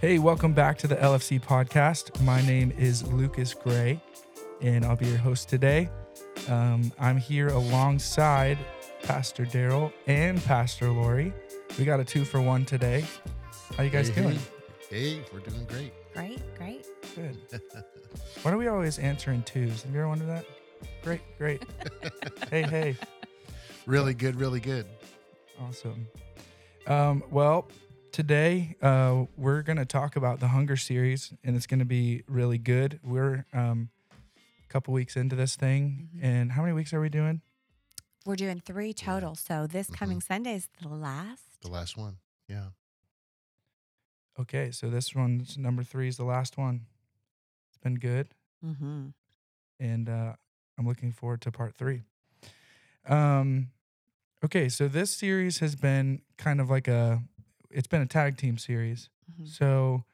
Hey, 0.00 0.18
welcome 0.18 0.52
back 0.54 0.78
to 0.78 0.86
the 0.88 0.96
LFC 0.96 1.40
podcast. 1.40 2.20
My 2.22 2.40
name 2.42 2.72
is 2.78 3.06
Lucas 3.12 3.52
Gray, 3.52 4.00
and 4.62 4.84
I'll 4.84 4.96
be 4.96 5.06
your 5.06 5.18
host 5.18 5.48
today. 5.48 5.90
Um, 6.48 6.90
I'm 6.98 7.18
here 7.18 7.48
alongside 7.48 8.56
Pastor 9.02 9.44
Darrell 9.44 9.92
and 10.06 10.42
Pastor 10.44 10.90
Lori. 10.90 11.32
We 11.78 11.84
got 11.84 12.00
a 12.00 12.04
two 12.04 12.24
for 12.24 12.40
one 12.40 12.64
today. 12.64 13.04
How 13.76 13.82
you 13.82 13.90
guys 13.90 14.08
Hey, 14.08 14.22
doing? 14.22 14.38
Hey, 14.88 15.14
Hey, 15.16 15.22
we're 15.32 15.40
doing 15.40 15.64
great. 15.66 15.92
Great, 16.14 16.54
great. 16.56 16.86
Good. 17.14 17.36
Why 18.42 18.50
do 18.50 18.56
we 18.56 18.68
always 18.68 18.98
answer 18.98 19.30
in 19.32 19.42
twos? 19.42 19.82
Have 19.82 19.92
you 19.92 19.98
ever 20.00 20.08
wondered 20.08 20.28
that? 20.28 20.44
Great, 21.02 21.20
great. 21.38 21.62
hey, 22.50 22.62
hey. 22.62 22.96
really 23.86 24.14
good, 24.14 24.36
really 24.36 24.60
good. 24.60 24.86
Awesome. 25.60 26.08
Um, 26.86 27.22
well, 27.30 27.68
today 28.12 28.76
uh, 28.82 29.24
we're 29.36 29.62
going 29.62 29.76
to 29.78 29.84
talk 29.84 30.16
about 30.16 30.40
the 30.40 30.48
Hunger 30.48 30.76
series, 30.76 31.32
and 31.44 31.56
it's 31.56 31.66
going 31.66 31.78
to 31.80 31.84
be 31.86 32.22
really 32.26 32.58
good. 32.58 33.00
We're 33.02 33.46
um, 33.52 33.90
a 34.36 34.72
couple 34.72 34.92
weeks 34.94 35.16
into 35.16 35.36
this 35.36 35.56
thing, 35.56 36.08
Mhm. 36.16 36.24
and 36.24 36.52
how 36.52 36.62
many 36.62 36.72
weeks 36.74 36.92
are 36.92 37.00
we 37.00 37.08
doing? 37.08 37.40
We're 38.26 38.36
doing 38.36 38.60
three 38.60 38.92
total. 38.92 39.34
So 39.34 39.66
this 39.66 39.88
coming 39.88 40.20
Sunday 40.20 40.54
is 40.54 40.68
the 40.80 40.88
last. 40.88 41.62
The 41.62 41.70
last 41.70 41.96
one. 41.96 42.18
Yeah. 42.48 42.68
Okay, 44.38 44.70
so 44.70 44.88
this 44.90 45.14
one's 45.14 45.56
number 45.58 45.82
three 45.82 46.08
is 46.08 46.16
the 46.16 46.24
last 46.24 46.56
one. 46.56 46.86
It's 47.68 47.78
been 47.78 47.96
good, 47.96 48.28
Mm-hmm. 48.64 49.08
and 49.78 50.08
uh, 50.08 50.34
I'm 50.78 50.86
looking 50.86 51.12
forward 51.12 51.40
to 51.42 51.52
part 51.52 51.74
three. 51.76 52.02
Um, 53.06 53.70
okay, 54.44 54.68
so 54.68 54.86
this 54.88 55.10
series 55.16 55.58
has 55.60 55.74
been 55.76 56.20
kind 56.36 56.60
of 56.60 56.68
like 56.68 56.86
a, 56.88 57.22
it's 57.70 57.86
been 57.86 58.02
a 58.02 58.06
tag 58.06 58.36
team 58.36 58.58
series. 58.58 59.08
Mm-hmm. 59.32 59.46
So, 59.46 60.04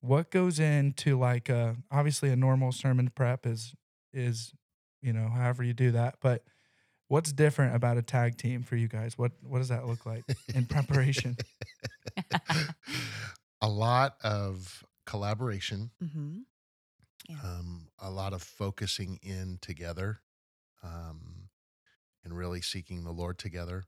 what 0.00 0.30
goes 0.30 0.60
into 0.60 1.18
like 1.18 1.50
uh 1.50 1.72
obviously 1.90 2.30
a 2.30 2.36
normal 2.36 2.72
sermon 2.72 3.10
prep 3.14 3.46
is 3.46 3.74
is 4.12 4.52
you 5.02 5.12
know 5.12 5.28
however 5.28 5.62
you 5.62 5.72
do 5.72 5.92
that, 5.92 6.16
but 6.20 6.44
what's 7.08 7.32
different 7.32 7.74
about 7.74 7.96
a 7.96 8.02
tag 8.02 8.36
team 8.36 8.62
for 8.62 8.76
you 8.76 8.88
guys? 8.88 9.16
What 9.16 9.32
what 9.42 9.58
does 9.58 9.68
that 9.68 9.86
look 9.86 10.06
like 10.06 10.24
in 10.54 10.66
preparation? 10.66 11.36
a 13.60 13.68
lot 13.68 14.16
of 14.22 14.84
collaboration, 15.06 15.90
mm-hmm. 16.02 16.38
Yeah. 17.28 17.36
um, 17.42 17.88
a 17.98 18.10
lot 18.10 18.32
of 18.32 18.42
focusing 18.42 19.18
in 19.22 19.58
together, 19.60 20.20
um, 20.82 21.48
and 22.24 22.36
really 22.36 22.60
seeking 22.60 23.04
the 23.04 23.12
Lord 23.12 23.38
together. 23.38 23.84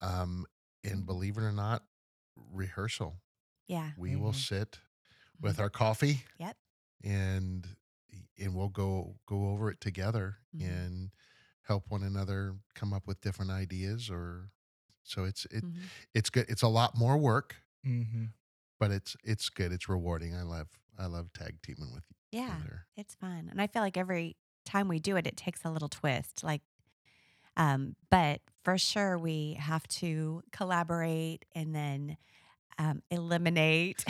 Um, 0.00 0.46
and 0.82 1.06
believe 1.06 1.38
it 1.38 1.42
or 1.42 1.52
not, 1.52 1.82
rehearsal. 2.36 3.20
Yeah. 3.68 3.92
We 3.96 4.16
will 4.16 4.32
Mhm. 4.32 4.34
sit 4.34 4.80
with 5.40 5.58
our 5.60 5.70
coffee. 5.70 6.24
Yep. 6.38 6.56
And 7.02 7.76
and 8.38 8.54
we'll 8.54 8.68
go 8.68 9.18
go 9.26 9.48
over 9.50 9.70
it 9.70 9.80
together 9.80 10.38
Mhm. 10.54 10.62
and 10.68 11.10
help 11.62 11.90
one 11.90 12.02
another 12.02 12.58
come 12.74 12.92
up 12.92 13.06
with 13.06 13.20
different 13.20 13.50
ideas 13.50 14.10
or 14.10 14.50
so 15.02 15.24
it's 15.24 15.44
it 15.46 15.64
Mhm. 15.64 15.90
it's 16.14 16.30
good. 16.30 16.46
It's 16.48 16.62
a 16.62 16.68
lot 16.68 16.96
more 16.96 17.18
work, 17.18 17.56
Mm-hmm. 17.84 18.26
but 18.78 18.90
it's 18.90 19.16
it's 19.24 19.48
good. 19.50 19.72
It's 19.72 19.88
rewarding. 19.88 20.34
I 20.34 20.42
love 20.42 20.68
I 20.98 21.06
love 21.06 21.32
tag 21.32 21.60
teaming 21.62 21.92
with 21.92 22.04
you. 22.10 22.16
Yeah. 22.40 22.60
there. 22.62 22.86
It's 22.96 23.14
fun. 23.14 23.48
And 23.48 23.60
I 23.60 23.66
feel 23.66 23.82
like 23.82 23.96
every 23.96 24.36
time 24.64 24.88
we 24.88 24.98
do 25.00 25.16
it, 25.16 25.26
it 25.26 25.36
takes 25.36 25.64
a 25.64 25.70
little 25.70 25.88
twist. 25.88 26.42
Like, 26.42 26.62
um, 27.56 27.94
but 28.10 28.40
for 28.64 28.78
sure, 28.78 29.18
we 29.18 29.54
have 29.60 29.86
to 29.88 30.42
collaborate 30.52 31.44
and 31.54 31.74
then 31.74 32.16
um, 32.78 33.02
eliminate 33.10 34.04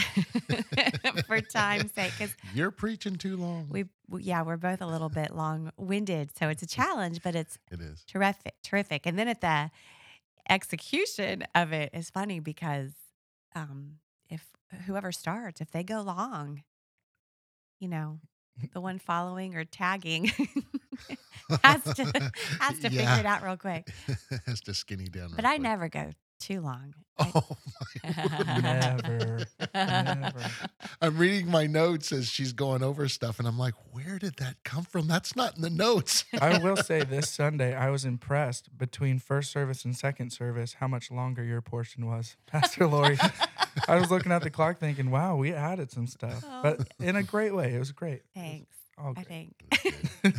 for 1.26 1.40
time's 1.40 1.92
sake. 1.92 2.12
Because 2.18 2.34
You're 2.54 2.70
preaching 2.70 3.16
too 3.16 3.36
long. 3.36 3.66
we, 3.70 3.84
we, 4.08 4.22
yeah, 4.22 4.42
we're 4.42 4.56
both 4.56 4.80
a 4.80 4.86
little 4.86 5.08
bit 5.10 5.34
long 5.34 5.70
winded. 5.76 6.30
So 6.38 6.48
it's 6.48 6.62
a 6.62 6.66
challenge, 6.66 7.20
but 7.22 7.34
it's 7.34 7.58
it 7.70 7.80
is. 7.80 8.04
terrific 8.06 8.54
terrific 8.62 9.06
and 9.06 9.18
then 9.18 9.28
at 9.28 9.40
the 9.40 9.70
execution 10.48 11.44
of 11.54 11.72
it 11.72 11.90
is 11.94 12.10
funny 12.10 12.38
because 12.38 12.92
um 13.54 13.96
if 14.28 14.46
whoever 14.86 15.10
starts 15.12 15.60
if 15.60 15.70
they 15.70 15.82
go 15.82 16.02
long 16.02 16.62
you 17.80 17.88
know 17.88 18.18
the 18.72 18.80
one 18.80 18.98
following 18.98 19.54
or 19.56 19.64
tagging 19.64 20.30
has 21.64 21.82
to 21.94 22.30
has 22.60 22.78
to 22.80 22.90
figure 22.90 23.00
it 23.18 23.26
out 23.26 23.42
real 23.42 23.56
quick 23.56 23.88
has 24.46 24.60
to 24.62 24.74
skinny 24.74 25.06
down. 25.06 25.30
but 25.36 25.44
real 25.44 25.46
i 25.46 25.54
quick. 25.56 25.62
never 25.62 25.88
go 25.88 26.10
too 26.40 26.60
long 26.60 26.94
I- 27.18 27.30
Oh 27.34 27.56
my 28.02 28.20
word. 28.28 28.62
Never. 28.62 29.46
Never. 29.74 30.40
I'm 31.00 31.16
reading 31.16 31.48
my 31.48 31.66
notes 31.66 32.10
as 32.12 32.28
she's 32.28 32.52
going 32.52 32.82
over 32.82 33.08
stuff, 33.08 33.38
and 33.38 33.46
I'm 33.46 33.58
like, 33.58 33.74
where 33.92 34.18
did 34.18 34.36
that 34.38 34.56
come 34.64 34.82
from? 34.84 35.06
That's 35.06 35.36
not 35.36 35.54
in 35.56 35.62
the 35.62 35.70
notes. 35.70 36.24
I 36.40 36.58
will 36.58 36.76
say 36.76 37.02
this 37.04 37.30
Sunday 37.30 37.74
I 37.74 37.90
was 37.90 38.04
impressed 38.04 38.76
between 38.76 39.20
first 39.20 39.52
service 39.52 39.84
and 39.84 39.96
second 39.96 40.30
service 40.30 40.74
how 40.74 40.88
much 40.88 41.10
longer 41.10 41.44
your 41.44 41.60
portion 41.62 42.06
was, 42.06 42.36
Pastor 42.46 42.86
Lori. 42.88 43.16
I 43.88 43.96
was 43.96 44.10
looking 44.10 44.32
at 44.32 44.42
the 44.42 44.50
clock 44.50 44.78
thinking, 44.78 45.10
"Wow, 45.10 45.36
we 45.36 45.52
added 45.52 45.90
some 45.92 46.06
stuff," 46.08 46.44
oh. 46.46 46.60
but 46.62 46.88
in 47.00 47.14
a 47.16 47.22
great 47.22 47.54
way. 47.54 47.74
It 47.74 47.78
was 47.78 47.92
great. 47.92 48.22
Thanks 48.34 48.76
all 48.98 49.14
i 49.16 49.22
think 49.22 49.54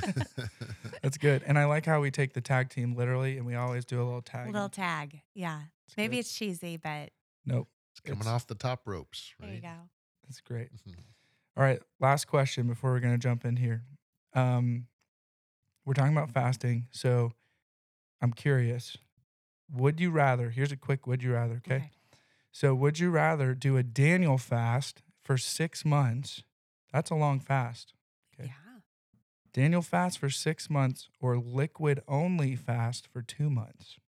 That's 1.01 1.17
good. 1.19 1.43
And 1.45 1.59
I 1.59 1.65
like 1.65 1.85
how 1.85 2.01
we 2.01 2.09
take 2.09 2.33
the 2.33 2.41
tag 2.41 2.69
team 2.69 2.95
literally 2.95 3.37
and 3.37 3.45
we 3.45 3.53
always 3.53 3.85
do 3.85 4.01
a 4.01 4.05
little 4.05 4.21
tag. 4.23 4.51
little 4.51 4.69
tag 4.69 5.21
yeah 5.35 5.61
It's 5.87 5.95
maybe 5.97 6.15
good. 6.15 6.19
it's 6.21 6.33
cheesy 6.33 6.77
but 6.77 7.11
Nope. 7.45 7.67
It's 7.91 7.99
coming 7.99 8.21
It's- 8.21 8.33
off 8.33 8.47
the 8.47 8.55
top 8.55 8.87
ropes, 8.87 9.33
there 9.39 9.53
you 9.53 9.61
go 9.61 9.73
That's 10.23 10.41
great. 10.41 10.69
Mhm. 10.73 10.95
All 11.57 11.63
right. 11.63 11.79
Last 11.99 12.25
question 12.25 12.67
before 12.67 12.91
we're 12.91 12.99
going 12.99 13.13
to 13.13 13.19
jump 13.19 13.45
in 13.45 13.55
here. 13.57 13.83
Um, 14.33 14.87
we're 15.85 15.93
talking 15.93 16.11
about 16.17 16.31
fasting. 16.31 16.87
So 16.91 17.31
I'm 18.21 18.33
curious. 18.33 18.97
Would 19.71 19.99
you 20.01 20.09
rather, 20.11 20.49
here's 20.49 20.71
a 20.73 20.77
quick 20.77 21.05
would 21.07 21.23
you 21.23 21.33
rather, 21.33 21.55
okay? 21.65 21.91
So 22.51 22.73
would 22.75 22.99
you 22.99 23.09
rather 23.11 23.53
do 23.53 23.77
a 23.77 23.83
Daniel 23.83 24.37
fast 24.37 25.01
for 25.23 25.37
six 25.37 25.85
months? 25.85 26.43
That's 26.91 27.09
a 27.11 27.15
long 27.15 27.39
fast. 27.39 27.93
Okay. 29.55 29.63
yeah 29.63 29.77
Daniel 29.77 29.81
fast 29.81 30.19
for 30.19 30.29
six 30.29 30.69
months 30.69 31.09
or 31.19 31.37
liquid 31.37 32.01
only 32.07 32.55
fast 32.55 33.07
for 33.07 33.21
two 33.21 33.49
months? 33.49 33.99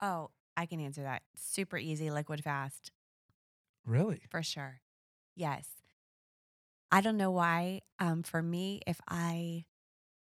Oh, 0.00 0.30
I 0.56 0.66
can 0.66 0.80
answer 0.80 1.02
that. 1.02 1.22
Super 1.34 1.76
easy 1.78 2.10
liquid 2.10 2.42
fast 2.42 2.90
Really? 3.84 4.30
for 4.30 4.42
sure. 4.42 4.80
Yes. 5.34 5.82
I 6.90 7.00
don't 7.00 7.16
know 7.16 7.30
why. 7.30 7.82
Um, 7.98 8.22
for 8.22 8.42
me, 8.42 8.80
if 8.86 9.00
I 9.08 9.66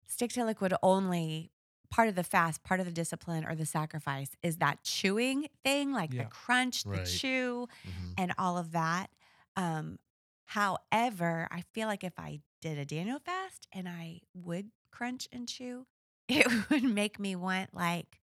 stick 0.07 0.31
to 0.33 0.45
liquid 0.45 0.73
only, 0.83 1.51
part 1.91 2.09
of 2.09 2.15
the 2.15 2.23
fast, 2.23 2.63
part 2.63 2.79
of 2.79 2.85
the 2.85 2.91
discipline 2.91 3.45
or 3.45 3.55
the 3.55 3.65
sacrifice 3.65 4.31
is 4.43 4.57
that 4.57 4.83
chewing 4.83 5.47
thing, 5.63 5.91
like 5.93 6.11
Yeah. 6.11 6.23
the 6.23 6.25
crunch, 6.25 6.85
Right. 6.85 6.97
the 6.99 7.05
chew, 7.05 7.67
Mhm. 7.85 8.17
and 8.17 8.33
all 8.37 8.57
of 8.57 8.71
that. 8.73 9.11
Um, 9.55 9.99
however, 10.45 11.47
I 11.51 11.61
feel 11.73 11.87
like 11.87 12.03
if 12.03 12.19
I 12.19 12.41
did 12.63 12.77
a 12.77 12.85
Daniel 12.85 13.19
fast 13.19 13.67
and 13.73 13.89
I 13.89 14.21
would 14.33 14.69
crunch 14.89 15.27
and 15.33 15.47
chew, 15.47 15.85
it 16.29 16.47
would 16.69 16.83
make 16.83 17.19
me 17.19 17.35
want 17.35 17.73
like 17.73 18.21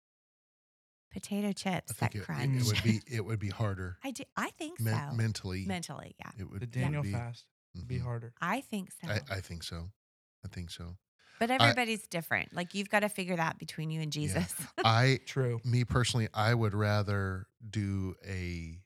potato 1.13 1.53
chips 1.53 1.93
I 1.93 1.95
that 2.07 2.13
think 2.13 2.15
it, 2.15 2.19
it, 2.19 2.25
crunch. 2.25 2.61
it 2.63 2.67
would 2.67 2.83
be 2.83 3.01
it 3.15 3.25
would 3.25 3.39
be 3.39 3.51
harder 3.51 3.99
I 4.03 4.11
do. 4.11 4.25
I 4.35 4.49
think 4.51 4.81
men- 4.81 5.11
so. 5.11 5.17
mentally. 5.17 5.65
Mentally, 5.67 6.15
yeah. 6.19 6.31
It 6.39 6.51
would 6.51 6.63
The 6.63 6.67
Daniel 6.67 7.03
be, 7.03 7.13
fast 7.13 7.45
would 7.75 7.87
be 7.87 7.97
mm-hmm. 7.97 8.05
harder. 8.05 8.33
I 8.41 8.63
think 8.63 8.91
so. 8.91 9.11
I, 9.11 9.21
I 9.31 9.41
think 9.41 9.63
so. 9.63 9.91
I 10.45 10.49
think 10.49 10.71
so. 10.71 10.97
but 11.39 11.51
everybody's 11.51 12.07
different. 12.07 12.55
Like 12.55 12.75
you've 12.75 12.89
got 12.89 13.01
to 13.01 13.11
figure 13.11 13.37
that 13.37 13.59
between 13.59 13.91
you 13.91 14.01
and 14.01 14.11
Jesus. 14.11 14.55
I 14.83 15.21
True. 15.27 15.61
me 15.63 15.85
personally, 15.85 16.29
I 16.33 16.55
would 16.55 16.75
rather 16.75 17.47
do 17.69 18.15
a 18.27 18.79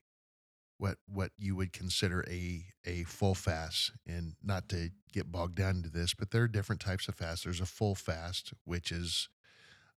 what 0.78 0.99
what 1.08 1.32
you 1.38 1.56
would 1.56 1.73
consider 1.73 2.25
a 2.28 2.64
a 2.84 3.05
full 3.05 3.34
fast, 3.34 3.93
and 4.06 4.34
not 4.43 4.69
to 4.70 4.90
get 5.12 5.32
bogged 5.32 5.56
down 5.56 5.76
into 5.76 5.90
this, 5.90 6.14
but 6.14 6.31
there 6.31 6.43
are 6.43 6.49
different 6.49 6.81
types 6.81 7.08
of 7.08 7.14
fast. 7.14 7.44
There's 7.44 7.61
a 7.61 7.67
full 7.67 7.94
fast, 7.94 8.52
which 8.64 8.93
is 8.93 9.28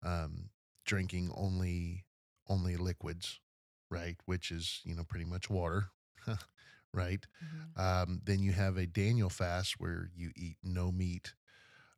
um, 0.04 0.50
drinking 0.86 1.32
only 1.36 2.06
only 2.48 2.78
liquids, 2.78 3.40
right? 3.90 4.18
Which 4.26 4.52
is 4.52 4.82
you 4.84 4.96
know 4.96 5.04
pretty 5.04 5.26
much 5.26 5.50
water, 5.50 5.90
right? 6.94 7.26
Mhm. 7.44 7.80
Um, 7.82 8.22
then 8.24 8.42
you 8.42 8.52
have 8.54 8.78
a 8.78 8.88
Daniel 8.88 9.30
fast 9.30 9.76
where 9.80 10.10
you 10.16 10.32
eat 10.36 10.58
no 10.64 10.92
meat, 10.92 11.34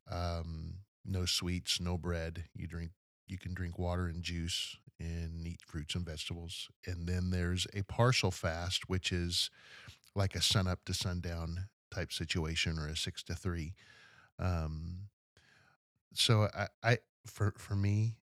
um, 0.09 0.79
no 1.05 1.25
sweets, 1.25 1.79
no 1.79 1.97
bread. 1.97 2.45
You 2.53 2.67
drink, 2.67 2.91
you 3.27 3.37
can 3.37 3.53
drink 3.53 3.77
water 3.79 4.07
and 4.07 4.23
juice 4.23 4.77
and 4.99 5.47
eat 5.47 5.61
fruits 5.65 5.95
and 5.95 6.05
vegetables. 6.05 6.69
And 6.85 7.07
then 7.07 7.31
there's 7.31 7.67
a 7.73 7.83
partial 7.83 8.31
fast, 8.31 8.89
which 8.89 9.11
is 9.11 9.49
like 10.15 10.35
a 10.35 10.41
sun 10.41 10.67
up 10.67 10.85
to 10.85 10.93
sundown 10.93 11.69
type 11.91 12.13
situation 12.13 12.79
or 12.79 12.87
a 12.87 12.97
six 12.97 13.23
to 13.23 13.35
three. 13.35 13.75
Um, 14.39 15.09
so 16.13 16.47
I, 16.53 16.67
I 16.83 16.97
for 17.25 17.53
for 17.57 17.75
me, 17.75 18.17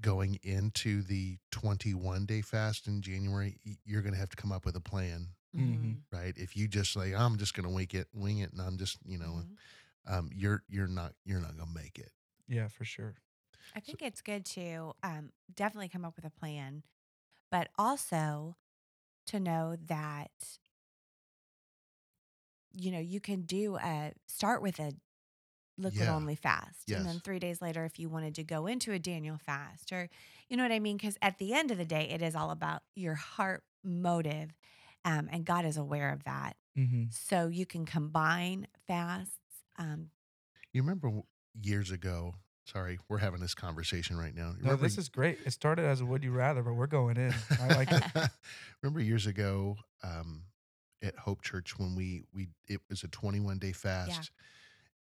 going 0.00 0.38
into 0.42 1.02
the 1.02 1.38
21 1.50 2.26
day 2.26 2.42
fast 2.42 2.86
in 2.86 3.02
January, 3.02 3.58
you're 3.84 4.02
going 4.02 4.12
to 4.14 4.18
have 4.20 4.28
to 4.30 4.36
come 4.36 4.52
up 4.52 4.64
with 4.64 4.76
a 4.76 4.80
plan 4.80 5.28
Mhm. 5.52 6.06
right? 6.12 6.34
If 6.38 6.56
you 6.56 6.68
just 6.68 6.96
like, 6.96 7.14
I'm 7.14 7.38
just 7.38 7.54
going 7.54 7.68
to 7.68 7.74
wing 7.74 7.88
it, 7.92 8.08
wing 8.14 8.38
it, 8.38 8.52
and 8.52 8.62
I'm 8.62 8.78
just, 8.78 8.98
you 9.06 9.18
know, 9.18 9.42
Mhm. 9.42 9.58
um, 10.06 10.30
you're 10.34 10.64
you're 10.68 10.88
not 10.88 11.14
you're 11.24 11.40
not 11.40 11.56
going 11.56 11.68
to 11.68 11.74
make 11.74 11.98
it. 11.98 12.12
Yeah, 12.48 12.68
for 12.68 12.84
sure. 12.84 13.16
I 13.74 13.80
think 13.80 14.02
it's 14.02 14.22
good 14.22 14.44
to 14.46 14.92
um, 15.02 15.32
definitely 15.54 15.88
come 15.88 16.04
up 16.04 16.16
with 16.16 16.24
a 16.24 16.30
plan, 16.30 16.82
but 17.50 17.68
also 17.78 18.56
to 19.28 19.40
know 19.40 19.76
that 19.86 20.30
you 22.72 22.90
know 22.90 22.98
you 22.98 23.20
can 23.20 23.42
do 23.42 23.76
a 23.76 24.12
start 24.26 24.62
with 24.62 24.78
a 24.78 24.92
liquid 25.78 26.08
Yeah. 26.08 26.10
only 26.10 26.36
fast, 26.36 26.92
and 26.92 27.06
then 27.06 27.20
three 27.20 27.38
days 27.40 27.62
later, 27.62 27.84
if 27.84 27.98
you 27.98 28.08
wanted 28.08 28.34
to 28.36 28.44
go 28.44 28.66
into 28.66 28.92
a 28.92 28.98
Daniel 28.98 29.38
fast, 29.38 29.92
or 29.92 30.08
you 30.48 30.56
know 30.56 30.62
what 30.64 30.72
I 30.72 30.80
mean, 30.80 30.96
because 30.98 31.18
at 31.22 31.38
the 31.38 31.54
end 31.54 31.70
of 31.70 31.78
the 31.78 31.86
day, 31.86 32.08
it 32.10 32.22
is 32.22 32.36
all 32.36 32.50
about 32.50 32.82
your 32.96 33.14
heart 33.16 33.64
motive, 33.84 34.50
um, 35.04 35.28
and 35.32 35.44
God 35.46 35.64
is 35.64 35.76
aware 35.78 36.12
of 36.12 36.24
that. 36.24 36.56
hmm 36.76 37.06
So 37.10 37.48
you 37.48 37.66
can 37.66 37.86
combine 37.86 38.68
fasts. 38.86 39.38
Um, 39.78 40.10
You 40.72 40.82
remember 40.82 41.22
years 41.60 41.90
ago? 41.90 42.36
Sorry, 42.66 42.98
we're 43.08 43.18
having 43.18 43.40
this 43.40 43.54
conversation 43.54 44.18
right 44.18 44.34
now. 44.34 44.52
No, 44.60 44.74
this 44.74 44.98
is 44.98 45.08
great. 45.08 45.38
It 45.46 45.52
started 45.52 45.84
as 45.84 46.00
a 46.00 46.06
would 46.06 46.24
you 46.24 46.32
rather, 46.32 46.62
but 46.64 46.72
we're 46.74 46.88
going 46.88 47.16
in. 47.16 47.32
I 47.62 47.68
like 47.74 47.92
it. 47.92 48.02
Remember 48.82 49.00
years 49.00 49.26
ago 49.26 49.76
um, 50.02 50.42
at 51.00 51.14
Hope 51.16 51.42
Church 51.42 51.78
when 51.78 51.94
we 51.94 52.24
we 52.34 52.48
it 52.66 52.80
was 52.90 53.04
a 53.04 53.08
21 53.08 53.58
day 53.58 53.70
fast, 53.70 54.32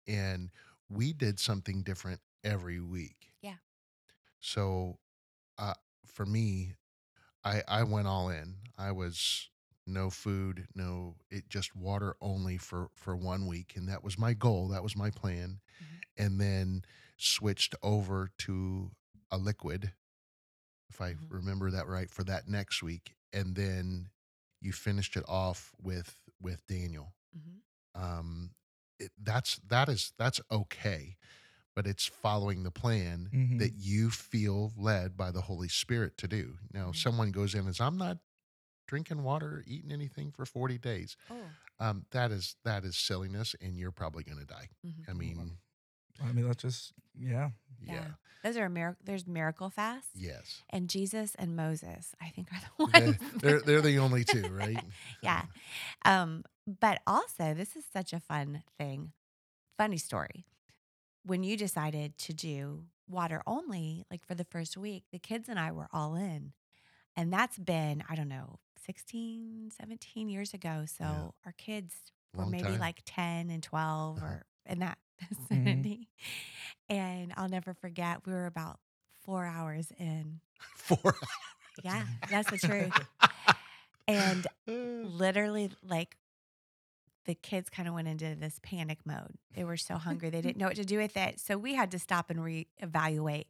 and 0.07 0.51
we 0.89 1.11
did 1.11 1.39
something 1.39 1.81
different 1.81 2.21
every 2.43 2.79
week. 2.79 3.31
Yeah. 3.41 3.55
So, 4.39 4.99
uh, 5.57 5.73
for 6.05 6.25
me, 6.27 6.75
I 7.43 7.63
I 7.67 7.83
went 7.83 8.07
all 8.07 8.29
in. 8.29 8.57
I 8.77 8.91
was 8.91 9.49
no 9.87 10.11
food, 10.11 10.67
no 10.75 11.15
it 11.31 11.49
just 11.49 11.75
water 11.75 12.15
only 12.21 12.57
for 12.57 12.89
for 12.93 13.15
one 13.15 13.47
week, 13.47 13.73
and 13.75 13.89
that 13.89 14.03
was 14.03 14.19
my 14.19 14.33
goal. 14.33 14.67
That 14.67 14.83
was 14.83 14.95
my 14.95 15.09
plan, 15.09 15.59
Mhm. 15.81 16.23
and 16.23 16.39
then 16.39 16.85
switched 17.17 17.75
over 17.83 18.29
to 18.39 18.91
a 19.31 19.37
liquid 19.37 19.93
if 20.89 21.01
I 21.01 21.15
Mhm. 21.15 21.29
remember 21.29 21.71
that 21.71 21.87
right, 21.87 22.09
for 22.09 22.23
that 22.25 22.47
next 22.47 22.83
week, 22.83 23.15
and 23.33 23.55
then 23.55 24.09
you 24.61 24.71
finished 24.71 25.15
it 25.17 25.23
off 25.27 25.73
with 25.81 26.19
with 26.39 26.65
Daniel. 26.67 27.13
mhm. 27.33 27.59
Um, 27.95 28.55
it, 28.99 29.11
that's 29.21 29.57
that 29.67 29.89
is 29.89 30.13
that's 30.17 30.41
okay, 30.51 31.17
but 31.75 31.87
it's 31.87 32.05
following 32.07 32.63
the 32.63 32.71
plan 32.71 33.31
Mhm. 33.31 33.59
that 33.59 33.73
you 33.75 34.11
feel 34.11 34.73
led 34.77 35.17
by 35.17 35.31
the 35.31 35.41
Holy 35.43 35.69
Spirit 35.69 36.17
to 36.19 36.27
do. 36.27 36.57
Now, 36.73 36.91
Mhm. 36.91 36.93
someone 36.93 37.31
goes 37.31 37.53
in 37.55 37.61
and 37.61 37.69
says, 37.75 37.81
"I'm 37.81 37.97
not 37.97 38.19
drinking 38.87 39.23
water, 39.23 39.63
eating 39.67 39.91
anything 39.91 40.31
for 40.31 40.45
40 40.45 40.77
days." 40.77 41.17
Oh, 41.29 41.55
Um, 41.79 42.05
that 42.11 42.31
is 42.31 42.57
that 42.65 42.85
is 42.85 42.97
silliness, 42.97 43.55
and 43.61 43.77
you're 43.77 43.91
probably 43.91 44.23
going 44.23 44.39
to 44.39 44.45
die. 44.45 44.69
mhm. 44.83 45.07
I 45.07 45.13
mean, 45.13 45.59
I 46.23 46.31
mean, 46.31 46.47
let's 46.47 46.61
just 46.61 46.93
yeah. 47.17 47.49
yeah, 47.81 47.93
Yeah. 47.93 48.05
Those 48.43 48.57
are 48.57 48.69
miracle. 48.69 49.01
There's 49.03 49.25
miracle 49.27 49.69
fasts. 49.69 50.11
yes, 50.13 50.61
And 50.69 50.87
Jesus 50.89 51.35
and 51.35 51.55
Moses, 51.55 52.13
I 52.21 52.29
think, 52.29 52.49
are 52.51 52.59
the 52.61 52.91
they're, 52.91 53.05
ones. 53.07 53.17
they're 53.41 53.61
they're 53.65 53.81
the 53.81 53.97
only 53.99 54.23
two, 54.23 54.47
right? 54.51 54.83
yeah. 55.21 55.43
Um, 56.03 56.43
but 56.67 57.01
also, 57.07 57.53
this 57.53 57.75
is 57.75 57.85
such 57.91 58.13
a 58.13 58.19
fun 58.19 58.63
thing. 58.77 59.11
Funny 59.77 59.97
story. 59.97 60.45
When 61.25 61.43
you 61.43 61.57
decided 61.57 62.17
to 62.19 62.33
do 62.33 62.83
water 63.09 63.41
only, 63.47 64.05
like 64.11 64.23
for 64.25 64.35
the 64.35 64.43
first 64.45 64.77
week, 64.77 65.05
the 65.11 65.19
kids 65.19 65.49
and 65.49 65.59
I 65.59 65.71
were 65.71 65.87
all 65.91 66.15
in. 66.15 66.53
And 67.15 67.31
that's 67.33 67.57
been, 67.57 68.03
I 68.09 68.15
don't 68.15 68.27
know, 68.29 68.59
16, 68.85 69.71
17 69.75 70.29
years 70.29 70.53
ago. 70.53 70.83
So 70.85 71.03
Yeah. 71.03 71.27
our 71.45 71.53
kids 71.57 71.95
were 72.35 72.45
maybe 72.45 72.63
time. 72.63 72.79
like 72.79 73.01
10 73.05 73.49
and 73.49 73.63
12 73.63 74.17
Uh-huh. 74.17 74.25
or 74.27 74.45
in 74.67 74.79
that 74.79 74.97
vicinity. 75.29 76.09
And 76.89 77.33
I'll 77.37 77.49
never 77.49 77.73
forget, 77.73 78.25
we 78.25 78.33
were 78.33 78.45
about 78.45 78.79
four 79.23 79.45
hours 79.45 79.91
in. 79.97 80.39
Four. 80.75 81.15
Yeah, 81.83 82.05
that's 82.29 82.49
the 82.49 82.57
truth. 82.57 82.93
And 84.07 84.47
literally 84.67 85.71
like 85.83 86.15
the 87.25 87.35
kids 87.35 87.69
kind 87.69 87.87
of 87.87 87.93
went 87.93 88.07
into 88.07 88.35
this 88.35 88.59
panic 88.63 88.99
mode. 89.05 89.33
They 89.55 89.63
were 89.63 89.77
so 89.77 89.95
hungry, 89.95 90.29
they 90.29 90.41
didn't 90.41 90.57
know 90.57 90.67
what 90.67 90.75
to 90.77 90.85
do 90.85 90.97
with 90.99 91.17
it. 91.17 91.39
So 91.39 91.57
we 91.57 91.73
had 91.73 91.91
to 91.91 91.99
stop 91.99 92.29
and 92.29 92.39
reevaluate 92.39 93.45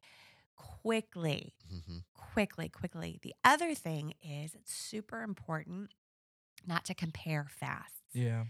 quickly, 0.55 1.53
Mhm. 1.71 2.03
quickly, 2.13 2.69
quickly. 2.69 3.19
The 3.21 3.35
other 3.43 3.75
thing 3.75 4.13
is 4.23 4.55
it's 4.55 4.73
super 4.73 5.21
important 5.21 5.91
not 6.65 6.85
to 6.85 6.93
compare 6.95 7.45
fasts. 7.49 8.01
Yeah. 8.13 8.45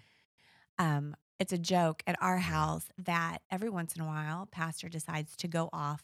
Um, 0.78 1.16
it's 1.40 1.54
a 1.54 1.58
joke 1.58 2.04
at 2.08 2.16
our 2.22 2.38
house 2.40 2.90
that 2.98 3.40
every 3.52 3.70
once 3.70 3.96
in 3.96 4.02
a 4.02 4.06
while, 4.06 4.48
pastor 4.48 4.90
decides 4.90 5.36
to 5.38 5.48
go 5.48 5.70
off 5.74 6.04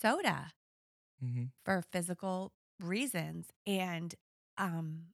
soda 0.00 0.52
hmm 1.20 1.46
for 1.64 1.82
physical 1.82 2.52
reasons 2.80 3.48
and 3.66 4.14
um 4.56 5.06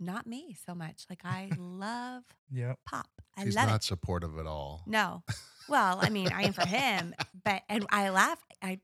not 0.00 0.26
me 0.26 0.56
so 0.66 0.74
much 0.74 1.06
like 1.10 1.24
i 1.24 1.52
love 1.56 2.24
Yep. 2.50 2.78
pop 2.86 3.08
i 3.36 3.44
She's 3.44 3.56
love 3.56 3.68
not 3.68 3.82
it 3.82 3.84
supportive 3.84 4.38
at 4.38 4.46
all. 4.46 4.82
no 4.86 5.24
well 5.68 6.00
i 6.00 6.10
mean 6.10 6.32
i 6.32 6.42
am 6.42 6.52
for 6.52 6.64
him 6.66 7.14
but 7.44 7.62
and 7.68 7.86
i 7.90 8.08
laugh 8.10 8.44
i 8.62 8.80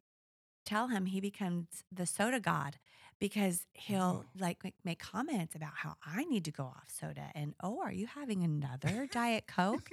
tell 0.66 0.88
him 0.88 1.06
he 1.06 1.20
becomes 1.20 1.84
the 1.92 2.06
soda 2.06 2.40
god 2.40 2.78
because 3.22 3.68
he'll 3.72 4.24
mm-hmm. 4.34 4.42
like 4.42 4.64
make, 4.64 4.74
make 4.84 4.98
comments 4.98 5.54
about 5.54 5.70
how 5.76 5.94
i 6.04 6.24
need 6.24 6.44
to 6.44 6.50
go 6.50 6.64
off 6.64 6.88
soda 6.88 7.30
and 7.36 7.54
oh 7.62 7.80
are 7.80 7.92
you 7.92 8.06
having 8.06 8.42
another 8.42 9.06
diet 9.12 9.44
coke 9.46 9.88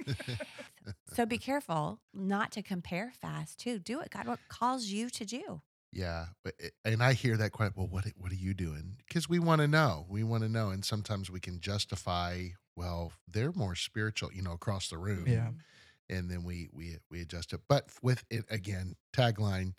so 1.14 1.24
be 1.24 1.38
careful 1.38 2.00
not 2.12 2.50
to 2.50 2.60
compare 2.60 3.12
fast 3.20 3.60
too 3.60 3.78
do 3.78 3.98
what 3.98 4.10
god 4.10 4.26
what 4.26 4.40
calls 4.48 4.86
you 4.86 5.08
to 5.08 5.24
do 5.24 5.62
Yeah, 5.92 6.26
and 6.84 7.02
I 7.02 7.14
hear 7.14 7.36
that 7.36 7.50
quite. 7.50 7.76
Well, 7.76 7.88
what 7.88 8.04
what 8.16 8.30
are 8.30 8.42
you 8.46 8.54
doing? 8.54 8.98
Because 9.08 9.28
we 9.28 9.40
want 9.40 9.60
to 9.60 9.66
know. 9.66 10.06
We 10.08 10.22
want 10.22 10.44
to 10.44 10.48
know, 10.48 10.70
and 10.70 10.84
sometimes 10.84 11.32
we 11.32 11.40
can 11.40 11.58
justify. 11.58 12.50
Well, 12.76 13.10
they're 13.26 13.52
more 13.52 13.74
spiritual, 13.74 14.30
you 14.32 14.40
know, 14.40 14.52
across 14.52 14.88
the 14.88 14.98
room. 14.98 15.24
Yeah. 15.26 15.48
Mm-hmm. 15.48 16.16
and 16.16 16.30
then 16.30 16.44
we 16.44 16.68
we 16.72 16.98
we 17.10 17.20
adjust 17.22 17.52
it. 17.52 17.62
But 17.66 17.86
with 18.02 18.22
it 18.30 18.44
again, 18.50 18.94
tagline 19.12 19.72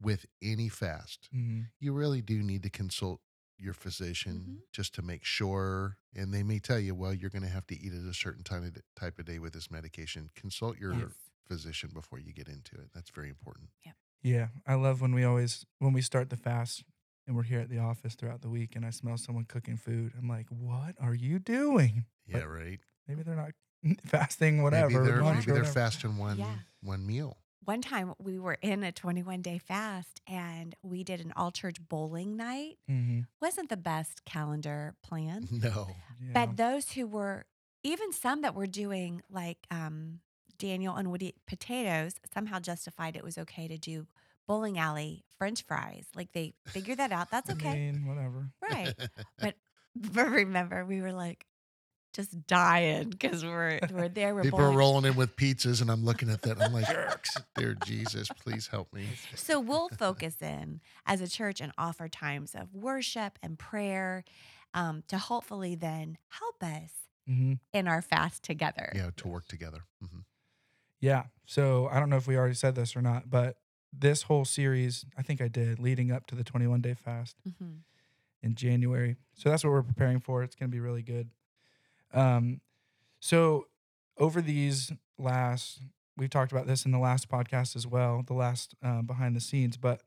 with 0.00 0.26
any 0.42 0.68
fast, 0.68 1.28
hmm 1.32 1.62
you 1.80 1.92
really 1.92 2.22
do 2.22 2.42
need 2.42 2.62
to 2.64 2.70
consult 2.70 3.20
your 3.60 3.74
physician 3.74 4.44
Mhm. 4.48 4.58
just 4.72 4.94
to 4.94 5.02
make 5.02 5.24
sure. 5.24 5.98
And 6.14 6.32
they 6.32 6.42
may 6.44 6.60
tell 6.60 6.78
you, 6.78 6.94
well, 6.94 7.12
you're 7.12 7.30
going 7.30 7.42
to 7.42 7.48
have 7.48 7.66
to 7.68 7.76
eat 7.76 7.92
at 7.92 8.04
a 8.04 8.14
certain 8.14 8.44
time 8.44 8.62
of, 8.64 8.76
type 8.94 9.18
of 9.18 9.24
day 9.26 9.38
with 9.40 9.52
this 9.52 9.70
medication. 9.70 10.30
Consult 10.36 10.78
your 10.78 10.94
Yes. 10.94 11.12
physician 11.46 11.90
before 11.92 12.18
you 12.20 12.32
get 12.32 12.48
into 12.48 12.76
it. 12.76 12.90
That's 12.94 13.10
very 13.10 13.28
important. 13.28 13.70
Yeah. 14.22 14.48
I 14.66 14.74
love 14.74 15.00
when 15.00 15.14
we 15.14 15.24
always 15.24 15.64
when 15.78 15.92
we 15.92 16.02
start 16.02 16.28
the 16.30 16.36
fast 16.36 16.84
and 17.26 17.34
we're 17.36 17.44
here 17.44 17.60
at 17.60 17.68
the 17.68 17.78
office 17.78 18.14
throughout 18.16 18.42
the 18.42 18.48
week 18.50 18.74
and 18.76 18.84
I 18.84 18.90
smell 18.90 19.16
someone 19.16 19.44
cooking 19.44 19.76
food. 19.76 20.12
I'm 20.18 20.28
like, 20.28 20.48
what 20.50 20.94
are 21.00 21.14
you 21.14 21.38
doing? 21.38 22.04
Yeah, 22.26 22.40
But 22.40 22.48
right. 22.48 22.80
Maybe 23.06 23.22
they're 23.22 23.36
not 23.36 23.52
fasting, 24.06 24.62
whatever. 24.62 24.90
Maybe 24.90 25.04
they're, 25.04 25.22
maybe 25.22 25.40
they're 25.46 25.54
whatever. 25.54 25.72
fasting 25.72 26.16
one 26.18 26.38
Yeah. 26.38 26.56
one 26.82 27.06
meal. 27.06 27.38
One 27.64 27.82
time 27.82 28.14
we 28.18 28.38
were 28.38 28.56
in 28.62 28.82
a 28.82 28.92
21 28.92 29.42
day 29.42 29.58
fast 29.58 30.20
and 30.26 30.74
we 30.82 31.04
did 31.04 31.20
an 31.20 31.32
all 31.36 31.50
church 31.50 31.76
bowling 31.88 32.36
night. 32.36 32.78
Mhm. 32.90 33.26
Wasn't 33.42 33.68
the 33.68 33.76
best 33.76 34.24
calendar 34.24 34.94
plan, 35.02 35.48
No. 35.52 35.88
Yeah. 36.20 36.32
but 36.32 36.56
those 36.56 36.92
who 36.92 37.06
were, 37.06 37.46
even 37.82 38.12
some 38.12 38.42
that 38.42 38.54
were 38.54 38.66
doing 38.66 39.22
like 39.30 39.58
um, 39.70 40.20
Daniel 40.58 40.94
and 40.96 41.10
Woody 41.10 41.34
potatoes, 41.46 42.14
somehow 42.32 42.58
justified 42.58 43.16
it 43.16 43.22
was 43.24 43.38
okay 43.38 43.68
to 43.68 43.76
do 43.76 44.06
bowling 44.46 44.78
alley 44.78 45.24
French 45.36 45.62
fries. 45.64 46.06
Like 46.14 46.32
they 46.32 46.54
figured 46.66 46.98
that 46.98 47.12
out. 47.12 47.30
That's 47.30 47.50
I 47.50 47.52
okay. 47.52 47.74
mean, 47.74 48.06
whatever. 48.06 48.50
right. 48.62 48.94
But, 49.40 49.54
but 49.94 50.30
remember, 50.30 50.84
we 50.84 51.00
were 51.00 51.12
like 51.12 51.46
just 52.12 52.46
dying 52.46 53.10
because 53.10 53.44
we're, 53.44 53.80
we're 53.92 54.08
there. 54.08 54.34
We're 54.34 54.42
People 54.42 54.60
are 54.60 54.70
rolling 54.72 55.04
in 55.04 55.16
with 55.16 55.36
pizzas, 55.36 55.80
and 55.80 55.90
I'm 55.90 56.04
looking 56.04 56.30
at 56.30 56.42
that. 56.42 56.58
I'm 56.58 56.72
like, 56.72 56.86
dear 57.54 57.74
Jesus, 57.74 58.28
please 58.30 58.68
help 58.68 58.92
me. 58.92 59.08
So 59.34 59.60
we'll 59.60 59.88
focus 59.88 60.40
in 60.42 60.80
as 61.06 61.20
a 61.20 61.28
church 61.28 61.60
and 61.60 61.72
offer 61.78 62.08
times 62.08 62.54
of 62.54 62.74
worship 62.74 63.38
and 63.42 63.58
prayer 63.58 64.24
um, 64.74 65.02
to 65.08 65.18
hopefully 65.18 65.74
then 65.74 66.18
help 66.28 66.62
us 66.62 66.92
hmm 67.26 67.54
in 67.72 67.86
our 67.86 68.00
fast 68.02 68.42
together. 68.42 68.90
Yeah, 68.94 69.10
to 69.18 69.28
work 69.28 69.46
together. 69.48 69.80
hmm 70.00 70.20
Yeah. 71.00 71.24
So 71.46 71.88
I 71.90 72.00
don't 72.00 72.08
know 72.10 72.16
if 72.16 72.26
we 72.26 72.36
already 72.36 72.54
said 72.54 72.74
this 72.74 72.96
or 72.96 73.02
not, 73.02 73.30
but 73.30 73.58
this 73.92 74.22
whole 74.22 74.44
series, 74.44 75.04
I 75.16 75.22
think 75.22 75.40
I 75.40 75.48
did, 75.48 75.78
leading 75.78 76.10
up 76.10 76.26
to 76.28 76.34
the 76.34 76.44
21 76.44 76.80
day 76.80 76.94
fast 76.94 77.36
Mhm. 77.48 77.80
in 78.42 78.54
January. 78.54 79.16
So 79.34 79.48
that's 79.50 79.64
what 79.64 79.70
we're 79.70 79.82
preparing 79.82 80.20
for. 80.20 80.42
It's 80.42 80.54
going 80.54 80.70
to 80.70 80.74
be 80.74 80.80
really 80.80 81.02
good. 81.02 81.30
Um, 82.12 82.60
so 83.20 83.66
over 84.18 84.40
these 84.40 84.92
last, 85.18 85.80
we've 86.16 86.30
talked 86.30 86.52
about 86.52 86.66
this 86.66 86.84
in 86.84 86.92
the 86.92 86.98
last 86.98 87.28
podcast 87.28 87.76
as 87.76 87.86
well, 87.86 88.22
the 88.26 88.34
last 88.34 88.74
uh, 88.82 89.02
behind 89.02 89.36
the 89.36 89.40
scenes, 89.40 89.76
but 89.76 90.02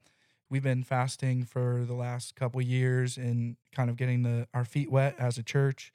we've 0.50 0.64
been 0.64 0.84
fasting 0.84 1.44
for 1.46 1.86
the 1.86 1.94
last 1.94 2.36
couple 2.36 2.62
years 2.62 3.18
and 3.18 3.56
kind 3.74 3.90
of 3.90 3.96
getting 3.96 4.24
the 4.24 4.48
our 4.54 4.66
feet 4.66 4.92
wet 4.92 5.16
as 5.18 5.38
a 5.38 5.44
church. 5.44 5.94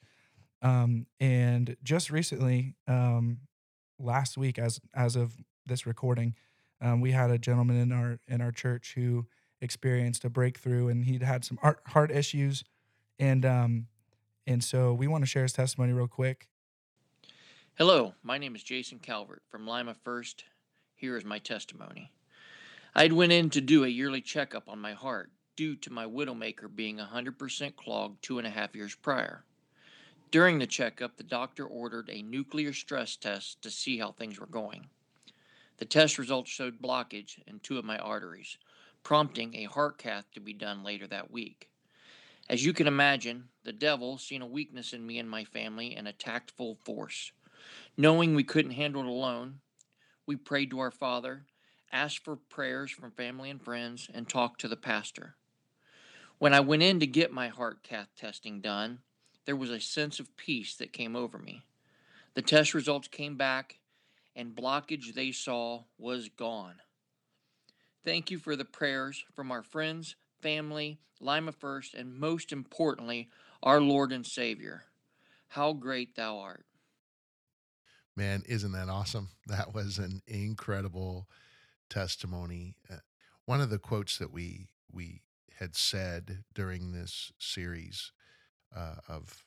Um, 0.61 1.05
and 1.19 1.77
just 1.83 2.09
recently, 2.09 2.75
um, 2.87 3.41
last 3.99 4.37
week, 4.37 4.57
as 4.57 4.79
as 4.93 5.15
of 5.15 5.33
this 5.65 5.85
recording, 5.85 6.35
um, 6.81 7.01
we 7.01 7.11
had 7.11 7.29
a 7.29 7.37
gentleman 7.37 7.79
in 7.79 7.91
our 7.91 8.19
in 8.27 8.41
our 8.41 8.51
church 8.51 8.93
who 8.95 9.27
experienced 9.61 10.25
a 10.25 10.29
breakthrough, 10.29 10.87
and 10.87 11.05
he'd 11.05 11.23
had 11.23 11.45
some 11.45 11.57
heart, 11.57 11.79
heart 11.87 12.11
issues, 12.11 12.63
and 13.19 13.45
um, 13.45 13.87
and 14.47 14.63
so 14.63 14.93
we 14.93 15.07
want 15.07 15.23
to 15.23 15.29
share 15.29 15.43
his 15.43 15.53
testimony 15.53 15.91
real 15.91 16.07
quick. 16.07 16.47
Hello, 17.75 18.13
my 18.23 18.37
name 18.37 18.55
is 18.55 18.63
Jason 18.63 18.97
Calvert 18.97 19.43
from 19.49 19.67
Lima 19.67 19.93
First. 20.03 20.45
Here 20.95 21.17
is 21.17 21.25
my 21.25 21.37
testimony. 21.37 22.11
I'd 22.95 23.13
went 23.13 23.33
in 23.33 23.51
to 23.51 23.61
do 23.61 23.83
a 23.83 23.89
yearly 23.89 24.21
checkup 24.21 24.67
on 24.67 24.79
my 24.79 24.93
heart 24.93 25.31
due 25.55 25.75
to 25.75 25.93
my 25.93 26.05
widowmaker 26.05 26.73
being 26.73 26.97
100% 26.97 27.75
clogged 27.75 28.23
two 28.23 28.39
and 28.39 28.47
a 28.47 28.51
half 28.51 28.75
years 28.75 28.95
prior. 28.95 29.43
During 30.31 30.59
the 30.59 30.65
checkup, 30.65 31.17
the 31.17 31.23
doctor 31.23 31.65
ordered 31.65 32.09
a 32.09 32.21
nuclear 32.21 32.73
stress 32.73 33.15
test 33.15 33.61
to 33.61 33.69
see 33.69 33.99
how 33.99 34.11
things 34.11 34.39
were 34.39 34.47
going. 34.47 34.87
The 35.77 35.85
test 35.85 36.17
results 36.17 36.49
showed 36.49 36.81
blockage 36.81 37.39
in 37.47 37.59
two 37.59 37.77
of 37.77 37.85
my 37.85 37.97
arteries, 37.97 38.57
prompting 39.03 39.55
a 39.55 39.65
heart 39.65 39.97
cath 39.97 40.25
to 40.33 40.39
be 40.39 40.53
done 40.53 40.83
later 40.83 41.05
that 41.07 41.31
week. 41.31 41.69
As 42.49 42.63
you 42.63 42.71
can 42.71 42.87
imagine, 42.87 43.49
the 43.63 43.73
devil 43.73 44.17
seen 44.17 44.41
a 44.41 44.47
weakness 44.47 44.93
in 44.93 45.05
me 45.05 45.19
and 45.19 45.29
my 45.29 45.43
family 45.43 45.95
and 45.95 46.07
attacked 46.07 46.51
full 46.51 46.75
force. 46.75 47.31
Knowing 47.97 48.35
we 48.35 48.43
couldn't 48.43 48.71
handle 48.71 49.01
it 49.01 49.07
alone, 49.07 49.59
we 50.25 50.35
prayed 50.35 50.69
to 50.69 50.79
our 50.79 50.91
Father, 50.91 51.43
asked 51.91 52.23
for 52.23 52.35
prayers 52.35 52.91
from 52.91 53.11
family 53.11 53.49
and 53.49 53.61
friends, 53.61 54.09
and 54.13 54.29
talked 54.29 54.61
to 54.61 54.67
the 54.67 54.77
pastor. 54.77 55.35
When 56.37 56.53
I 56.53 56.59
went 56.59 56.83
in 56.83 56.99
to 56.99 57.07
get 57.07 57.33
my 57.33 57.47
heart 57.49 57.83
cath 57.83 58.09
testing 58.15 58.61
done, 58.61 58.99
there 59.45 59.55
was 59.55 59.71
a 59.71 59.79
sense 59.79 60.19
of 60.19 60.37
peace 60.37 60.75
that 60.75 60.93
came 60.93 61.15
over 61.15 61.37
me. 61.37 61.63
The 62.35 62.41
test 62.41 62.73
results 62.73 63.07
came 63.07 63.35
back, 63.35 63.79
and 64.35 64.55
blockage 64.55 65.13
they 65.13 65.31
saw 65.31 65.83
was 65.97 66.29
gone. 66.29 66.75
Thank 68.05 68.29
you 68.29 68.37
for 68.37 68.55
the 68.55 68.65
prayers 68.65 69.25
from 69.33 69.51
our 69.51 69.63
friends, 69.63 70.15
family, 70.41 70.99
Lima 71.19 71.51
First, 71.51 71.93
and 71.93 72.15
most 72.15 72.51
importantly, 72.51 73.29
our 73.63 73.81
Lord 73.81 74.11
and 74.11 74.25
Savior. 74.25 74.83
How 75.49 75.73
great 75.73 76.15
thou 76.15 76.39
art. 76.39 76.65
Man, 78.15 78.43
isn't 78.47 78.71
that 78.71 78.89
awesome? 78.89 79.29
That 79.45 79.73
was 79.73 79.97
an 79.97 80.21
incredible 80.27 81.27
testimony. 81.89 82.75
Uh, 82.91 82.97
one 83.45 83.61
of 83.61 83.69
the 83.69 83.79
quotes 83.79 84.17
that 84.17 84.31
we 84.31 84.69
we 84.91 85.21
had 85.59 85.75
said 85.75 86.43
during 86.53 86.91
this 86.91 87.31
series 87.39 88.11
uh, 88.75 88.95
of 89.07 89.43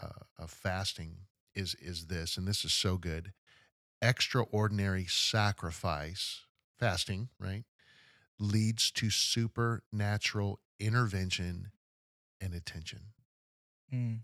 uh, 0.00 0.24
of 0.38 0.50
fasting 0.50 1.16
is 1.54 1.74
is 1.76 2.06
this, 2.06 2.36
and 2.36 2.46
this 2.46 2.64
is 2.64 2.72
so 2.72 2.96
good. 2.96 3.32
Extraordinary 4.00 5.06
sacrifice, 5.06 6.42
fasting, 6.78 7.28
right, 7.38 7.64
leads 8.38 8.90
to 8.92 9.10
supernatural 9.10 10.60
intervention 10.80 11.70
and 12.40 12.54
attention. 12.54 13.00
Mm, 13.92 14.20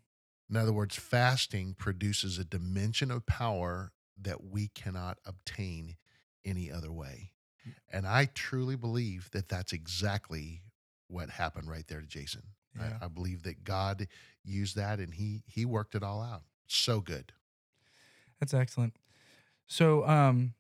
In 0.51 0.57
other 0.57 0.73
words, 0.73 0.97
fasting 0.97 1.75
produces 1.75 2.39
a 2.39 2.45
dimension 2.45 3.11
of 3.11 3.27
power 3.27 3.93
that 4.21 4.45
we 4.45 4.69
cannot 4.69 5.19
obtain 5.25 5.97
any 6.45 6.71
other 6.73 6.91
way. 6.91 7.33
And 7.93 8.07
I 8.07 8.27
truly 8.35 8.77
believe 8.77 9.31
that 9.33 9.49
that's 9.49 9.73
exactly 9.73 10.63
what 11.09 11.29
happened 11.31 11.71
right 11.71 11.87
there 11.87 12.01
to 12.01 12.07
Jason. 12.07 12.43
Yeah. 12.77 12.99
I, 13.01 13.05
I 13.07 13.09
believe 13.09 13.43
that 13.43 13.63
God 13.63 14.09
used 14.43 14.77
that 14.77 14.99
and 15.01 15.13
he 15.15 15.43
he 15.47 15.65
worked 15.65 15.95
it 15.95 16.03
all 16.03 16.23
out. 16.23 16.43
So 16.67 17.01
good. 17.01 17.33
That's 18.41 18.55
excellent. 18.55 18.97
So, 19.67 20.07
um, 20.07 20.55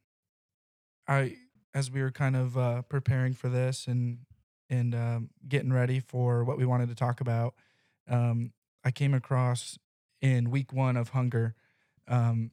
I 1.06 1.36
as 1.74 1.90
we 1.90 2.00
were 2.02 2.10
kind 2.10 2.36
of 2.36 2.56
uh, 2.56 2.82
preparing 2.82 3.34
for 3.34 3.48
this 3.48 3.86
and 3.86 4.18
and 4.70 4.94
um, 4.94 5.30
getting 5.48 5.72
ready 5.72 5.98
for 5.98 6.44
what 6.44 6.58
we 6.58 6.66
wanted 6.66 6.90
to 6.90 6.94
talk 6.94 7.22
about, 7.22 7.54
um, 8.06 8.52
I 8.84 8.90
came 8.90 9.14
across 9.14 9.78
in 10.20 10.50
week 10.50 10.74
one 10.74 10.96
of 10.98 11.10
hunger 11.10 11.54
um, 12.06 12.50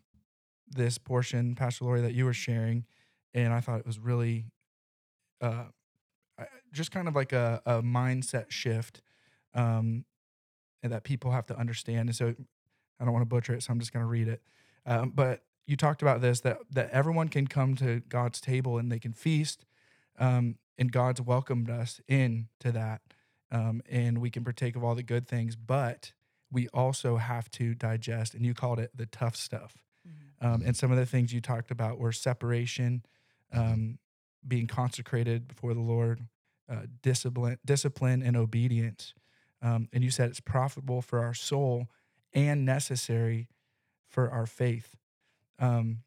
this 0.69 0.98
portion, 0.98 1.55
Pastor 1.55 1.84
Lori, 1.84 2.01
that 2.01 2.13
you 2.13 2.24
were 2.24 2.34
sharing, 2.34 2.86
and 3.34 3.53
I 3.53 3.60
thought 3.60 3.79
it 3.81 3.86
was 3.86 4.00
really 4.00 4.45
uh, 5.41 5.65
just 6.72 6.91
kind 6.91 7.07
of 7.07 7.15
like 7.15 7.34
a, 7.34 7.62
a 7.65 7.81
mindset 7.81 8.51
shift 8.51 9.01
um, 9.53 10.05
that 10.84 11.03
people 11.03 11.31
have 11.31 11.45
to 11.48 11.57
understand. 11.57 12.10
And 12.10 12.15
so 12.15 12.36
I 13.00 13.03
don't 13.03 13.13
want 13.13 13.24
to 13.24 13.27
butcher 13.27 13.53
it, 13.53 13.63
so 13.63 13.72
I'm 13.72 13.79
just 13.79 13.93
going 13.93 14.03
to 14.03 14.10
read 14.10 14.27
it. 14.27 14.41
Um, 14.86 15.12
but 15.13 15.41
you 15.65 15.75
talked 15.75 16.01
about 16.01 16.22
this 16.22 16.41
that 16.41 16.57
that 16.72 16.89
everyone 16.91 17.29
can 17.29 17.48
come 17.48 17.75
to 17.75 18.01
God's 18.07 18.39
table 18.39 18.77
and 18.77 18.91
they 18.91 19.00
can 19.00 19.13
feast, 19.13 19.65
um, 20.19 20.57
and 20.77 20.91
God's 20.91 21.22
welcomed 21.22 21.69
us 21.69 22.01
in 22.07 22.48
to 22.60 22.72
that, 22.72 23.01
um, 23.51 23.81
and 23.89 24.19
we 24.19 24.29
can 24.29 24.43
partake 24.43 24.75
of 24.75 24.84
all 24.84 24.95
the 24.95 25.03
good 25.03 25.27
things. 25.27 25.55
But 25.55 26.13
we 26.51 26.67
also 26.69 27.17
have 27.17 27.50
to 27.51 27.74
digest, 27.74 28.34
and 28.34 28.45
you 28.45 28.53
called 28.53 28.79
it 28.79 28.91
the 28.95 29.05
tough 29.07 29.36
stuff. 29.36 29.77
Um, 30.41 30.62
and 30.65 30.75
some 30.75 30.91
of 30.91 30.98
the 30.98 31.05
things 31.05 31.34
you 31.34 31.41
talked 31.41 31.72
about 31.72 31.98
were 31.98 32.12
separation, 32.12 33.03
um, 33.51 33.98
being 34.48 34.67
consecrated 34.67 35.48
before 35.48 35.74
the 35.74 35.79
Lord, 35.81 36.22
uh, 36.69 36.84
discipline, 37.01 37.57
discipline, 37.65 38.22
and 38.22 38.38
obedience. 38.38 39.13
Um, 39.62 39.88
and 39.93 40.03
you 40.03 40.12
said 40.12 40.29
it's 40.29 40.39
profitable 40.39 41.01
for 41.01 41.19
our 41.19 41.34
soul 41.34 41.88
and 42.34 42.65
necessary 42.65 43.48
for 44.07 44.29
our 44.29 44.45
faith. 44.45 44.95
Um, 45.60 46.04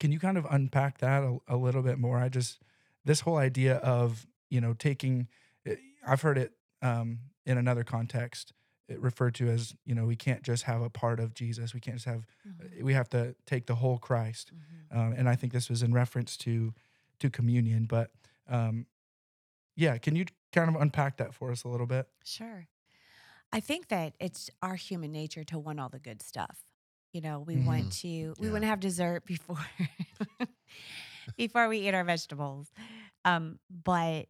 can 0.00 0.10
you 0.12 0.18
kind 0.18 0.36
of 0.36 0.46
unpack 0.50 0.98
that 0.98 1.22
a, 1.22 1.38
a 1.48 1.56
little 1.56 1.82
bit 1.82 1.98
more? 1.98 2.18
I 2.18 2.28
just 2.28 2.60
this 3.04 3.20
whole 3.20 3.36
idea 3.36 3.76
of 3.76 4.26
you 4.50 4.60
know 4.60 4.74
taking, 4.74 5.28
eh, 5.66 5.76
I've 6.06 6.22
heard 6.22 6.38
it 6.38 6.52
um, 6.82 7.18
in 7.46 7.58
another 7.58 7.84
context. 7.84 8.52
It 8.88 9.00
referred 9.00 9.34
to 9.36 9.48
as 9.48 9.74
you 9.84 9.94
know 9.94 10.04
we 10.04 10.16
can't 10.16 10.42
just 10.42 10.64
have 10.64 10.82
a 10.82 10.90
part 10.90 11.20
of 11.20 11.34
Jesus. 11.34 11.72
We 11.72 11.80
can't 11.80 11.96
just 11.96 12.06
have. 12.06 12.26
Mhm. 12.46 12.82
We 12.82 12.94
have 12.94 13.08
to 13.10 13.34
take 13.46 13.66
the 13.66 13.76
whole 13.76 13.98
Christ. 13.98 14.52
Mhm. 14.54 14.96
Um, 14.96 15.12
and 15.12 15.28
I 15.28 15.36
think 15.36 15.52
this 15.52 15.70
was 15.70 15.82
in 15.82 15.92
reference 15.92 16.36
to 16.38 16.74
to 17.20 17.30
communion. 17.30 17.86
But 17.86 18.10
um, 18.48 18.86
yeah, 19.76 19.96
can 19.98 20.16
you 20.16 20.26
kind 20.52 20.68
of 20.68 20.80
unpack 20.80 21.16
that 21.18 21.32
for 21.32 21.50
us 21.50 21.64
a 21.64 21.68
little 21.68 21.86
bit? 21.86 22.08
Sure. 22.24 22.66
I 23.52 23.60
think 23.60 23.88
that 23.88 24.14
it's 24.18 24.50
our 24.62 24.76
human 24.76 25.12
nature 25.12 25.44
to 25.44 25.58
want 25.58 25.78
all 25.78 25.88
the 25.88 25.98
good 25.98 26.22
stuff. 26.22 26.64
You 27.12 27.20
know, 27.20 27.40
we 27.40 27.56
Mhm. 27.56 27.64
want 27.66 27.92
to 28.00 28.34
we 28.38 28.46
Yeah. 28.46 28.52
want 28.52 28.62
to 28.62 28.68
have 28.68 28.80
dessert 28.80 29.24
before 29.26 29.58
before 31.36 31.68
we 31.68 31.78
eat 31.88 31.94
our 31.94 32.04
vegetables. 32.04 32.70
Um, 33.24 33.58
but 33.70 34.28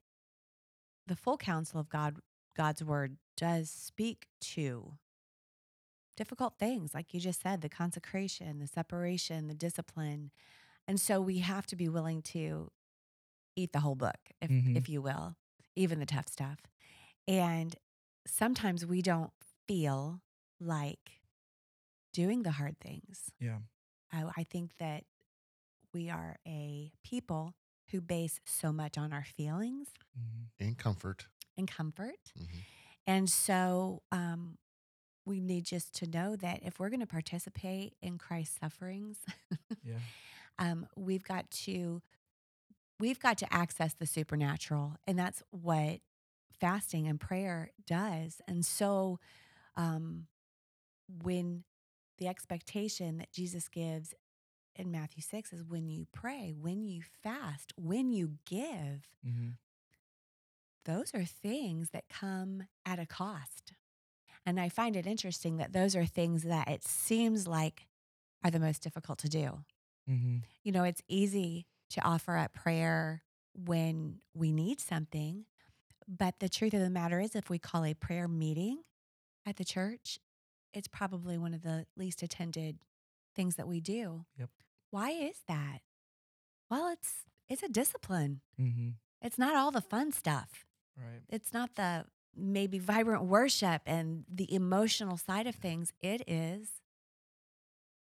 the 1.07 1.17
full 1.17 1.37
counsel 1.37 1.81
of 1.81 1.89
God 1.89 2.19
God's 2.57 2.85
word 2.85 3.17
does 3.37 3.71
speak 3.71 4.27
to 4.41 4.99
difficult 6.17 6.59
things 6.59 6.93
like 6.95 7.15
you 7.15 7.21
just 7.21 7.41
said, 7.41 7.63
the 7.63 7.69
consecration, 7.69 8.59
the 8.59 8.67
separation, 8.67 9.49
the 9.49 9.55
discipline. 9.55 10.31
And 10.87 11.01
so 11.01 11.21
we 11.21 11.39
have 11.39 11.67
to 11.69 11.77
be 11.77 11.89
willing 11.89 12.21
to 12.23 12.71
eat 13.57 13.73
the 13.73 13.81
whole 13.81 13.95
book, 13.95 14.19
if 14.41 14.51
Mhm. 14.51 14.77
if 14.77 14.89
you 14.89 15.01
will, 15.01 15.37
even 15.77 15.99
the 16.01 16.07
tough 16.07 16.29
stuff. 16.29 16.59
And 17.29 17.75
sometimes 18.27 18.85
we 18.85 19.01
don't 19.03 19.33
feel 19.67 20.21
like 20.61 21.22
doing 22.13 22.43
the 22.43 22.53
hard 22.53 22.79
things. 22.81 23.31
Yeah. 23.41 23.59
I, 24.13 24.25
I 24.37 24.45
think 24.45 24.77
that 24.79 25.05
we 25.95 26.11
are 26.11 26.37
a 26.47 26.93
people 27.03 27.55
who 27.91 28.01
base 28.01 28.41
so 28.47 28.73
much 28.73 28.97
on 28.99 29.13
our 29.13 29.25
feelings 29.25 29.89
Mhm. 30.19 30.49
In 30.59 30.75
comfort. 30.75 31.27
and 31.57 31.69
comfort. 31.69 32.33
Mhm. 32.39 32.61
And 33.07 33.29
so 33.31 34.03
um, 34.13 34.59
we 35.27 35.41
need 35.41 35.65
just 35.65 35.95
to 35.97 36.07
know 36.07 36.37
that 36.37 36.63
if 36.63 36.79
we're 36.79 36.89
going 36.91 37.01
to 37.01 37.07
participate 37.07 37.95
in 38.01 38.19
Christ's 38.19 38.59
sufferings, 38.61 39.19
Yeah. 39.83 39.99
um, 40.59 40.87
we've 40.97 41.25
got 41.25 41.51
to 41.65 42.03
we've 43.01 43.19
got 43.21 43.37
to 43.39 43.53
access 43.53 43.95
the 43.95 44.07
supernatural, 44.07 44.95
and 45.07 45.19
that's 45.19 45.43
what 45.51 46.01
fasting 46.61 47.09
and 47.09 47.19
prayer 47.21 47.71
does. 47.87 48.41
And 48.47 48.65
so, 48.65 49.19
um, 49.77 50.29
when 51.23 51.65
the 52.23 52.29
expectation 52.29 53.19
that 53.19 53.33
Jesus 53.33 53.69
gives 53.69 54.15
in 54.77 54.93
Matthew 54.93 55.23
six 55.23 55.53
is 55.53 55.65
when 55.65 55.89
you 55.89 56.07
pray, 56.13 56.55
when 56.57 56.85
you 56.85 57.03
fast, 57.21 57.73
when 57.77 58.13
you 58.13 58.35
give, 58.47 59.09
hmm 59.25 59.51
those 60.85 61.13
are 61.15 61.25
things 61.25 61.91
that 61.91 62.09
come 62.09 62.65
at 62.85 62.99
a 62.99 63.07
cost. 63.07 63.73
And 64.45 64.59
I 64.59 64.69
find 64.69 64.97
it 64.97 65.07
interesting 65.07 65.57
that 65.59 65.73
those 65.73 65.95
are 65.95 66.05
things 66.05 66.43
that 66.43 66.69
it 66.69 66.83
seems 66.85 67.47
like 67.47 67.87
are 68.45 68.51
the 68.51 68.59
most 68.59 68.83
difficult 68.83 69.19
to 69.21 69.29
do. 69.29 69.65
hmm 70.09 70.39
You 70.65 70.73
know, 70.73 70.85
it's 70.85 71.03
easy 71.09 71.67
to 71.91 72.01
offer 72.03 72.37
up 72.37 72.53
prayer 72.53 73.23
when 73.55 74.21
we 74.35 74.53
need 74.53 74.81
something. 74.81 75.45
But 76.09 76.39
the 76.39 76.49
truth 76.49 76.75
of 76.75 76.81
the 76.81 76.91
matter 76.91 77.21
is, 77.21 77.37
if 77.37 77.49
we 77.51 77.59
call 77.59 77.85
a 77.85 77.95
prayer 77.95 78.27
meeting 78.29 78.83
at 79.47 79.57
the 79.57 79.65
church, 79.65 80.19
it's 80.75 80.89
probably 80.89 81.39
one 81.39 81.55
of 81.55 81.63
the 81.63 81.87
least 81.97 82.23
attended 82.23 82.79
things 83.35 83.57
that 83.57 83.69
we 83.69 83.81
do. 83.81 84.25
Yep. 84.39 84.51
Why 84.91 85.11
is 85.11 85.37
that? 85.49 85.81
Well, 86.71 86.89
it's 86.89 87.25
it's 87.49 87.63
a 87.63 87.69
discipline. 87.69 88.41
Mm-hmm. 88.61 88.91
It's 89.21 89.39
not 89.39 89.55
all 89.55 89.71
the 89.71 89.81
fun 89.81 90.13
stuff. 90.13 90.67
Right. 90.97 91.23
It's 91.29 91.53
not 91.53 91.77
the 91.77 92.07
maybe 92.37 92.79
vibrant 92.79 93.25
worship 93.25 93.83
and 93.87 94.25
the 94.33 94.53
emotional 94.55 95.17
side 95.17 95.47
of 95.47 95.55
things. 95.55 95.93
It 96.01 96.23
is 96.27 96.69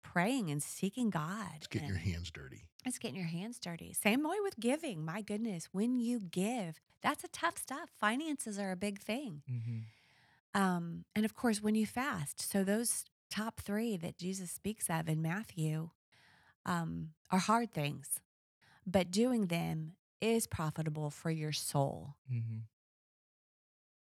praying 0.04 0.50
and 0.50 0.62
seeking 0.62 1.10
God. 1.10 1.48
It's 1.58 1.68
getting 1.68 1.88
your 1.88 1.98
hands 1.98 2.32
dirty. 2.32 2.66
It's 2.86 2.98
getting 2.98 3.18
your 3.18 3.26
hands 3.26 3.60
dirty. 3.60 3.94
Same 3.94 4.24
way 4.24 4.38
with 4.42 4.60
giving. 4.60 5.04
My 5.04 5.22
goodness, 5.22 5.68
when 5.72 6.00
you 6.00 6.20
give, 6.20 6.80
that's 7.02 7.24
a 7.24 7.28
tough 7.28 7.58
stuff. 7.58 7.90
Finances 8.00 8.58
are 8.58 8.72
a 8.72 8.78
big 8.78 9.00
thing. 9.00 9.42
Mm-hmm. 9.52 9.80
Um, 10.54 11.06
and 11.16 11.26
of 11.26 11.36
course, 11.36 11.62
when 11.62 11.76
you 11.76 11.86
fast, 11.86 12.42
so 12.42 12.64
those 12.64 13.06
top 13.30 13.60
three 13.62 13.96
that 13.98 14.18
Jesus 14.18 14.50
speaks 14.52 14.90
of 14.90 15.08
in 15.08 15.22
Matthew 15.22 15.92
um, 16.66 17.10
are 17.30 17.40
hard 17.40 17.72
things, 17.72 18.20
but 18.86 19.12
doing 19.12 19.48
them 19.48 19.94
is 20.22 20.48
profitable 20.48 21.10
for 21.10 21.30
your 21.30 21.52
soul. 21.52 22.16
Mm-hmm. 22.32 22.60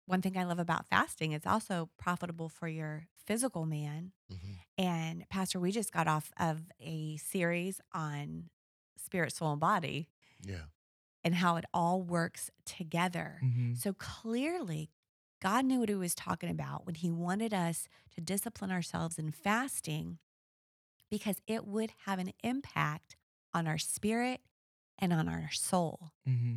One 0.06 0.22
thing 0.22 0.36
I 0.36 0.44
love 0.44 0.58
about 0.60 0.86
fasting, 0.86 1.32
it's 1.32 1.46
also 1.46 1.88
profitable 1.98 2.48
for 2.48 2.68
your 2.68 3.08
physical 3.24 3.66
man. 3.66 4.12
hmm 4.30 4.52
And 4.78 5.28
Pastor, 5.28 5.58
we 5.58 5.72
just 5.72 5.92
got 5.92 6.06
off 6.06 6.30
of 6.38 6.60
a 6.80 7.16
series 7.16 7.80
on 7.92 8.50
spirit, 9.02 9.32
soul, 9.32 9.52
and 9.52 9.60
body 9.60 10.08
Yeah. 10.44 10.66
and 11.24 11.34
how 11.34 11.56
it 11.56 11.64
all 11.74 12.02
works 12.02 12.50
together. 12.64 13.40
Mm-hmm. 13.42 13.74
So 13.74 13.94
clearly, 13.94 14.90
God 15.40 15.64
knew 15.64 15.80
what 15.80 15.88
he 15.88 15.94
was 15.94 16.14
talking 16.14 16.50
about 16.50 16.86
when 16.86 16.94
he 16.94 17.10
wanted 17.10 17.52
us 17.52 17.88
to 18.14 18.20
discipline 18.20 18.70
ourselves 18.70 19.18
in 19.18 19.30
fasting 19.32 20.18
because 21.10 21.40
it 21.46 21.66
would 21.66 21.92
have 22.06 22.18
an 22.18 22.32
impact 22.42 23.16
on 23.54 23.66
our 23.66 23.78
spirit 23.78 24.40
and 24.98 25.12
on 25.12 25.28
our 25.28 25.50
soul. 25.52 26.12
Mm-hmm. 26.28 26.56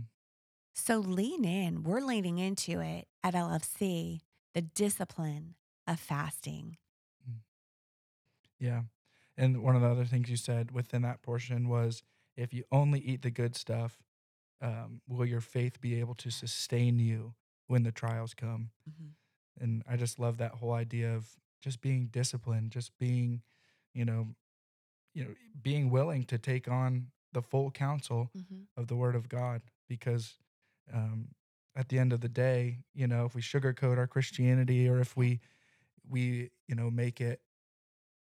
So 0.74 0.98
lean 0.98 1.44
in. 1.44 1.84
We're 1.84 2.02
leaning 2.02 2.38
into 2.38 2.80
it 2.80 3.08
at 3.24 3.34
LFC, 3.34 4.22
the 4.54 4.62
discipline 4.62 5.56
of 5.86 6.00
fasting. 6.00 6.78
Yeah. 8.60 8.84
And 9.38 9.64
one 9.64 9.76
of 9.76 9.82
the 9.82 9.88
other 9.88 10.06
things 10.06 10.30
you 10.30 10.38
said 10.38 10.72
within 10.72 11.02
that 11.04 11.22
portion 11.22 11.70
was 11.70 12.04
if 12.36 12.54
you 12.54 12.64
only 12.72 13.00
eat 13.00 13.22
the 13.22 13.32
good 13.32 13.56
stuff, 13.56 13.98
um, 14.62 15.02
will 15.08 15.26
your 15.26 15.42
faith 15.42 15.80
be 15.80 16.00
able 16.00 16.16
to 16.16 16.30
sustain 16.30 17.00
you 17.00 17.34
when 17.70 17.84
the 17.86 17.94
trials 17.94 18.36
come? 18.36 18.72
And 19.60 19.84
I 19.88 19.98
just 19.98 20.20
love 20.20 20.38
that 20.38 20.56
whole 20.56 20.74
idea 20.74 21.16
of 21.16 21.38
just 21.62 21.82
being 21.82 22.08
disciplined, 22.08 22.72
just 22.72 22.98
being, 22.98 23.44
you 23.94 24.06
know, 24.06 24.36
you 25.14 25.26
know, 25.26 25.36
being 25.62 25.90
willing 25.92 26.26
to 26.26 26.38
take 26.40 26.68
on 26.68 27.12
the 27.34 27.42
full 27.42 27.72
counsel 27.72 28.32
Mhm. 28.36 28.68
of 28.78 28.88
the 28.88 28.96
word 28.98 29.16
of 29.16 29.30
God 29.30 29.64
because 29.88 30.40
um, 30.94 31.36
at 31.76 31.90
the 31.90 32.00
end 32.00 32.14
of 32.14 32.22
the 32.22 32.30
day, 32.30 32.86
you 32.94 33.08
know, 33.08 33.26
if 33.26 33.36
we 33.36 33.42
sugarcoat 33.42 33.98
our 33.98 34.08
Christianity 34.08 34.90
or 34.90 35.00
if 35.02 35.18
we 35.18 35.42
we 36.10 36.52
you 36.68 36.76
know 36.76 36.92
make 36.92 37.22
it 37.22 37.42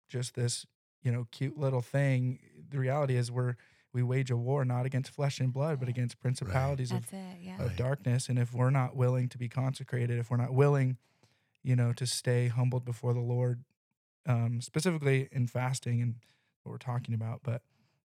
just 0.10 0.36
this 0.36 0.66
you 1.04 1.12
know 1.12 1.28
cute 1.32 1.58
little 1.58 1.82
thing, 1.82 2.40
the 2.70 2.80
reality 2.80 3.16
is 3.16 3.32
we're 3.32 3.56
we 3.94 4.04
wage 4.04 4.30
a 4.32 4.38
war 4.38 4.64
not 4.66 4.86
against 4.86 5.12
flesh 5.12 5.40
and 5.40 5.52
blood, 5.52 5.80
but 5.80 5.90
against 5.90 6.20
principalities 6.20 6.92
of 6.92 7.12
it. 7.14 7.38
Yeah. 7.42 7.56
of 7.62 7.68
Right. 7.70 7.76
darkness. 7.78 8.30
And 8.30 8.38
if 8.38 8.54
we're 8.54 8.70
not 8.70 8.96
willing 8.96 9.30
to 9.30 9.38
be 9.38 9.50
consecrated, 9.50 10.20
if 10.20 10.30
we're 10.30 10.38
not 10.38 10.54
willing, 10.54 10.98
you 11.64 11.76
know, 11.76 11.92
to 11.94 12.06
stay 12.06 12.48
humbled 12.48 12.86
before 12.86 13.14
the 13.14 13.20
Lord, 13.20 13.64
um, 14.26 14.62
specifically 14.62 15.28
in 15.32 15.48
fasting 15.48 16.02
and 16.02 16.16
what 16.64 16.72
we're 16.72 16.78
talking 16.78 17.14
about, 17.16 17.42
but 17.44 17.62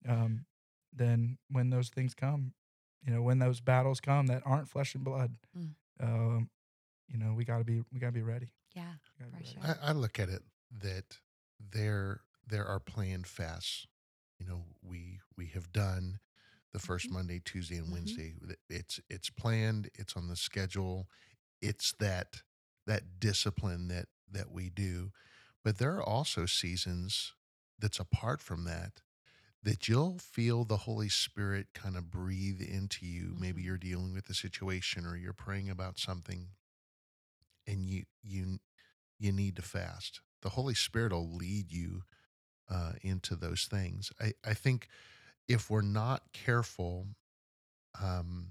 um, 0.08 0.46
then 0.92 1.38
when 1.50 1.70
those 1.70 1.90
things 1.90 2.14
come, 2.14 2.54
you 3.04 3.12
know, 3.12 3.22
when 3.22 3.38
those 3.38 3.60
battles 3.60 4.00
come 4.00 4.26
that 4.26 4.42
aren't 4.44 4.68
flesh 4.68 4.94
and 4.94 5.04
blood, 5.04 5.36
Mm. 5.56 5.74
um, 6.00 6.50
you 7.08 7.16
know, 7.18 7.32
we 7.34 7.44
gotta 7.44 7.64
be 7.64 7.82
we 7.92 8.00
gotta 8.00 8.12
be 8.12 8.22
ready. 8.22 8.52
Yeah. 8.74 8.92
We 9.18 9.24
gotta 9.24 9.36
be 9.36 9.44
For 9.44 9.58
ready. 9.60 9.74
sure. 9.76 9.78
I, 9.82 9.90
I 9.90 9.92
look 9.92 10.18
at 10.18 10.28
it 10.28 10.42
that 10.80 11.18
there 11.58 12.20
there 12.46 12.66
are 12.66 12.80
planned 12.80 13.26
fasts. 13.26 13.86
You 14.38 14.46
know, 14.46 14.64
we 14.82 15.20
we 15.36 15.46
have 15.48 15.72
done 15.72 16.20
the 16.72 16.78
1st 16.78 17.10
Mhm. 17.10 17.10
Monday, 17.10 17.40
Tuesday, 17.44 17.76
and 17.76 17.90
Mhm. 17.90 17.92
Wednesday. 17.92 18.34
It's 18.68 19.00
it's 19.10 19.30
planned. 19.30 19.90
It's 19.94 20.16
on 20.16 20.28
the 20.28 20.36
schedule. 20.36 21.08
It's 21.60 21.92
that 21.98 22.42
that 22.86 23.18
discipline 23.20 23.88
that 23.88 24.06
that 24.30 24.50
we 24.50 24.70
do. 24.70 25.12
But 25.64 25.78
there 25.78 25.96
are 25.96 26.02
also 26.02 26.46
seasons 26.46 27.34
that's 27.78 27.98
apart 28.00 28.40
from 28.40 28.64
that 28.64 29.02
that 29.62 29.88
you'll 29.88 30.18
feel 30.18 30.64
the 30.64 30.78
Holy 30.78 31.08
Spirit 31.08 31.68
kind 31.74 31.96
of 31.96 32.10
breathe 32.10 32.60
into 32.62 33.06
you. 33.06 33.34
Maybe 33.38 33.62
Mhm. 33.62 33.64
you're 33.64 33.78
dealing 33.78 34.12
with 34.14 34.30
a 34.30 34.34
situation 34.34 35.06
or 35.06 35.16
you're 35.16 35.32
praying 35.34 35.70
about 35.70 35.98
something 35.98 36.50
and 37.66 37.88
you 37.88 38.04
you 38.22 38.58
you 39.18 39.32
need 39.32 39.56
to 39.56 39.62
fast. 39.62 40.20
The 40.42 40.50
Holy 40.50 40.74
Spirit 40.74 41.12
will 41.12 41.34
lead 41.34 41.72
you 41.72 42.02
uh, 42.70 42.92
into 43.02 43.36
those 43.36 43.64
things. 43.66 44.12
I, 44.20 44.32
I 44.44 44.54
think 44.54 44.88
if 45.48 45.70
we're 45.70 45.82
not 45.82 46.32
careful, 46.32 47.06
um, 48.00 48.50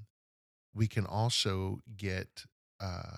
we 0.73 0.88
can 0.88 1.06
also 1.06 1.82
get 1.95 2.45
uh, 2.80 3.17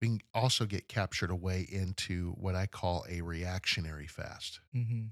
we 0.00 0.08
can 0.08 0.20
also 0.34 0.66
get 0.66 0.88
captured 0.88 1.30
away 1.30 1.66
into 1.70 2.32
what 2.32 2.54
I 2.54 2.66
call 2.66 3.04
a 3.08 3.20
reactionary 3.20 4.06
fast. 4.06 4.60
Mm-hmm. 4.74 5.06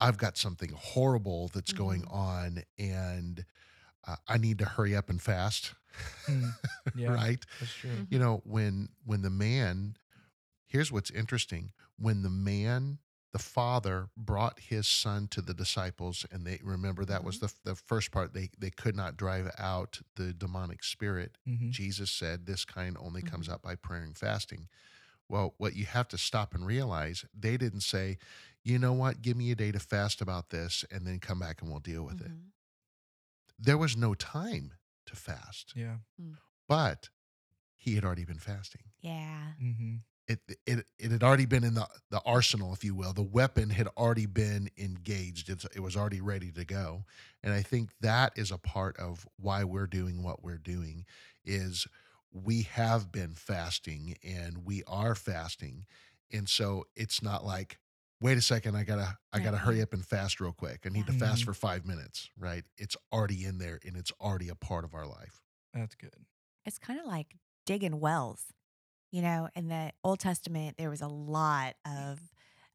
I've 0.00 0.18
got 0.18 0.36
something 0.36 0.70
horrible 0.76 1.48
that's 1.48 1.72
going 1.72 2.02
Mhm. 2.02 2.12
on, 2.12 2.62
and 2.78 3.44
uh, 4.06 4.16
I 4.28 4.36
need 4.38 4.58
to 4.60 4.64
hurry 4.64 4.94
up 4.94 5.10
and 5.10 5.20
fast. 5.20 5.74
Mm, 6.28 6.54
yeah. 6.94 7.08
right? 7.14 7.44
That's 7.58 7.74
true. 7.74 8.06
You 8.10 8.18
know 8.18 8.42
when 8.44 8.90
when 9.04 9.22
the 9.22 9.30
man 9.30 9.96
here's 10.66 10.92
what's 10.92 11.10
interesting 11.10 11.72
when 11.98 12.22
the 12.22 12.30
man 12.30 12.98
the 13.36 13.42
father 13.42 14.08
brought 14.16 14.58
his 14.58 14.86
son 14.86 15.26
to 15.28 15.42
the 15.42 15.52
disciples 15.52 16.24
and 16.32 16.46
they 16.46 16.58
remember 16.62 17.04
that 17.04 17.22
was 17.24 17.38
the, 17.40 17.52
the 17.64 17.74
first 17.74 18.10
part 18.10 18.32
they 18.32 18.48
they 18.58 18.70
could 18.70 18.96
not 18.96 19.16
drive 19.16 19.50
out 19.58 20.00
the 20.14 20.32
demonic 20.32 20.82
spirit 20.82 21.36
Mm-hmm. 21.46 21.70
jesus 21.70 22.10
said 22.10 22.46
this 22.46 22.64
kind 22.64 22.96
only 22.98 23.20
comes 23.22 23.48
Mhm. 23.48 23.52
out 23.52 23.62
by 23.62 23.74
prayer 23.74 24.02
and 24.02 24.16
fasting 24.16 24.68
well 25.28 25.54
what 25.58 25.76
you 25.76 25.84
have 25.84 26.08
to 26.08 26.18
stop 26.18 26.54
and 26.54 26.66
realize 26.66 27.26
they 27.38 27.56
didn't 27.58 27.82
say 27.82 28.16
you 28.62 28.78
know 28.78 28.94
what 28.94 29.20
give 29.20 29.36
me 29.36 29.50
a 29.50 29.54
day 29.54 29.70
to 29.72 29.78
fast 29.80 30.22
about 30.22 30.48
this 30.50 30.84
and 30.90 31.06
then 31.06 31.18
come 31.18 31.38
back 31.40 31.60
and 31.60 31.70
we'll 31.70 31.80
deal 31.80 32.04
with 32.04 32.20
it 32.22 32.30
Mhm. 32.30 32.52
there 33.58 33.78
was 33.78 33.96
no 33.96 34.14
time 34.14 34.72
to 35.04 35.14
fast 35.16 35.72
Yeah. 35.76 35.96
but 36.68 37.10
he 37.76 37.94
had 37.96 38.04
already 38.04 38.24
been 38.24 38.38
fasting 38.38 38.84
Yeah. 39.00 39.52
Mm-hmm. 40.28 40.32
it, 40.48 40.58
it 40.78 40.86
it 40.98 41.10
had 41.10 41.22
already 41.22 41.46
been 41.46 41.64
in 41.64 41.74
the 41.74 41.86
the 42.10 42.20
arsenal, 42.26 42.72
if 42.72 42.84
you 42.84 42.94
will. 42.94 43.12
The 43.12 43.22
weapon 43.22 43.70
had 43.70 43.88
already 43.96 44.26
been 44.26 44.68
engaged. 44.78 45.48
It's, 45.48 45.64
it 45.74 45.80
was 45.80 45.96
already 45.96 46.20
ready 46.20 46.50
to 46.52 46.64
go. 46.64 47.04
And 47.42 47.52
I 47.54 47.62
think 47.62 47.90
that 48.00 48.32
is 48.36 48.50
a 48.50 48.58
part 48.58 48.96
of 48.98 49.26
why 49.36 49.64
we're 49.64 49.86
doing 49.86 50.22
what 50.22 50.42
we're 50.42 50.58
doing. 50.58 51.04
Is 51.44 51.86
we 52.32 52.62
have 52.62 53.10
been 53.12 53.34
fasting 53.34 54.16
and 54.24 54.64
we 54.64 54.82
are 54.86 55.14
fasting, 55.14 55.86
and 56.32 56.48
so 56.48 56.84
it's 56.96 57.22
not 57.22 57.44
like, 57.44 57.78
wait 58.20 58.36
a 58.36 58.42
second, 58.42 58.74
I 58.76 58.82
gotta 58.84 59.16
I 59.32 59.38
gotta 59.40 59.58
hurry 59.58 59.80
up 59.80 59.92
and 59.92 60.04
fast 60.04 60.40
real 60.40 60.52
quick. 60.52 60.80
I 60.84 60.88
need 60.88 61.06
to 61.06 61.12
fast 61.12 61.42
Mhm. 61.42 61.46
for 61.46 61.54
five 61.54 61.86
minutes. 61.86 62.30
Right? 62.38 62.64
It's 62.78 62.96
already 63.12 63.44
in 63.44 63.58
there 63.58 63.78
and 63.86 63.96
it's 63.96 64.12
already 64.20 64.48
a 64.48 64.54
part 64.56 64.84
of 64.84 64.92
our 64.94 65.06
life. 65.06 65.40
That's 65.72 65.94
good. 65.94 66.26
It's 66.64 66.78
kind 66.78 66.98
of 66.98 67.06
like 67.06 67.36
digging 67.64 68.00
wells. 68.00 68.46
You 69.10 69.22
know, 69.22 69.48
in 69.54 69.68
the 69.68 69.92
Old 70.04 70.20
Testament, 70.20 70.76
there 70.76 70.90
was 70.90 71.00
a 71.00 71.06
lot 71.08 71.76
of 71.86 72.20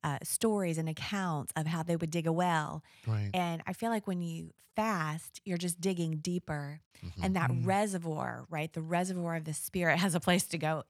uh, 0.03 0.17
stories 0.23 0.77
and 0.77 0.89
accounts 0.89 1.53
of 1.55 1.67
how 1.67 1.83
they 1.83 1.95
would 1.95 2.09
dig 2.09 2.25
a 2.27 2.31
well. 2.31 2.83
Right. 3.05 3.29
And 3.33 3.61
I 3.67 3.73
feel 3.73 3.89
like 3.89 4.07
when 4.07 4.21
you 4.21 4.51
fast, 4.75 5.41
you're 5.45 5.57
just 5.57 5.79
digging 5.81 6.17
deeper. 6.17 6.81
Mhm. 7.03 7.23
And 7.23 7.35
that 7.35 7.51
Mhm. 7.51 7.65
reservoir, 7.65 8.45
right? 8.49 8.71
The 8.73 8.81
reservoir 8.81 9.35
of 9.35 9.45
the 9.45 9.53
spirit 9.53 9.97
has 9.99 10.15
a 10.15 10.19
place 10.19 10.47
to 10.47 10.57
go, 10.57 10.83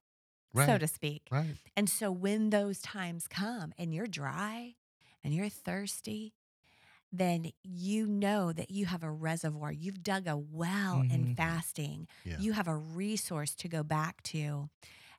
so 0.56 0.78
to 0.78 0.88
speak. 0.88 1.32
right. 1.32 1.58
And 1.76 1.90
so 1.90 2.12
when 2.12 2.50
those 2.52 2.82
times 2.82 3.28
come 3.28 3.74
and 3.78 3.94
you're 3.94 4.08
dry 4.08 4.76
and 5.24 5.34
you're 5.34 5.50
thirsty, 5.50 6.34
then 7.12 7.52
you 7.64 8.08
know 8.08 8.54
that 8.54 8.72
you 8.72 8.86
have 8.86 9.04
a 9.04 9.12
reservoir. 9.12 9.72
You've 9.72 10.04
dug 10.04 10.28
a 10.28 10.38
well 10.38 11.04
in 11.10 11.26
Mhm. 11.26 11.36
fasting. 11.36 12.08
Yeah. 12.24 12.38
You 12.38 12.54
have 12.54 12.68
a 12.68 12.76
resource 12.78 13.54
to 13.56 13.68
go 13.68 13.84
back 13.84 14.24
to 14.24 14.70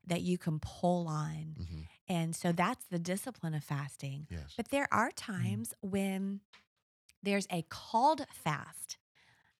that 0.07 0.23
you 0.23 0.39
can 0.39 0.59
pull 0.61 1.07
on. 1.09 1.57
Mhm. 1.59 1.87
And 2.09 2.37
so 2.37 2.53
that's 2.53 2.85
the 2.87 2.99
discipline 2.99 3.55
of 3.55 3.65
fasting. 3.65 4.27
Yes. 4.31 4.55
But 4.57 4.69
there 4.69 4.89
are 4.93 5.11
times 5.13 5.73
when 5.81 6.41
there's 7.23 7.47
a 7.51 7.63
called 7.69 8.27
fast, 8.33 8.99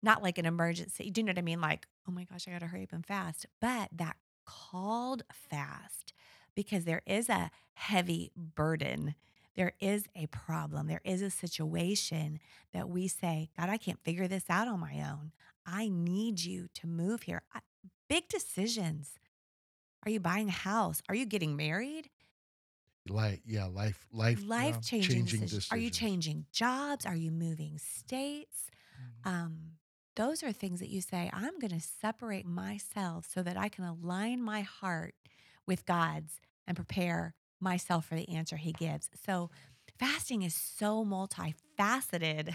not 0.03 0.23
like 0.23 0.39
an 0.39 0.47
emergency. 0.47 1.11
Do 1.11 1.21
you 1.21 1.25
know 1.25 1.31
what 1.31 1.39
I 1.39 1.43
mean? 1.43 1.61
Like, 1.61 1.87
oh 2.09 2.13
my 2.13 2.25
gosh, 2.25 2.49
I 2.49 2.51
got 2.51 2.61
to 2.61 2.67
hurry 2.67 2.83
up 2.83 2.93
and 2.93 3.07
fast. 3.07 3.47
But 3.61 3.89
that 3.93 4.17
called 4.45 5.23
fast 5.33 6.13
because 6.55 6.85
there 6.85 7.03
is 7.07 7.29
a 7.29 7.51
heavy 7.75 8.33
burden. 8.37 9.15
There 9.55 9.73
is 9.81 10.07
a 10.17 10.27
problem. 10.27 10.89
There 10.89 11.01
is 11.05 11.23
a 11.23 11.31
situation 11.31 12.41
that 12.73 12.89
we 12.89 13.07
say, 13.07 13.51
God, 13.57 13.69
I 13.69 13.77
can't 13.77 14.03
figure 14.03 14.27
this 14.27 14.45
out 14.51 14.67
on 14.67 14.81
my 14.81 14.95
own. 14.95 15.33
I 15.65 15.89
need 15.89 16.41
you 16.41 16.69
to 16.75 16.87
move 16.87 17.23
here. 17.23 17.43
I, 17.55 17.61
big 18.09 18.29
decisions. 18.29 19.13
Are 20.05 20.11
you 20.11 20.21
buying 20.21 20.49
a 20.49 20.53
house? 20.53 21.03
Are 21.09 21.15
you 21.15 21.27
getting 21.27 21.57
married? 21.57 22.11
Life, 23.09 23.41
yeah, 23.45 23.67
life, 23.67 24.07
life. 24.13 24.47
Life 24.49 24.81
changing 24.83 25.25
changing 25.25 25.25
decisions. 25.25 25.67
Are 25.71 25.77
you 25.79 25.91
changing 25.91 26.47
jobs? 26.53 27.05
Are 27.07 27.15
you 27.17 27.31
moving 27.31 27.79
states? 27.79 28.71
Mhm. 28.99 29.29
Um, 29.31 29.73
those 30.17 30.43
are 30.43 30.53
things 30.53 30.81
that 30.81 30.89
you 30.91 31.01
say, 31.01 31.31
I'm 31.33 31.59
going 31.59 31.73
to 31.73 31.81
separate 31.81 32.47
myself 32.47 33.27
so 33.33 33.43
that 33.43 33.57
I 33.57 33.69
can 33.69 33.85
align 33.85 34.43
my 34.43 34.63
heart 34.63 35.15
with 35.67 35.85
God's 35.87 36.41
and 36.67 36.77
prepare 36.77 37.35
myself 37.61 38.07
for 38.07 38.15
the 38.15 38.29
answer 38.31 38.57
He 38.57 38.73
gives. 38.73 39.11
So, 39.27 39.51
fasting 39.99 40.43
is 40.43 40.55
so 40.55 41.05
multifaceted 41.05 42.55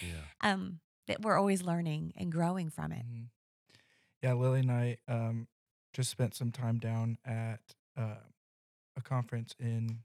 Yeah. 0.00 0.26
um, 0.40 0.80
that 1.06 1.22
we're 1.22 1.38
always 1.38 1.62
learning 1.62 2.12
and 2.16 2.30
growing 2.32 2.70
from 2.70 2.92
it. 2.92 3.04
Mhm. 3.04 3.30
Yeah, 4.22 4.34
Lily 4.34 4.60
and 4.60 4.70
I 4.72 4.98
um, 5.08 5.48
just 5.92 6.10
spent 6.10 6.34
some 6.34 6.50
time 6.50 6.78
down 6.78 7.18
at 7.24 7.60
uh, 7.96 8.24
a 8.96 9.00
conference 9.02 9.54
in 9.58 10.00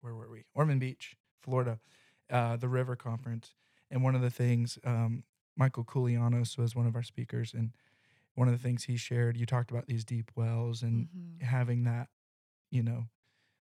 where 0.00 0.14
were 0.14 0.28
we? 0.30 0.44
Ormond 0.54 0.80
Beach, 0.80 1.16
Florida, 1.40 1.78
uh, 2.30 2.56
the 2.56 2.68
River 2.68 2.94
Conference. 2.96 3.54
And 3.90 4.02
one 4.02 4.14
of 4.14 4.20
the 4.20 4.30
things, 4.30 4.78
um, 4.84 5.24
Michael 5.56 5.84
Koulianos 5.84 6.58
was 6.58 6.74
one 6.76 6.86
of 6.86 6.94
our 6.94 7.02
speakers, 7.02 7.54
and 7.54 7.70
one 8.34 8.48
of 8.48 8.52
the 8.52 8.58
things 8.62 8.84
he 8.84 8.96
shared, 8.96 9.36
you 9.36 9.46
talked 9.46 9.70
about 9.70 9.86
these 9.86 10.04
deep 10.04 10.30
wells 10.34 10.82
and 10.82 11.08
Mhm. 11.08 11.42
having 11.42 11.84
that, 11.84 12.08
you 12.70 12.82
know, 12.82 13.08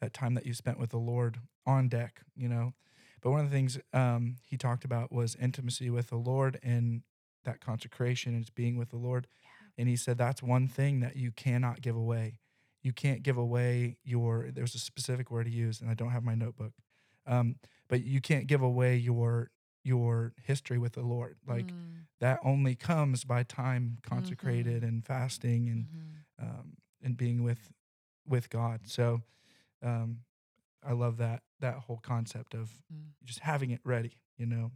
that 0.01 0.13
time 0.13 0.33
that 0.35 0.45
you 0.45 0.53
spent 0.53 0.77
with 0.77 0.89
the 0.91 0.99
Lord 0.99 1.39
on 1.65 1.87
deck, 1.89 2.21
you 2.35 2.49
know. 2.49 2.73
But 3.21 3.31
one 3.31 3.39
of 3.43 3.49
the 3.49 3.55
things 3.55 3.79
um, 3.93 4.37
he 4.45 4.57
talked 4.57 4.85
about 4.85 5.11
was 5.11 5.35
intimacy 5.35 5.89
with 5.89 6.07
the 6.07 6.17
Lord 6.17 6.59
and 6.61 7.03
that 7.43 7.59
consecration 7.59 8.35
and 8.35 8.53
being 8.55 8.77
with 8.77 8.89
the 8.89 8.97
Lord. 8.97 9.27
And 9.79 9.89
he 9.89 9.97
said 9.97 10.17
that's 10.19 10.43
one 10.43 10.67
thing 10.67 11.01
that 11.01 11.17
you 11.17 11.31
cannot 11.31 11.81
give 11.81 11.95
away. 11.95 12.39
You 12.83 12.93
can't 12.93 13.23
give 13.23 13.37
away 13.37 13.97
your. 14.03 14.51
There's 14.51 14.75
a 14.75 14.79
specific 14.79 15.31
word 15.31 15.47
he 15.47 15.55
used, 15.55 15.81
and 15.81 15.89
I 15.91 15.95
don't 15.95 16.11
have 16.11 16.23
my 16.23 16.35
notebook. 16.35 16.73
Um, 17.27 17.57
but 17.89 18.03
you 18.03 18.21
can't 18.21 18.47
give 18.47 18.61
away 18.61 18.97
your 18.97 19.51
your 19.83 20.33
history 20.43 20.77
with 20.79 20.93
the 20.93 21.01
Lord. 21.03 21.37
Like 21.47 21.73
Mm, 21.73 22.05
that 22.21 22.39
only 22.43 22.75
comes 22.75 23.25
by 23.25 23.43
time 23.43 23.99
consecrated 24.03 24.83
and 24.83 25.05
fasting 25.05 25.69
and 25.69 25.87
mhm. 25.87 26.45
um, 26.45 26.77
and 27.03 27.17
being 27.17 27.43
with 27.43 27.71
with 28.27 28.49
God. 28.49 28.81
So 28.87 29.21
um, 29.83 30.19
I 30.83 30.93
love 30.93 31.17
that 31.17 31.43
that 31.61 31.75
whole 31.75 31.99
concept 31.99 32.53
of 32.53 32.71
Mm. 32.93 33.13
just 33.25 33.39
having 33.39 33.71
it 33.71 33.81
ready. 33.83 34.19
You 34.37 34.45
know, 34.47 34.71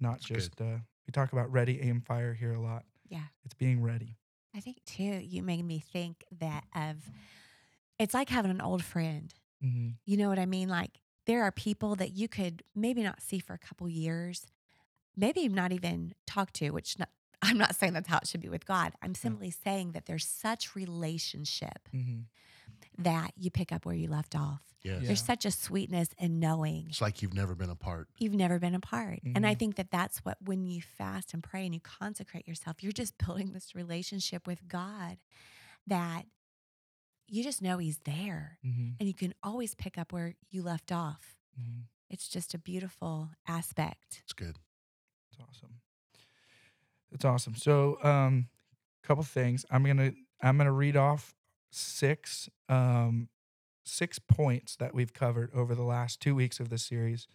not 0.00 0.22
That's 0.22 0.26
just 0.26 0.60
uh, 0.60 0.78
we 1.06 1.12
talk 1.12 1.32
about 1.32 1.52
ready, 1.52 1.80
aim, 1.82 2.00
fire 2.00 2.34
here 2.34 2.54
a 2.54 2.60
lot. 2.60 2.84
Yeah. 3.08 3.24
It's 3.44 3.54
being 3.54 3.82
ready. 3.82 4.16
I 4.54 4.60
think 4.60 4.84
too, 4.84 5.02
you 5.02 5.42
made 5.42 5.64
me 5.64 5.78
think 5.80 6.24
that 6.40 6.64
of 6.74 6.96
it's 7.98 8.14
like 8.14 8.28
having 8.28 8.50
an 8.50 8.60
old 8.60 8.82
friend. 8.84 9.32
hmm 9.60 9.88
You 10.04 10.16
know 10.16 10.28
what 10.28 10.38
I 10.38 10.46
mean? 10.46 10.68
Like 10.68 11.00
there 11.26 11.42
are 11.42 11.50
people 11.52 11.96
that 11.96 12.12
you 12.14 12.28
could 12.28 12.62
maybe 12.74 13.02
not 13.02 13.20
see 13.22 13.38
for 13.38 13.54
a 13.54 13.58
couple 13.58 13.88
years, 13.88 14.46
maybe 15.16 15.48
not 15.48 15.72
even 15.72 16.14
talk 16.26 16.52
to, 16.54 16.70
which 16.70 16.98
not, 16.98 17.08
I'm 17.42 17.58
not 17.58 17.74
saying 17.74 17.92
that's 17.92 18.08
how 18.08 18.18
it 18.18 18.26
should 18.28 18.40
be 18.40 18.48
with 18.48 18.64
God. 18.66 18.92
I'm 19.02 19.14
simply 19.14 19.50
saying 19.50 19.92
that 19.92 20.06
there's 20.06 20.26
such 20.26 20.74
relationship 20.74 21.88
hmm 21.90 22.20
that 22.98 23.32
you 23.36 23.50
pick 23.50 23.72
up 23.72 23.84
where 23.86 23.94
you 23.94 24.08
left 24.08 24.34
off. 24.36 24.62
Yes. 24.82 25.00
Yeah. 25.02 25.06
There's 25.08 25.22
such 25.22 25.44
a 25.44 25.50
sweetness 25.50 26.08
in 26.18 26.38
knowing 26.38 26.86
It's 26.88 27.00
like 27.00 27.22
you've 27.22 27.34
never 27.34 27.54
been 27.54 27.70
apart. 27.70 28.08
you've 28.18 28.34
never 28.34 28.58
been 28.58 28.74
apart. 28.74 29.20
And 29.34 29.46
I 29.46 29.54
Mhm. 29.54 29.58
think 29.58 29.74
that 29.76 29.90
that's 29.90 30.18
what, 30.18 30.38
when 30.42 30.64
you 30.66 30.80
fast 30.82 31.34
and 31.34 31.42
pray 31.42 31.64
and 31.64 31.74
you 31.74 31.80
consecrate 31.80 32.46
yourself, 32.46 32.82
you're 32.82 32.92
just 32.92 33.16
building 33.26 33.52
this 33.52 33.74
relationship 33.74 34.46
with 34.46 34.68
God 34.68 35.18
that 35.86 36.26
you 37.26 37.42
just 37.42 37.62
know 37.62 37.78
He's 37.78 37.98
there 38.04 38.58
hmm 38.62 38.90
and 39.00 39.08
you 39.08 39.14
can 39.14 39.34
always 39.42 39.74
pick 39.74 39.98
up 39.98 40.12
where 40.12 40.34
you 40.50 40.62
left 40.62 40.92
off. 40.92 41.36
hmm 41.56 41.80
It's 42.10 42.28
just 42.28 42.54
a 42.54 42.58
beautiful 42.58 43.30
aspect. 43.48 44.20
It's 44.22 44.32
good. 44.34 44.58
It's 45.32 45.40
awesome. 45.40 45.80
It's 47.10 47.24
awesome. 47.24 47.54
So, 47.56 47.98
um, 48.02 48.48
a 49.02 49.06
couple 49.06 49.24
things. 49.24 49.64
I'm 49.70 49.84
gonna 49.84 50.12
I'm 50.42 50.56
gonna 50.58 50.72
read 50.72 50.96
off 50.96 51.34
six 51.74 52.48
um 52.68 53.28
six 53.84 54.18
points 54.18 54.76
that 54.76 54.94
we've 54.94 55.12
covered 55.12 55.50
over 55.54 55.74
the 55.74 55.82
last 55.82 56.20
two 56.20 56.34
weeks 56.34 56.58
of 56.58 56.70
this 56.70 56.82
series, 56.82 57.28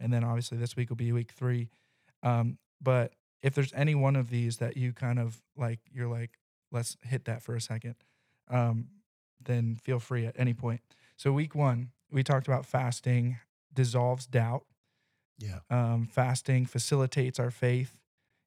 and 0.00 0.12
then 0.12 0.24
obviously 0.24 0.58
this 0.58 0.74
week 0.76 0.88
will 0.88 0.96
be 0.96 1.12
week 1.12 1.30
three. 1.32 1.68
Um, 2.22 2.58
but 2.80 3.12
if 3.42 3.54
there's 3.54 3.72
any 3.74 3.94
one 3.94 4.16
of 4.16 4.30
these 4.30 4.58
that 4.58 4.76
you 4.76 4.92
kind 4.92 5.18
of 5.18 5.40
like, 5.56 5.80
you're 5.92 6.08
like, 6.08 6.38
let's 6.70 6.96
hit 7.02 7.24
that 7.26 7.42
for 7.42 7.54
a 7.54 7.60
second, 7.60 7.96
um, 8.50 8.88
then 9.44 9.76
feel 9.76 9.98
free 9.98 10.26
at 10.26 10.34
any 10.38 10.54
point. 10.54 10.80
So, 11.16 11.32
week 11.32 11.54
one, 11.54 11.90
we 12.10 12.22
talked 12.22 12.46
about 12.48 12.66
fasting 12.66 13.38
dissolves 13.72 14.26
doubt. 14.26 14.64
Yeah. 15.38 15.60
Um, 15.70 16.06
fasting 16.10 16.66
facilitates 16.66 17.38
our 17.38 17.50
faith. 17.50 17.96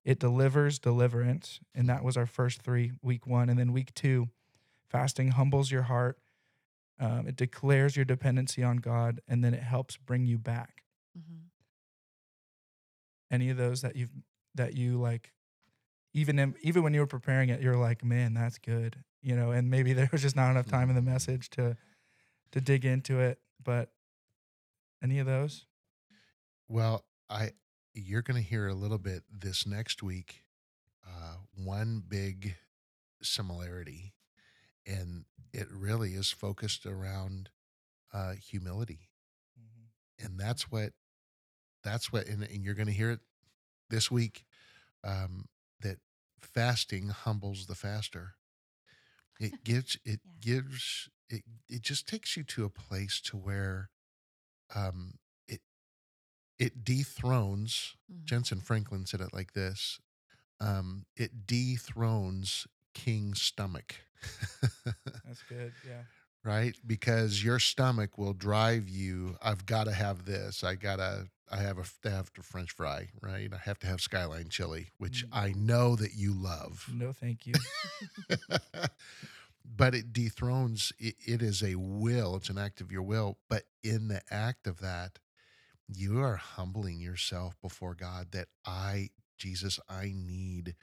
It 0.03 0.19
delivers 0.19 0.79
deliverance. 0.79 1.59
And 1.73 1.89
that 1.89 2.03
was 2.03 2.15
our 2.15 2.27
first 2.27 2.61
three, 2.61 2.91
week 3.01 3.25
one. 3.25 3.49
And 3.49 3.57
then 3.57 3.73
week 3.73 3.93
two, 3.93 4.29
fasting 4.89 5.31
humbles 5.31 5.71
your 5.71 5.83
heart. 5.83 6.17
Um, 6.99 7.27
it 7.27 7.35
declares 7.35 7.95
your 7.95 8.05
dependency 8.05 8.63
on 8.63 8.77
God. 8.77 9.21
And 9.27 9.43
then 9.43 9.53
it 9.53 9.63
helps 9.63 9.97
bring 9.97 10.25
you 10.25 10.37
back. 10.37 10.83
Mm-hmm. 11.17 11.41
Any 13.31 13.49
of 13.49 13.57
those 13.57 13.81
that 13.81 13.95
you've, 13.95 14.11
that 14.55 14.75
you 14.75 14.99
like, 14.99 15.31
even 16.13 16.39
in, 16.39 16.55
even 16.61 16.83
when 16.83 16.93
you 16.93 17.01
were 17.01 17.07
preparing 17.07 17.49
it, 17.49 17.61
you're 17.61 17.75
like, 17.75 18.03
man, 18.03 18.33
that's 18.33 18.57
good, 18.57 19.03
you 19.21 19.35
know. 19.35 19.51
And 19.51 19.69
maybe 19.69 19.93
there 19.93 20.09
was 20.11 20.21
just 20.21 20.35
not 20.35 20.51
enough 20.51 20.67
time 20.67 20.89
in 20.89 20.95
the 20.95 21.01
message 21.01 21.49
to, 21.51 21.75
to 22.51 22.61
dig 22.61 22.85
into 22.85 23.19
it. 23.19 23.39
But 23.63 23.89
any 25.03 25.19
of 25.19 25.25
those? 25.25 25.65
Well, 26.67 27.03
I 27.29 27.51
you're 27.95 28.21
going 28.21 28.41
to 28.41 28.47
hear 28.47 28.67
a 28.67 28.73
little 28.73 28.97
bit 28.97 29.23
this 29.31 29.65
next 29.65 30.03
week. 30.03 30.43
Uh, 31.05 31.35
one 31.55 32.03
big 32.05 32.55
similarity, 33.21 34.13
and 34.85 35.25
it 35.53 35.67
really 35.71 36.11
is 36.13 36.31
focused 36.31 36.85
around 36.85 37.49
uh, 38.13 38.33
humility, 38.33 39.09
and 40.19 40.39
that's 40.39 40.69
what 40.71 40.91
that's 41.83 42.11
what, 42.11 42.27
and, 42.27 42.43
and 42.43 42.63
you're 42.63 42.73
going 42.75 42.87
to 42.87 42.93
hear 42.93 43.11
it 43.11 43.19
this 43.89 44.11
week. 44.11 44.45
Um, 45.03 45.45
that 45.81 45.97
fasting 46.41 47.09
humbles 47.09 47.67
the 47.67 47.75
faster. 47.75 48.35
It 49.39 49.63
gives 49.63 49.97
it 50.05 50.21
Yeah. 50.23 50.31
gives 50.39 51.09
it 51.29 51.43
it 51.69 51.81
just 51.81 52.07
takes 52.07 52.35
you 52.37 52.43
to 52.43 52.65
a 52.65 52.69
place 52.69 53.19
to 53.21 53.37
where 53.37 53.89
um 54.75 55.15
it 55.47 55.61
it 56.59 56.83
dethrones 56.83 57.95
Mm-hmm. 58.11 58.27
Jentezen 58.27 58.63
Franklin 58.63 59.05
said 59.05 59.21
it 59.21 59.33
like 59.33 59.53
this 59.53 59.99
um, 60.61 61.05
it 61.15 61.45
dethrones 61.47 62.67
King's 62.93 63.41
stomach. 63.41 63.95
That's 65.25 65.43
good. 65.49 65.73
Yeah. 65.87 66.01
right? 66.43 66.75
Because 66.85 67.43
your 67.43 67.59
stomach 67.59 68.17
will 68.17 68.33
drive 68.33 68.87
you. 68.89 69.37
I've 69.41 69.65
got 69.65 69.85
to 69.85 69.93
have 69.93 70.25
this. 70.25 70.63
I 70.63 70.75
gotta. 70.75 71.27
I 71.51 71.57
have 71.57 71.77
a 71.77 71.83
to 72.01 72.09
have 72.09 72.31
the 72.35 72.41
French 72.41 72.71
fry, 72.71 73.09
right? 73.21 73.51
I 73.53 73.57
have 73.57 73.77
to 73.79 73.87
have 73.87 74.01
Skyline 74.01 74.49
chili, 74.49 74.87
which 74.97 75.25
Mm. 75.27 75.29
I 75.31 75.53
know 75.55 75.95
that 75.95 76.15
you 76.15 76.33
love. 76.33 76.89
No, 76.91 77.13
thank 77.13 77.45
you. 77.45 77.53
but 79.65 79.93
it 79.93 80.11
dethrones. 80.11 80.91
It, 80.99 81.15
it 81.25 81.41
is 81.41 81.61
a 81.63 81.75
will. 81.75 82.35
It's 82.35 82.49
an 82.49 82.57
act 82.57 82.81
of 82.81 82.91
your 82.91 83.03
will. 83.03 83.37
But 83.49 83.63
in 83.83 84.07
the 84.07 84.21
act 84.31 84.65
of 84.67 84.79
that, 84.79 85.19
you 85.87 86.19
are 86.19 86.35
humbling 86.37 86.99
yourself 86.99 87.55
before 87.61 87.93
God. 87.93 88.31
That 88.31 88.47
I, 88.65 89.09
Jesus, 89.37 89.79
I 89.87 90.13
need 90.15 90.75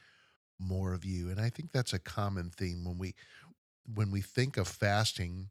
more 0.59 0.93
of 0.93 1.05
you. 1.05 1.31
And 1.31 1.41
I 1.41 1.51
think 1.51 1.73
that's 1.73 1.93
a 1.93 1.99
common 1.99 2.51
theme 2.51 2.85
when 2.85 2.99
we 2.99 3.15
when 3.95 4.11
we 4.11 4.21
think 4.23 4.57
of 4.57 4.69
fasting, 4.69 5.51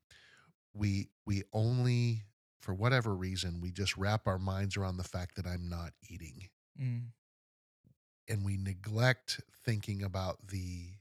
we 0.74 1.10
we 1.26 1.44
only 1.54 2.24
for 2.62 2.74
whatever 2.74 3.16
reason 3.16 3.62
we 3.62 3.72
just 3.72 3.98
wrap 3.98 4.28
our 4.28 4.40
minds 4.40 4.78
around 4.78 4.98
the 4.98 5.04
fact 5.04 5.36
that 5.36 5.48
I'm 5.48 5.70
not 5.70 5.94
eating 6.10 6.50
Mm. 6.80 7.12
and 8.28 8.46
we 8.46 8.58
neglect 8.58 9.42
thinking 9.66 10.04
about 10.04 10.48
the 10.48 10.92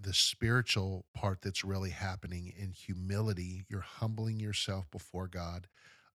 the 0.00 0.14
spiritual 0.14 1.06
part 1.12 1.42
that's 1.42 1.64
really 1.64 1.90
happening 1.90 2.52
in 2.56 2.70
humility 2.72 3.64
you're 3.68 3.80
humbling 3.80 4.38
yourself 4.38 4.88
before 4.90 5.26
god 5.26 5.68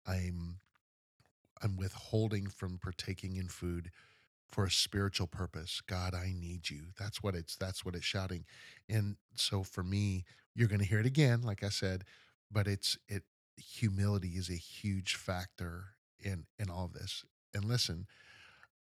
i'm 0.07 0.61
i'm 1.63 1.77
withholding 1.77 2.49
from 2.49 2.79
partaking 2.79 3.37
in 3.37 3.49
food 3.49 3.91
for 4.53 4.65
a 4.65 4.71
spiritual 4.71 5.27
purpose 5.27 5.83
god 5.87 6.15
i 6.15 6.33
need 6.39 6.71
you 6.71 6.85
that's 6.99 7.23
what 7.23 7.35
it's 7.35 7.57
that's 7.57 7.85
what 7.85 7.97
it's 7.97 8.05
shouting 8.05 8.45
and 8.89 9.17
so 9.35 9.63
for 9.65 9.83
me 9.83 10.25
you're 10.55 10.69
going 10.69 10.81
to 10.81 10.87
hear 10.87 11.01
it 11.01 11.07
again, 11.07 11.43
like 11.43 11.63
I 11.63 11.69
said, 11.69 12.05
but 12.51 12.67
it's 12.67 12.99
it 13.09 13.25
humility 13.57 14.31
is 14.31 14.49
a 14.49 14.55
huge 14.55 15.15
factor 15.15 15.85
in 16.19 16.45
in 16.59 16.71
all 16.71 16.87
of 16.87 16.93
this. 16.93 17.25
And 17.55 17.65
listen, 17.65 18.07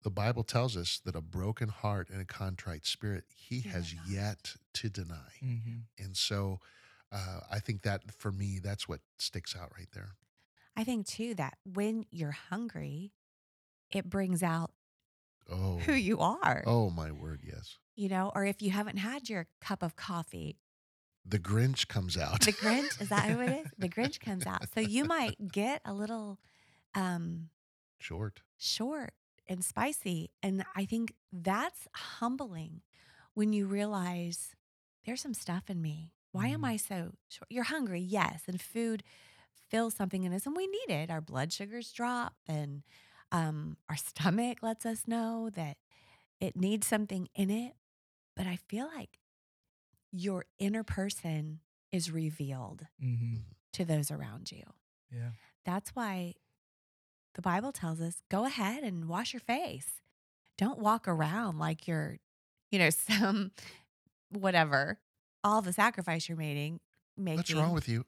the 0.02 0.10
Bible 0.10 0.42
tells 0.42 0.76
us 0.76 1.00
that 1.04 1.16
a 1.16 1.20
broken 1.20 1.68
heart 1.68 2.08
and 2.10 2.20
a 2.20 2.24
contrite 2.24 2.86
spirit 2.86 3.24
he 3.34 3.60
He 3.60 3.68
has 3.68 3.94
yet 4.08 4.56
to 4.74 4.88
deny. 4.88 5.32
Mm-hmm. 5.44 6.04
And 6.04 6.16
so 6.16 6.60
uh, 7.12 7.40
I 7.50 7.58
think 7.58 7.82
that 7.82 8.02
for 8.18 8.32
me, 8.32 8.58
that's 8.62 8.88
what 8.88 9.00
sticks 9.18 9.54
out 9.56 9.70
right 9.76 9.90
there. 9.92 10.14
I 10.76 10.84
think 10.84 11.06
too 11.06 11.34
that 11.34 11.58
when 11.64 12.06
you're 12.10 12.30
hungry, 12.50 13.12
it 13.90 14.08
brings 14.08 14.42
out 14.42 14.70
Oh, 15.50 15.78
who 15.78 15.92
you 15.92 16.18
are. 16.20 16.62
oh 16.66 16.90
my 16.90 17.10
word, 17.10 17.40
yes. 17.46 17.78
You 17.96 18.08
know, 18.08 18.32
or 18.34 18.44
if 18.44 18.62
you 18.62 18.70
haven't 18.70 18.96
had 18.98 19.28
your 19.28 19.46
cup 19.60 19.82
of 19.82 19.96
coffee, 19.96 20.56
The 21.26 21.38
Grinch 21.38 21.88
comes 21.88 22.16
out. 22.16 22.40
the 22.40 22.52
Grinch, 22.52 23.00
is 23.00 23.08
that 23.10 23.28
who 23.30 23.40
it 23.40 23.50
is? 23.50 23.66
The 23.78 23.88
Grinch 23.88 24.18
comes 24.28 24.46
out. 24.46 24.64
So 24.74 24.80
you 24.80 25.04
might 25.04 25.36
get 25.52 25.82
a 25.84 25.92
little 25.92 26.38
um 26.94 27.50
Short. 27.98 28.40
short 28.58 29.12
and 29.48 29.64
spicy. 29.64 30.30
And 30.42 30.64
I 30.74 30.84
think 30.84 31.14
that's 31.32 31.86
humbling 31.94 32.82
when 33.34 33.52
you 33.52 33.66
realize 33.66 34.54
there's 35.04 35.20
some 35.20 35.34
stuff 35.34 35.68
in 35.70 35.80
me. 35.82 36.12
Why 36.32 36.48
am 36.48 36.62
Mhm. 36.62 36.66
I 36.68 36.76
so 36.76 37.12
short? 37.28 37.48
You're 37.50 37.64
hungry, 37.64 38.00
yes, 38.00 38.44
and 38.48 38.60
food 38.60 39.02
fills 39.70 39.94
something 39.94 40.22
in 40.24 40.32
us, 40.32 40.46
and 40.46 40.56
we 40.56 40.66
need 40.66 40.90
it. 40.90 41.10
Our 41.10 41.20
blood 41.20 41.52
sugars 41.52 41.92
drop, 41.92 42.34
and 42.48 42.82
um, 43.32 43.76
our 43.88 43.96
stomach 43.96 44.58
lets 44.62 44.86
us 44.86 45.02
know 45.08 45.50
that 45.54 45.76
it 46.40 46.54
needs 46.56 46.86
something 46.86 47.28
in 47.34 47.50
it. 47.50 47.72
But 48.36 48.46
I 48.46 48.56
feel 48.68 48.88
like 48.94 49.18
your 50.12 50.44
inner 50.58 50.84
person 50.84 51.60
is 51.90 52.10
revealed 52.10 52.86
Mm-hmm. 53.02 53.36
to 53.74 53.84
those 53.84 54.10
around 54.10 54.52
you. 54.52 54.62
Yeah. 55.10 55.30
That's 55.64 55.90
why 55.90 56.34
the 57.34 57.42
Bible 57.42 57.72
tells 57.72 58.00
us 58.00 58.22
go 58.30 58.44
ahead 58.44 58.82
and 58.84 59.06
wash 59.08 59.32
your 59.32 59.40
face. 59.40 60.00
Don't 60.58 60.78
walk 60.78 61.08
around 61.08 61.58
like 61.58 61.86
you're, 61.88 62.18
you 62.70 62.78
know, 62.78 62.90
some 63.08 63.50
whatever, 64.30 64.98
all 65.44 65.60
the 65.62 65.72
sacrifice 65.72 66.28
you're 66.28 66.38
making. 66.38 66.80
making. 67.16 67.36
What's 67.38 67.54
wrong 67.54 67.72
with 67.72 67.88
you? 67.88 68.04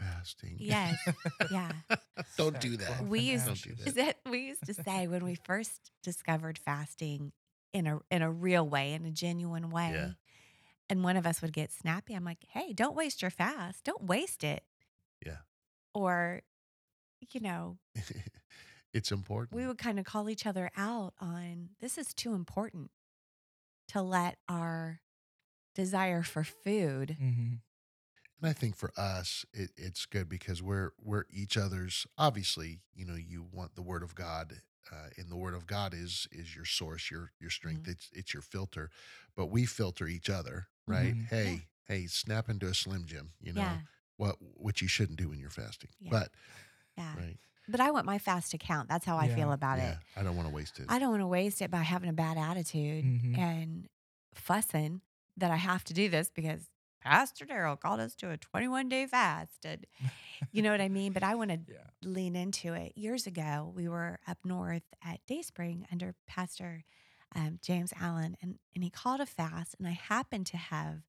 I'm 0.00 0.06
fasting. 0.06 0.56
Yes. 0.58 0.96
Yeah. 1.50 1.70
Don't 2.36 2.60
do 2.60 2.76
that. 2.78 3.06
We 3.06 3.20
used- 3.32 3.46
Don't 3.46 3.62
do 3.62 3.72
ashes. 3.82 3.94
That 3.94 4.16
we 4.28 4.46
used 4.46 4.64
to 4.66 4.74
say 4.74 5.06
when 5.06 5.24
we 5.24 5.34
first 5.34 5.90
discovered 6.02 6.58
fasting 6.58 7.32
in 7.72 7.86
a 7.86 8.00
in 8.10 8.22
a 8.22 8.30
real 8.30 8.66
way, 8.66 8.92
in 8.94 9.04
a 9.06 9.10
genuine 9.10 9.70
way. 9.70 9.90
Yeah. 9.94 10.10
And 10.88 11.02
one 11.04 11.16
of 11.16 11.26
us 11.26 11.42
would 11.42 11.52
get 11.52 11.72
snappy. 11.72 12.14
I'm 12.14 12.24
like, 12.24 12.44
hey, 12.48 12.72
don't 12.72 12.94
waste 12.96 13.20
your 13.22 13.30
fast. 13.30 13.84
Don't 13.84 14.04
waste 14.04 14.44
it. 14.44 14.62
Yeah. 15.24 15.38
Or, 15.94 16.42
you 17.32 17.40
know, 17.40 17.78
it's 18.94 19.10
important. 19.10 19.56
we 19.60 19.66
would 19.66 19.78
kind 19.78 19.98
of 19.98 20.04
call 20.04 20.30
each 20.30 20.46
other 20.46 20.70
out 20.76 21.12
on 21.20 21.70
this 21.80 21.98
is 21.98 22.14
too 22.14 22.34
important 22.34 22.90
to 23.88 24.00
let 24.02 24.36
our 24.48 25.00
desire 25.74 26.22
for 26.22 26.44
food. 26.44 27.16
Mm-hmm. 27.20 27.54
And 28.40 28.50
I 28.50 28.52
think 28.52 28.76
for 28.76 28.92
us, 28.96 29.46
it, 29.52 29.70
it's 29.76 30.04
good 30.06 30.28
because 30.28 30.62
we're 30.62 30.92
we're 31.02 31.24
each 31.30 31.56
other's. 31.56 32.06
Obviously, 32.18 32.80
you 32.94 33.06
know, 33.06 33.14
you 33.16 33.46
want 33.52 33.74
the 33.76 33.82
Word 33.82 34.02
of 34.02 34.14
God, 34.14 34.60
uh, 34.92 35.08
and 35.16 35.30
the 35.30 35.36
Word 35.36 35.54
of 35.54 35.66
God 35.66 35.94
is 35.94 36.28
is 36.32 36.54
your 36.54 36.66
source, 36.66 37.10
your 37.10 37.32
your 37.40 37.50
strength. 37.50 37.82
Mm-hmm. 37.82 37.92
It's 37.92 38.10
it's 38.12 38.34
your 38.34 38.42
filter, 38.42 38.90
but 39.36 39.46
we 39.46 39.64
filter 39.64 40.06
each 40.06 40.28
other, 40.28 40.68
right? 40.86 41.14
Mhm. 41.14 41.28
Hey, 41.28 41.66
hey, 41.88 42.06
snap 42.06 42.48
into 42.50 42.66
a 42.66 42.74
Slim 42.74 43.06
Jim. 43.06 43.30
You 43.40 43.54
know 43.54 43.62
Yeah. 43.62 43.78
what 44.18 44.36
what 44.40 44.82
you 44.82 44.88
shouldn't 44.88 45.18
do 45.18 45.30
when 45.30 45.38
you're 45.38 45.48
fasting, 45.50 45.90
Yeah. 45.98 46.10
but 46.10 46.30
Yeah. 46.98 47.16
right, 47.16 47.38
But 47.68 47.80
I 47.80 47.90
want 47.90 48.04
my 48.06 48.18
fast 48.18 48.50
to 48.52 48.58
count. 48.58 48.88
That's 48.88 49.04
how 49.06 49.16
I 49.16 49.28
feel 49.28 49.50
about 49.52 49.78
yeah, 49.78 49.92
it. 49.92 49.98
I 50.14 50.22
don't 50.22 50.36
want 50.36 50.48
to 50.48 50.54
waste 50.54 50.78
it. 50.78 50.86
I 50.90 50.98
don't 50.98 51.10
want 51.10 51.22
to 51.22 51.26
waste 51.26 51.60
it 51.62 51.70
by 51.70 51.82
having 51.82 52.08
a 52.10 52.12
bad 52.12 52.36
attitude 52.38 53.04
Mhm. 53.04 53.38
and 53.38 53.88
fussing 54.34 55.00
that 55.38 55.50
I 55.50 55.56
have 55.56 55.84
to 55.84 55.94
do 55.94 56.08
this 56.08 56.30
because 56.30 56.70
Pastor 57.06 57.44
Darrell 57.44 57.76
called 57.76 58.00
us 58.00 58.14
to 58.16 58.30
a 58.30 58.36
21 58.36 58.88
day 58.88 59.06
fast. 59.06 59.64
And 59.64 59.86
you 60.52 60.62
know 60.62 60.70
what 60.70 60.80
I 60.80 60.88
mean? 60.88 61.12
But 61.12 61.22
I 61.22 61.34
want 61.34 61.50
to 61.50 61.58
Yeah. 61.68 61.78
lean 62.04 62.36
into 62.36 62.74
it. 62.74 62.92
Years 62.96 63.26
ago, 63.26 63.72
we 63.74 63.88
were 63.88 64.18
up 64.26 64.38
north 64.44 64.82
at 65.04 65.20
Dayspring 65.26 65.86
under 65.92 66.14
Pastor 66.26 66.84
um, 67.34 67.58
James 67.62 67.92
Allen, 68.00 68.36
and, 68.40 68.58
and 68.74 68.82
he 68.84 68.88
called 68.90 69.20
a 69.20 69.26
fast. 69.26 69.74
And 69.78 69.86
I 69.86 69.90
happened 69.92 70.46
to 70.46 70.56
have, 70.56 71.02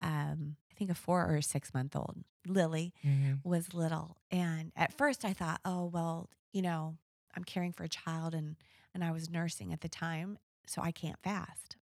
um, 0.00 0.56
I 0.70 0.74
think, 0.74 0.90
a 0.90 0.94
four 0.94 1.26
or 1.34 1.40
six 1.42 1.72
month 1.74 1.94
old. 1.94 2.16
Lily 2.46 2.92
Mm-hmm. 3.06 3.48
was 3.48 3.72
little. 3.74 4.16
And 4.30 4.72
at 4.76 4.92
first, 4.96 5.24
I 5.24 5.32
thought, 5.32 5.60
oh, 5.64 5.84
well, 5.86 6.28
you 6.52 6.62
know, 6.62 6.96
I'm 7.36 7.44
caring 7.44 7.72
for 7.72 7.84
a 7.84 7.88
child 7.88 8.34
and, 8.34 8.56
and 8.94 9.04
I 9.04 9.12
was 9.12 9.30
nursing 9.30 9.72
at 9.72 9.80
the 9.80 9.88
time, 9.88 10.38
so 10.66 10.82
I 10.82 10.90
can't 10.90 11.18
fast. 11.22 11.76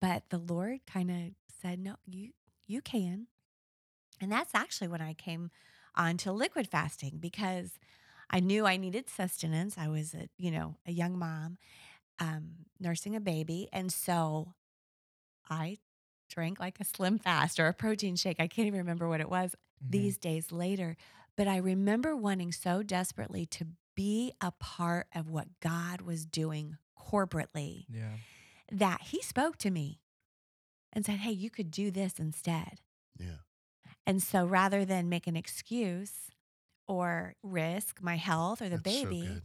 But 0.00 0.22
the 0.30 0.38
Lord 0.38 0.80
kind 0.86 1.10
of 1.10 1.16
said, 1.60 1.78
no, 1.78 1.96
you, 2.06 2.30
you 2.66 2.80
can. 2.80 3.26
And 4.20 4.30
that's 4.30 4.54
actually 4.54 4.88
when 4.88 5.00
I 5.00 5.14
came 5.14 5.50
onto 5.96 6.30
liquid 6.30 6.68
fasting 6.68 7.18
because 7.20 7.78
I 8.30 8.40
knew 8.40 8.66
I 8.66 8.76
needed 8.76 9.08
sustenance. 9.08 9.76
I 9.78 9.88
was 9.88 10.14
a, 10.14 10.28
you 10.38 10.50
know, 10.50 10.76
a 10.86 10.92
young 10.92 11.18
mom 11.18 11.58
um, 12.18 12.66
nursing 12.78 13.16
a 13.16 13.20
baby. 13.20 13.68
And 13.72 13.90
so 13.92 14.54
I 15.48 15.78
drank 16.28 16.60
like 16.60 16.78
a 16.80 16.84
slim 16.84 17.18
fast 17.18 17.58
or 17.58 17.66
a 17.66 17.72
protein 17.74 18.14
shake. 18.16 18.38
I 18.38 18.46
can't 18.46 18.66
even 18.66 18.78
remember 18.80 19.08
what 19.08 19.20
it 19.20 19.30
was 19.30 19.54
Mm-hmm. 19.82 19.92
these 19.92 20.18
days 20.18 20.52
later. 20.52 20.96
But 21.36 21.48
I 21.48 21.56
remember 21.56 22.14
wanting 22.14 22.52
so 22.52 22.82
desperately 22.82 23.46
to 23.46 23.66
be 23.96 24.32
a 24.40 24.52
part 24.52 25.06
of 25.14 25.30
what 25.30 25.48
God 25.60 26.02
was 26.02 26.26
doing 26.26 26.76
corporately 26.98 27.86
Yeah. 27.88 28.16
that 28.70 29.00
He 29.02 29.22
spoke 29.22 29.56
to 29.58 29.70
me 29.70 30.00
and 30.92 31.04
said, 31.04 31.16
Hey, 31.18 31.32
you 31.32 31.50
could 31.50 31.70
do 31.70 31.90
this 31.90 32.18
instead. 32.18 32.80
yeah, 33.18 33.36
And 34.06 34.22
so 34.22 34.44
rather 34.46 34.84
than 34.84 35.08
make 35.08 35.26
an 35.26 35.36
excuse 35.36 36.30
or 36.88 37.34
risk 37.42 38.02
my 38.02 38.16
health 38.16 38.60
or 38.62 38.68
the 38.68 38.78
That's 38.78 38.82
baby, 38.82 39.22
good. 39.22 39.42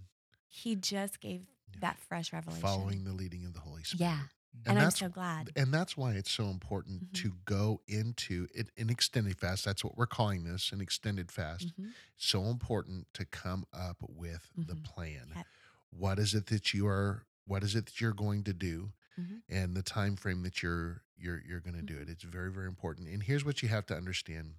He 0.50 0.76
just 0.76 1.20
gave 1.20 1.42
Yeah. 1.74 1.80
that 1.82 2.00
fresh 2.00 2.32
revelation. 2.32 2.62
following 2.62 3.04
the 3.04 3.12
leading 3.14 3.46
of 3.46 3.54
the 3.54 3.60
Holy 3.60 3.84
Spirit. 3.84 4.00
Yeah. 4.02 4.16
Mm-hmm. 4.20 4.70
And, 4.70 4.80
I'm 4.80 4.86
that's 4.86 5.00
so 5.00 5.10
glad. 5.10 5.52
and 5.58 5.74
that's 5.74 5.98
why 5.98 6.14
it's 6.14 6.32
so 6.32 6.46
important 6.50 7.12
Mhm. 7.12 7.14
to 7.24 7.34
go 7.44 7.82
into 7.88 8.48
it, 8.56 8.70
an 8.78 8.90
extended 8.90 9.38
fast. 9.38 9.66
That's 9.66 9.84
what 9.84 9.98
we're 9.98 10.08
calling 10.08 10.46
this, 10.46 10.72
an 10.72 10.80
extended 10.80 11.30
fast. 11.32 11.76
Mhm. 11.80 11.92
So 12.16 12.46
important 12.46 13.08
to 13.16 13.26
come 13.26 13.66
up 13.74 13.98
with 14.08 14.50
the 14.56 14.76
Mhm. 14.76 14.84
plan. 14.86 15.32
Yep. 15.36 15.48
What 15.90 16.20
is 16.20 16.34
it 16.34 16.46
that 16.48 16.74
you 16.74 16.88
are? 16.88 17.26
What 17.46 17.64
is 17.64 17.76
it 17.76 17.86
that 17.88 18.00
you're 18.02 18.14
going 18.14 18.44
to 18.46 18.54
do? 18.54 18.94
Mhm. 19.18 19.44
And 19.50 19.76
the 19.76 19.84
time 19.84 20.16
frame 20.16 20.44
that 20.44 20.62
you're 20.64 21.04
you're 21.18 21.42
you're 21.48 21.62
going 21.62 21.76
to 21.76 21.82
do 21.82 21.98
it. 21.98 22.10
It's 22.10 22.24
very 22.24 22.52
very 22.52 22.68
important. 22.68 23.08
And 23.10 23.24
here's 23.24 23.46
what 23.46 23.62
you 23.64 23.70
have 23.70 23.86
to 23.88 23.96
understand: 23.96 24.56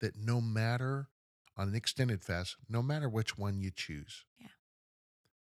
that 0.00 0.16
no 0.16 0.40
matter 0.40 1.08
on 1.56 1.68
an 1.68 1.74
extended 1.74 2.22
fast, 2.24 2.56
no 2.68 2.82
matter 2.82 3.08
which 3.08 3.36
one 3.36 3.60
you 3.60 3.70
choose, 3.70 4.24
Yeah. 4.38 4.48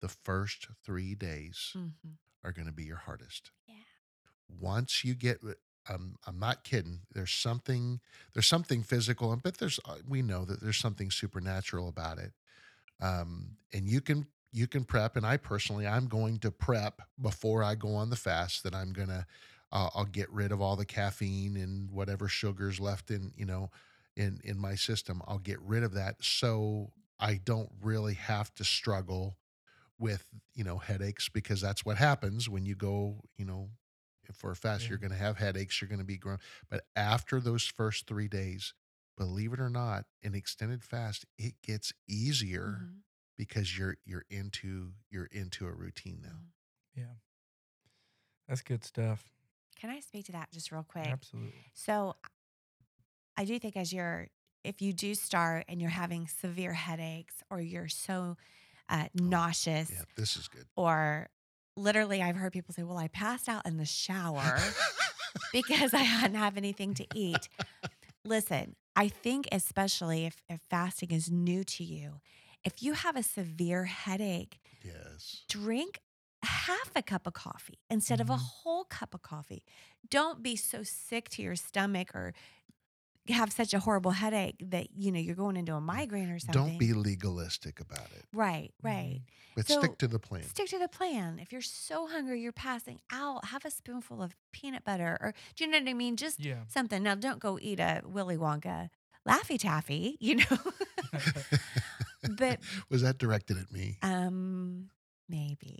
the 0.01 0.09
first 0.09 0.67
three 0.83 1.15
days 1.15 1.73
Mhm. 1.75 2.17
are 2.43 2.51
going 2.51 2.67
to 2.67 2.73
be 2.73 2.85
your 2.85 2.97
hardest. 2.97 3.51
Yeah. 3.67 3.83
Once 4.47 5.03
you 5.03 5.15
get, 5.15 5.41
um, 5.87 6.17
I'm 6.25 6.39
not 6.39 6.63
kidding. 6.63 7.01
There's 7.11 7.31
something, 7.31 8.01
there's 8.33 8.47
something 8.47 8.83
physical, 8.83 9.35
but 9.37 9.57
there's, 9.57 9.79
uh, 9.85 9.99
we 10.07 10.21
know 10.21 10.45
that 10.45 10.59
there's 10.61 10.77
something 10.79 11.11
supernatural 11.11 11.87
about 11.87 12.17
it. 12.19 12.33
Um, 12.99 13.57
and 13.73 13.87
you 13.87 14.01
can, 14.01 14.27
you 14.51 14.67
can 14.67 14.83
prep. 14.83 15.15
And 15.15 15.25
I 15.25 15.37
personally, 15.37 15.87
I'm 15.87 16.07
going 16.07 16.39
to 16.39 16.51
prep 16.51 17.01
before 17.21 17.63
I 17.63 17.75
go 17.75 17.95
on 17.95 18.09
the 18.09 18.15
fast 18.15 18.63
that 18.63 18.75
I'm 18.75 18.93
going 18.93 19.07
to, 19.09 19.25
uh, 19.71 19.89
I'll 19.95 20.05
get 20.05 20.29
rid 20.31 20.51
of 20.51 20.61
all 20.61 20.75
the 20.75 20.85
caffeine 20.85 21.55
and 21.57 21.91
whatever 21.91 22.27
sugars 22.27 22.79
left 22.79 23.11
in, 23.11 23.31
you 23.35 23.45
know, 23.45 23.71
in, 24.15 24.41
in 24.43 24.57
my 24.57 24.75
system. 24.75 25.21
I'll 25.27 25.39
get 25.39 25.61
rid 25.61 25.83
of 25.83 25.93
that. 25.93 26.23
So 26.23 26.91
I 27.19 27.35
don't 27.35 27.71
really 27.81 28.15
have 28.15 28.53
to 28.55 28.63
struggle 28.63 29.37
with 29.99 30.27
you 30.55 30.63
know 30.63 30.77
headaches 30.77 31.29
because 31.29 31.61
that's 31.61 31.85
what 31.85 31.97
happens 31.97 32.49
when 32.49 32.65
you 32.65 32.75
go 32.75 33.21
you 33.37 33.45
know 33.45 33.69
for 34.33 34.51
a 34.51 34.55
fast 34.55 34.87
Yeah. 34.87 34.89
you're 34.89 34.97
going 34.97 35.11
to 35.11 35.17
have 35.17 35.37
headaches 35.37 35.81
you're 35.81 35.89
going 35.89 35.99
to 35.99 36.05
be 36.05 36.17
grown 36.17 36.37
but 36.69 36.85
after 36.95 37.39
those 37.39 37.65
first 37.65 38.07
three 38.07 38.27
days 38.27 38.73
believe 39.17 39.53
it 39.53 39.59
or 39.59 39.69
not 39.69 40.05
an 40.23 40.33
extended 40.33 40.83
fast 40.83 41.25
it 41.37 41.53
gets 41.61 41.93
easier 42.07 42.83
Mhm. 42.83 43.03
Because 43.41 43.75
you're 43.75 43.97
you're 44.05 44.25
into 44.29 44.91
you're 45.09 45.25
into 45.31 45.65
a 45.65 45.71
routine 45.71 46.19
now 46.21 46.29
Mhm. 46.29 46.51
Yeah. 46.95 47.13
That's 48.47 48.61
good 48.61 48.83
stuff. 48.83 49.23
Can 49.79 49.89
I 49.89 49.99
speak 49.99 50.25
to 50.27 50.31
that 50.33 50.51
just 50.51 50.71
real 50.71 50.83
quick? 50.87 51.07
Absolutely. 51.07 51.53
So 51.73 52.15
I 53.35 53.45
do 53.45 53.57
think 53.57 53.75
as 53.75 53.91
you're, 53.91 54.27
if 54.63 54.81
you 54.81 54.93
do 54.93 55.15
start 55.15 55.65
and 55.67 55.81
you're 55.81 55.89
having 55.89 56.27
severe 56.27 56.73
headaches 56.73 57.35
or 57.49 57.59
you're 57.61 57.87
so 57.87 58.37
uh, 58.89 59.05
nauseous 59.15 59.89
yeah 59.89 60.03
this 60.17 60.35
is 60.35 60.47
good 60.49 60.65
or 60.75 61.29
literally 61.77 62.21
I've 62.21 62.35
heard 62.35 62.51
people 62.51 62.75
say, 62.75 62.83
well, 62.83 62.97
I 62.97 63.07
passed 63.07 63.47
out 63.49 63.65
in 63.65 63.77
the 63.77 63.85
shower 63.85 64.59
because 65.53 65.93
I 65.93 66.03
hadn't 66.03 66.37
have 66.37 66.57
anything 66.57 66.93
to 66.95 67.05
eat. 67.15 67.47
Listen, 68.25 68.75
I 68.95 69.07
think 69.07 69.47
especially 69.51 70.25
if, 70.25 70.35
if 70.49 70.59
fasting 70.69 71.11
is 71.11 71.31
new 71.31 71.63
to 71.63 71.83
you, 71.83 72.19
if 72.63 72.81
you 72.83 72.93
have 72.93 73.15
a 73.15 73.23
severe 73.23 73.85
headache, 73.85 74.59
yes. 74.83 75.43
drink 75.49 75.99
half 76.43 76.91
a 76.95 77.01
cup 77.03 77.27
of 77.27 77.33
coffee 77.33 77.79
instead 77.89 78.19
of 78.19 78.29
a 78.29 78.35
Mhm. 78.35 78.39
whole 78.39 78.83
cup 78.85 79.13
of 79.13 79.21
coffee. 79.21 79.63
Don't 80.09 80.41
be 80.41 80.55
so 80.55 80.83
sick 80.83 81.29
to 81.29 81.41
your 81.41 81.55
stomach 81.55 82.15
or 82.15 82.33
have 83.29 83.51
such 83.53 83.73
a 83.73 83.79
horrible 83.79 84.11
headache 84.11 84.55
that 84.59 84.87
you 84.97 85.11
know 85.11 85.19
you're 85.19 85.35
going 85.35 85.55
into 85.55 85.75
a 85.75 85.81
migraine 85.81 86.29
or 86.31 86.39
something. 86.39 86.61
Don't 86.69 86.77
be 86.79 86.93
legalistic 86.93 87.79
about 87.79 88.11
it, 88.11 88.25
right, 88.33 88.73
right. 88.81 89.21
but 89.55 89.67
So, 89.67 89.79
stick 89.79 89.97
to 89.99 90.07
the 90.07 90.17
plan. 90.19 90.43
Stick 90.43 90.67
to 90.69 90.79
the 90.79 90.87
plan. 90.87 91.37
If 91.39 91.51
you're 91.51 91.61
so 91.61 92.07
hungry, 92.07 92.41
you're 92.41 92.51
passing 92.51 92.99
out. 93.11 93.45
Have 93.45 93.63
a 93.63 93.69
spoonful 93.71 94.21
of 94.23 94.35
peanut 94.51 94.83
butter, 94.83 95.17
or 95.21 95.33
do 95.55 95.63
you 95.63 95.69
know 95.69 95.79
what 95.79 95.87
I 95.87 95.93
mean? 95.93 96.17
Just 96.17 96.39
Yeah. 96.39 96.65
something. 96.67 97.03
Now, 97.03 97.13
don't 97.15 97.39
go 97.39 97.59
eat 97.61 97.79
a 97.79 98.01
Willy 98.03 98.37
Wonka 98.37 98.89
Laffy 99.27 99.59
Taffy, 99.59 100.17
you 100.19 100.35
know. 100.37 100.57
but 102.29 102.59
Was 102.89 103.01
that 103.01 103.17
directed 103.17 103.57
at 103.57 103.71
me? 103.71 103.97
um, 104.01 104.89
maybe, 105.29 105.79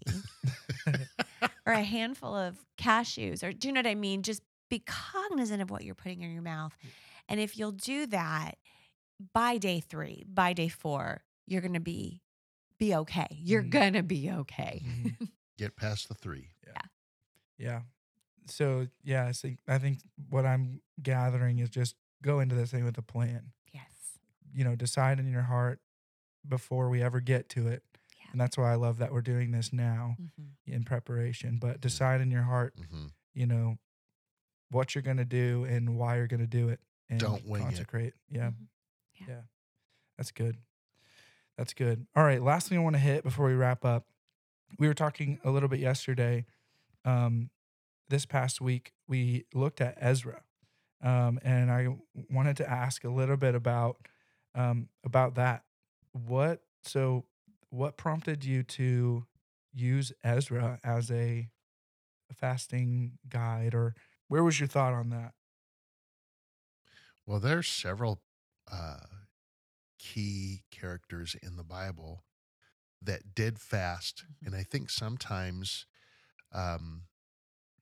or 1.66 1.74
a 1.74 1.84
handful 1.84 2.36
of 2.36 2.58
cashews, 2.78 3.44
or 3.44 3.52
do 3.54 3.68
you 3.68 3.74
know 3.74 3.80
what 3.80 3.88
I 3.88 3.96
mean? 3.96 4.24
Just 4.24 4.42
be 4.70 4.80
cognizant 4.86 5.62
of 5.62 5.70
what 5.70 5.84
you're 5.84 5.96
putting 5.96 6.22
in 6.22 6.32
your 6.32 6.42
mouth, 6.42 6.76
and 7.30 7.40
if 7.40 7.58
you'll 7.58 7.72
do 7.72 8.06
that 8.08 8.58
by 9.34 9.58
day 9.58 9.80
three, 9.82 10.24
by 10.28 10.54
day 10.54 10.68
four, 10.70 11.24
you're 11.48 11.62
gonna 11.62 11.80
be 11.80 12.22
be 12.80 12.96
okay. 12.96 13.28
You're 13.32 13.64
Mhm. 13.64 13.70
gonna 13.70 14.04
be 14.04 14.32
okay. 14.32 14.82
Mhm. 14.84 15.30
Get 15.58 15.76
past 15.76 16.08
the 16.08 16.16
three. 16.16 16.50
Yeah. 16.66 16.82
Yeah. 17.60 17.82
So 18.48 18.88
yeah, 19.04 19.28
I 19.28 19.34
think 19.34 19.60
I 19.68 19.78
think 19.78 20.00
what 20.30 20.46
I'm 20.46 20.82
gathering 21.02 21.60
is 21.60 21.70
just 21.70 21.96
go 22.24 22.40
into 22.40 22.56
this 22.56 22.72
thing 22.72 22.84
with 22.86 22.98
a 22.98 23.04
plan. 23.04 23.52
yes. 23.72 24.18
You 24.54 24.64
know, 24.64 24.76
decide 24.76 25.20
in 25.20 25.32
your 25.32 25.44
heart 25.44 25.80
before 26.48 26.90
we 26.90 27.02
ever 27.02 27.20
get 27.20 27.50
to 27.50 27.68
it. 27.68 27.84
Yeah. 28.18 28.32
And 28.32 28.42
that's 28.42 28.58
why 28.58 28.72
I 28.72 28.76
love 28.76 28.98
that 29.00 29.12
we're 29.12 29.22
doing 29.22 29.52
this 29.52 29.72
now 29.74 30.16
Mhm. 30.20 30.52
in 30.66 30.84
preparation. 30.84 31.58
But 31.60 31.82
decide 31.82 32.22
in 32.22 32.32
your 32.32 32.44
heart, 32.44 32.74
hmm 32.90 33.08
you 33.34 33.46
know, 33.48 33.78
what 34.72 34.94
you're 34.94 35.02
gonna 35.02 35.24
do 35.26 35.64
and 35.66 35.96
why 35.96 36.18
you're 36.18 36.28
gonna 36.28 36.46
do 36.48 36.68
it 36.70 36.82
and 37.10 37.20
Don't 37.20 37.46
wing 37.46 37.62
it. 37.62 37.66
consecrate. 37.66 38.14
Yeah. 38.30 38.50
Mhm. 38.52 38.68
Yeah. 39.22 39.26
Yeah. 39.28 39.42
That's 40.18 40.32
good. 40.32 40.58
That's 41.58 41.74
good. 41.74 42.08
All 42.16 42.24
right. 42.24 42.42
Last 42.42 42.68
thing 42.70 42.78
I 42.78 42.82
want 42.82 42.96
to 42.96 43.00
hit 43.00 43.24
before 43.24 43.48
we 43.48 43.54
wrap 43.54 43.86
up. 43.86 44.08
We 44.80 44.88
were 44.88 44.94
talking 44.94 45.40
a 45.44 45.52
little 45.52 45.70
bit 45.70 45.80
yesterday. 45.80 46.46
Um, 47.06 47.52
this 48.10 48.26
past 48.26 48.60
week, 48.62 48.94
we 49.08 49.46
looked 49.54 49.80
at 49.82 49.96
Ezra. 49.98 50.44
Um, 51.02 51.40
and 51.44 51.72
I 51.72 51.88
wanted 52.30 52.58
to 52.58 52.70
ask 52.70 53.04
a 53.04 53.10
little 53.10 53.38
bit 53.38 53.56
about 53.56 54.08
um, 54.56 54.90
about 55.06 55.36
that. 55.36 55.64
What 56.14 56.64
so 56.84 57.26
what 57.70 57.98
prompted 57.98 58.44
you 58.44 58.64
to 58.64 59.26
use 59.72 60.12
Ezra 60.24 60.80
as 60.84 61.10
a 61.12 61.50
fasting 62.34 63.20
guide 63.30 63.76
or 63.76 63.96
where 64.28 64.44
was 64.44 64.60
your 64.60 64.68
thought 64.68 64.94
on 64.94 65.10
that? 65.12 65.36
Well, 67.26 67.40
there's 67.40 67.68
several 67.70 68.22
uh, 68.72 69.00
key 70.00 70.66
characters 70.72 71.36
in 71.36 71.56
the 71.58 71.64
Bible 71.64 72.26
that 73.02 73.36
did 73.36 73.60
fast, 73.60 74.26
Mhm. 74.42 74.48
and 74.48 74.56
I 74.56 74.64
think 74.64 74.90
sometimes, 74.90 75.88
um, 76.54 77.08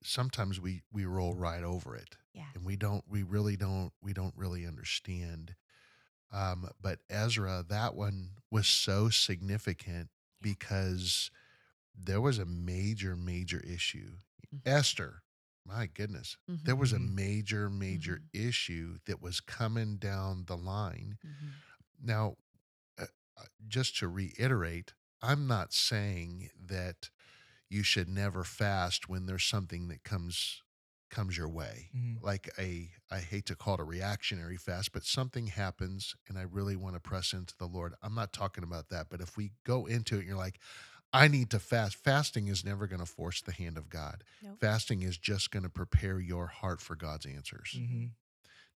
sometimes 0.04 0.60
we 0.60 0.84
we 0.92 1.06
roll 1.06 1.36
right 1.36 1.63
over 1.63 1.96
it, 1.96 2.18
Yeah. 2.34 2.54
and 2.56 2.65
we 2.65 2.78
don't, 2.78 3.06
we 3.08 3.24
really 3.24 3.58
don't, 3.58 3.94
we 4.02 4.13
don't 4.13 4.36
really 4.38 4.65
understand. 4.68 5.56
Um, 6.32 6.70
but 6.82 7.00
Ezra, 7.10 7.65
that 7.70 7.96
one 7.96 8.38
was 8.52 8.68
so 8.68 9.10
significant 9.10 10.10
because 10.42 11.32
there 11.96 12.22
was 12.22 12.39
a 12.39 12.46
major, 12.46 13.15
major 13.15 13.60
issue. 13.62 14.18
Mhm. 14.52 14.62
Esther, 14.65 15.24
my 15.65 15.88
goodness, 15.88 16.38
there 16.65 16.76
Mhm. 16.76 16.78
was 16.78 16.94
a 16.94 17.00
Mhm. 17.00 17.10
major, 17.15 17.70
major 17.70 18.22
Mhm. 18.22 18.30
issue 18.34 19.00
that 19.06 19.22
was 19.22 19.42
coming 19.42 19.98
down 19.98 20.46
the 20.46 20.58
line. 20.58 21.18
Mhm. 21.24 21.62
Now, 22.02 22.38
uh, 23.00 23.08
uh, 23.38 23.46
just 23.68 23.98
to 24.00 24.08
reiterate, 24.08 24.94
I'm 25.22 25.48
not 25.48 25.74
saying 25.74 26.52
that 26.60 27.10
you 27.70 27.84
should 27.84 28.10
never 28.10 28.44
fast 28.44 29.10
when 29.10 29.26
there's 29.28 29.46
something 29.46 29.89
that 29.89 30.04
comes 30.04 30.63
comes 31.10 31.38
your 31.38 31.50
way. 31.50 31.89
Mhm. 31.95 32.22
Like 32.22 32.50
a 32.58 32.91
I 33.12 33.19
hate 33.19 33.45
to 33.48 33.56
call 33.56 33.76
it 33.76 33.80
a 33.80 33.84
reactionary 33.84 34.58
fast, 34.58 34.91
but 34.91 35.04
something 35.04 35.48
happens 35.48 36.15
and 36.28 36.38
I 36.38 36.43
really 36.43 36.76
want 36.76 36.95
to 36.95 37.00
press 37.00 37.34
into 37.34 37.56
the 37.58 37.65
Lord. 37.67 37.93
I'm 38.02 38.15
not 38.15 38.34
talking 38.34 38.63
about 38.63 38.89
that, 38.89 39.10
but 39.10 39.22
if 39.22 39.36
we 39.38 39.52
go 39.63 39.86
into 39.86 40.15
it 40.15 40.19
and 40.19 40.28
you're 40.28 40.38
like 40.38 40.60
I 41.12 41.28
need 41.28 41.50
to 41.52 41.60
fast. 41.60 41.95
Fasting 41.95 42.50
is 42.50 42.63
never 42.63 42.86
going 42.86 43.00
to 43.00 43.06
force 43.08 43.41
the 43.41 43.52
hand 43.52 43.80
of 43.80 43.89
God. 43.89 44.24
Nope. 44.43 44.60
Fasting 44.60 45.02
is 45.02 45.17
just 45.17 45.50
going 45.50 45.63
to 45.63 45.69
prepare 45.69 46.19
your 46.19 46.45
heart 46.45 46.82
for 46.82 46.95
God's 46.95 47.26
answers. 47.26 47.74
Mhm. 47.76 48.12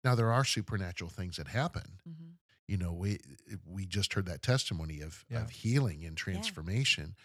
Now 0.04 0.16
there 0.16 0.32
are 0.32 0.46
supernatural 0.46 1.10
things 1.10 1.36
that 1.38 1.50
happen. 1.50 2.00
Mhm. 2.08 2.38
You 2.68 2.78
know, 2.78 2.94
we 2.94 3.20
we 3.66 3.86
just 3.86 4.14
heard 4.14 4.28
that 4.28 4.42
testimony 4.42 5.02
of 5.02 5.26
Yeah. 5.28 5.42
of 5.42 5.50
healing 5.50 6.06
and 6.06 6.16
transformation. 6.16 7.18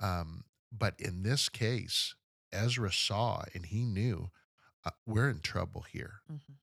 Um, 0.00 0.44
but 0.70 0.98
in 1.00 1.22
this 1.24 1.48
case, 1.48 2.14
Ezra 2.52 2.92
saw 2.92 3.42
and 3.54 3.66
he 3.66 3.84
knew 3.84 4.30
uh, 4.84 4.90
we're 5.06 5.28
in 5.30 5.40
trouble 5.40 5.82
here 5.82 6.20
Mhm. 6.30 6.56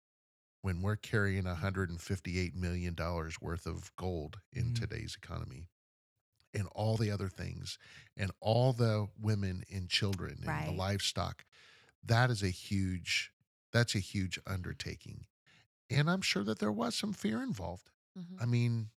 when 0.61 0.81
we're 0.81 0.95
carrying 0.95 1.45
158 1.47 2.55
million 2.55 2.93
dollars 2.93 3.41
worth 3.41 3.65
of 3.65 3.95
gold 3.95 4.39
in 4.51 4.71
Mhm. 4.73 4.79
today's 4.79 5.15
economy 5.15 5.69
and 6.53 6.67
all 6.69 6.97
the 6.97 7.09
other 7.09 7.29
things 7.29 7.77
and 8.17 8.31
all 8.39 8.73
the 8.73 9.07
women 9.17 9.63
and 9.71 9.89
children 9.89 10.43
and 10.43 10.67
the 10.67 10.71
livestock 10.71 11.45
that 12.03 12.29
is 12.29 12.43
a 12.43 12.49
huge 12.49 13.31
that's 13.71 13.95
a 13.95 13.99
huge 13.99 14.37
undertaking 14.45 15.25
and 15.89 16.09
i'm 16.09 16.21
sure 16.21 16.43
that 16.43 16.59
there 16.59 16.71
was 16.71 16.95
some 16.95 17.13
fear 17.13 17.41
involved 17.41 17.91
Mhm. 18.17 18.41
i 18.41 18.45
mean 18.45 18.91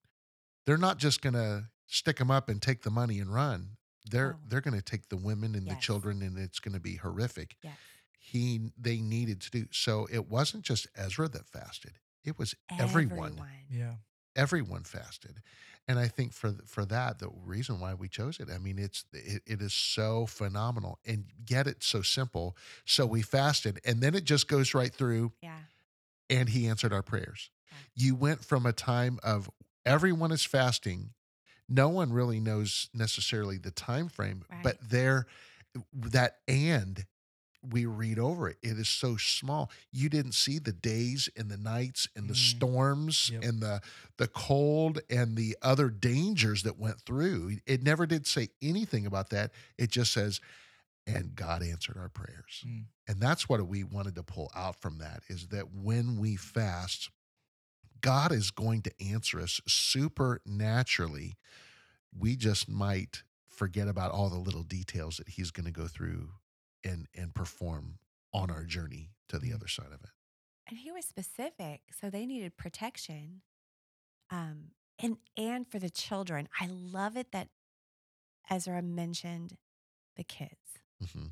they're 0.65 0.77
not 0.77 0.97
just 0.97 1.21
going 1.21 1.33
to 1.33 1.69
stick 1.87 2.17
them 2.17 2.31
up 2.31 2.47
and 2.47 2.61
take 2.61 2.83
the 2.83 2.89
money 2.91 3.19
and 3.19 3.33
run 3.33 3.77
they're 4.05 4.35
Oh. 4.35 4.39
they're 4.47 4.61
going 4.61 4.75
to 4.77 4.81
take 4.81 5.09
the 5.09 5.17
women 5.17 5.53
and 5.55 5.67
the 5.67 5.75
children 5.75 6.21
and 6.21 6.37
it's 6.37 6.59
going 6.59 6.73
to 6.73 6.79
be 6.79 6.95
horrific 6.95 7.57
Yes. 7.61 7.77
He 8.23 8.69
they 8.79 9.01
needed 9.01 9.41
to 9.41 9.49
do 9.51 9.65
so 9.71 10.07
it 10.11 10.29
wasn't 10.29 10.63
just 10.63 10.85
ezra 10.95 11.27
that 11.27 11.47
fasted 11.47 11.93
it 12.23 12.37
was 12.37 12.53
everyone 12.79 13.31
Everyone. 13.33 13.47
Yeah. 13.69 13.93
everyone 14.35 14.83
fasted 14.83 15.41
and 15.87 15.97
i 15.97 16.07
think 16.07 16.31
for 16.33 16.53
for 16.67 16.85
that 16.85 17.17
the 17.17 17.29
reason 17.43 17.79
why 17.79 17.95
we 17.95 18.07
chose 18.07 18.39
it 18.39 18.47
i 18.53 18.59
mean 18.59 18.77
it's 18.77 19.05
it, 19.11 19.41
it 19.47 19.61
is 19.61 19.73
so 19.73 20.27
phenomenal 20.27 20.99
and 21.05 21.25
yet 21.49 21.65
it's 21.65 21.87
so 21.87 22.03
simple 22.03 22.55
so 22.85 23.07
we 23.07 23.23
fasted 23.23 23.79
and 23.85 24.01
then 24.01 24.13
it 24.13 24.23
just 24.23 24.47
goes 24.47 24.75
right 24.75 24.93
through 24.93 25.31
Yeah. 25.41 25.57
and 26.29 26.47
he 26.49 26.67
answered 26.67 26.93
our 26.93 27.03
prayers 27.03 27.49
Yeah. 27.71 27.77
you 27.95 28.15
went 28.15 28.45
from 28.45 28.67
a 28.67 28.73
time 28.73 29.17
of 29.23 29.49
everyone 29.83 30.31
is 30.31 30.45
fasting 30.45 31.09
no 31.67 31.89
one 31.89 32.13
really 32.13 32.39
knows 32.39 32.87
necessarily 32.93 33.57
the 33.57 33.71
time 33.71 34.09
frame 34.09 34.43
but 34.61 34.77
there 34.87 35.25
that 35.93 36.35
and 36.47 37.05
we 37.69 37.85
read 37.85 38.17
over 38.17 38.49
it 38.49 38.57
it 38.63 38.77
is 38.79 38.89
so 38.89 39.17
small 39.17 39.69
you 39.91 40.09
didn't 40.09 40.31
see 40.33 40.57
the 40.59 40.71
days 40.71 41.29
and 41.37 41.49
the 41.49 41.57
nights 41.57 42.07
and 42.15 42.27
the 42.27 42.33
Mm. 42.33 42.37
storms 42.57 43.29
Yep. 43.31 43.43
and 43.43 43.61
the 43.61 43.81
the 44.17 44.27
cold 44.27 44.99
and 45.09 45.35
the 45.37 45.55
other 45.61 45.89
dangers 45.89 46.63
that 46.63 46.77
went 46.79 46.99
through 47.01 47.57
it 47.67 47.83
never 47.83 48.05
did 48.07 48.25
say 48.25 48.49
anything 48.61 49.05
about 49.05 49.29
that 49.29 49.51
it 49.77 49.91
just 49.91 50.11
says 50.11 50.39
and 51.05 51.35
god 51.35 51.61
answered 51.61 51.97
our 51.97 52.09
prayers 52.09 52.63
Mm. 52.65 52.85
and 53.07 53.21
that's 53.21 53.47
what 53.47 53.65
we 53.67 53.83
wanted 53.83 54.15
to 54.15 54.23
pull 54.23 54.51
out 54.55 54.75
from 54.81 54.97
that 54.97 55.21
is 55.27 55.47
that 55.49 55.71
when 55.71 56.17
we 56.17 56.35
fast 56.35 57.09
god 58.01 58.31
is 58.31 58.49
going 58.49 58.81
to 58.81 58.91
answer 58.99 59.39
us 59.39 59.61
supernaturally 59.67 61.35
we 62.17 62.35
just 62.35 62.67
might 62.67 63.23
forget 63.47 63.87
about 63.87 64.11
all 64.11 64.29
the 64.29 64.37
little 64.37 64.63
details 64.63 65.17
that 65.17 65.29
he's 65.29 65.51
going 65.51 65.65
to 65.65 65.71
go 65.71 65.87
through 65.87 66.29
and 66.83 67.07
and 67.15 67.33
perform 67.35 67.99
on 68.33 68.51
our 68.51 68.63
journey 68.65 69.11
to 69.29 69.39
the 69.39 69.53
Mhm. 69.53 69.53
other 69.53 69.67
side 69.67 69.91
of 69.93 70.03
it 70.03 70.11
And 70.67 70.77
he 70.79 70.91
was 70.91 71.05
specific, 71.05 71.81
so 71.91 72.09
they 72.09 72.25
needed 72.25 72.55
protection. 72.57 73.41
Um, 74.31 74.71
and 74.99 75.17
and 75.37 75.67
for 75.69 75.79
the 75.79 75.89
children, 75.89 76.49
I 76.59 76.67
love 76.67 77.17
it 77.17 77.31
that 77.31 77.49
Ezra 78.49 78.83
mentioned 78.83 79.57
the 80.15 80.23
kids. 80.23 80.81
Mm-hmm. 81.03 81.27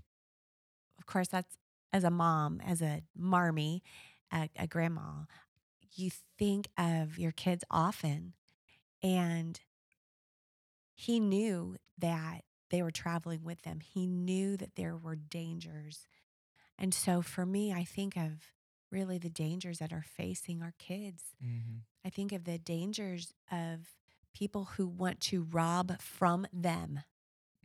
Of 0.97 1.05
course, 1.05 1.27
that's 1.29 1.57
as 1.93 2.03
a 2.03 2.11
mom, 2.11 2.61
as 2.61 2.81
a 2.81 3.01
marmy, 3.15 3.83
a, 4.31 4.49
a 4.55 4.67
grandma, 4.67 5.23
you 5.95 6.11
think 6.37 6.69
of 6.77 7.17
your 7.17 7.31
kids 7.31 7.63
often. 7.71 8.33
And 9.03 9.59
he 10.95 11.19
knew 11.19 11.77
that 11.97 12.43
they 12.69 12.81
were 12.81 12.91
traveling 12.91 13.43
with 13.43 13.61
them. 13.63 13.79
He 13.79 14.05
knew 14.07 14.57
that 14.57 14.75
there 14.75 14.95
were 14.95 15.15
dangers. 15.15 16.07
And 16.77 16.93
so 16.93 17.21
for 17.21 17.45
me, 17.45 17.73
I 17.73 17.83
think 17.83 18.15
of 18.15 18.53
really 18.91 19.17
the 19.17 19.29
dangers 19.29 19.79
that 19.79 19.91
are 19.93 20.05
facing 20.05 20.61
our 20.61 20.73
kids. 20.79 21.35
Mm-hmm. 21.43 21.79
I 22.05 22.09
think 22.09 22.31
of 22.31 22.45
the 22.45 22.57
dangers 22.57 23.33
of 23.51 23.89
people 24.33 24.69
who 24.77 24.87
want 24.87 25.19
to 25.21 25.43
rob 25.51 25.99
from 26.01 26.47
them, 26.53 27.01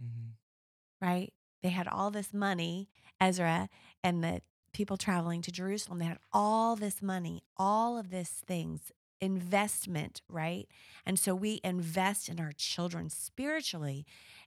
Mm-hmm. 0.03 1.07
right? 1.07 1.33
They 1.63 1.69
had 1.69 1.87
all 1.87 2.11
this 2.11 2.35
money, 2.35 2.89
Ezra 3.21 3.69
and 4.03 4.25
the 4.25 4.43
people 4.73 4.97
traveling 4.97 5.41
to 5.43 5.53
Jerusalem, 5.53 6.01
they 6.01 6.05
had 6.05 6.19
all 6.33 6.75
this 6.75 7.01
money, 7.01 7.43
all 7.57 7.97
of 7.97 8.11
these 8.11 8.29
things, 8.29 8.91
investment, 9.21 10.21
right? 10.29 10.67
And 11.07 11.19
so 11.19 11.35
we 11.35 11.61
invest 11.63 12.29
in 12.29 12.41
our 12.41 12.53
children 12.53 13.09
spiritually, 13.09 14.05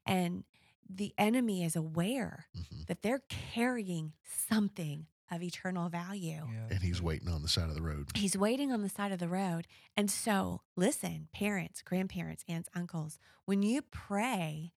and 0.08 0.43
the 0.89 1.14
enemy 1.18 1.64
is 1.64 1.76
aware 1.76 2.47
hmm 2.55 2.62
that 2.88 3.01
they're 3.01 3.24
carrying 3.28 4.14
something 4.24 5.08
of 5.30 5.43
eternal 5.43 5.89
value. 5.89 6.47
Yeah. 6.49 6.68
And 6.72 6.80
he's 6.82 7.01
waiting 7.01 7.28
on 7.28 7.41
the 7.41 7.49
side 7.49 7.68
of 7.68 7.76
the 7.76 7.82
road. 7.82 8.08
He's 8.16 8.38
waiting 8.38 8.72
on 8.72 8.82
the 8.82 8.88
side 8.88 9.12
of 9.12 9.20
the 9.20 9.28
road. 9.28 9.68
And 9.97 10.10
so, 10.10 10.62
listen, 10.78 11.28
parents, 11.34 11.82
grandparents, 11.82 12.45
aunts, 12.47 12.70
uncles, 12.74 13.20
when 13.43 13.62
you 13.62 13.82
pray 13.82 14.72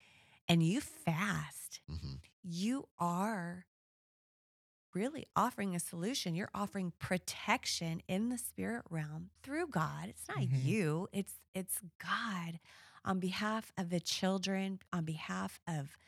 and 0.48 0.62
you 0.62 0.80
fast, 0.80 1.80
hmm 1.86 2.14
you 2.42 2.88
are 2.98 3.66
really 4.94 5.26
offering 5.36 5.74
a 5.76 5.80
solution. 5.80 6.34
You're 6.34 6.50
offering 6.54 6.92
protection 6.98 8.00
in 8.08 8.30
the 8.30 8.38
spirit 8.38 8.84
realm 8.88 9.30
through 9.42 9.66
God. 9.68 10.08
It's 10.08 10.26
not 10.28 10.38
Mhm. 10.38 10.64
you, 10.64 11.08
it's 11.12 11.34
it's 11.54 11.80
God 11.98 12.58
on 13.08 13.20
behalf 13.20 13.72
of 13.78 13.90
the 13.90 14.00
children, 14.00 14.80
on 14.92 15.04
behalf 15.06 15.60
of 15.68 15.98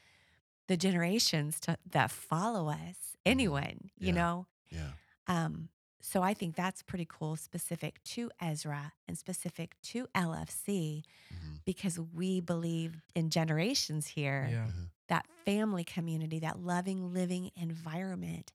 the 0.69 0.77
generations 0.77 1.61
to, 1.61 1.79
that 1.91 2.11
follow 2.11 2.69
us. 2.71 3.17
Anyone, 3.27 3.91
you 3.99 4.13
Yeah. 4.13 4.15
know, 4.15 4.47
Yeah. 4.71 4.93
um, 5.27 5.69
so 6.03 6.23
I 6.23 6.35
think 6.35 6.57
that's 6.57 6.83
pretty 6.83 7.07
cool, 7.09 7.37
specific 7.37 8.03
to 8.05 8.31
Ezra 8.41 8.93
and 9.09 9.19
specific 9.19 9.77
to 9.85 10.07
LFC, 10.15 11.05
hmm 11.33 11.57
because 11.67 12.01
we 12.01 12.41
believe 12.41 13.03
in 13.15 13.31
generations 13.31 14.09
here 14.09 14.51
Yeah. 14.51 14.71
that 15.09 15.27
family 15.45 15.85
community, 15.85 16.39
that 16.41 16.61
loving, 16.61 17.13
living 17.13 17.51
environment. 17.57 18.53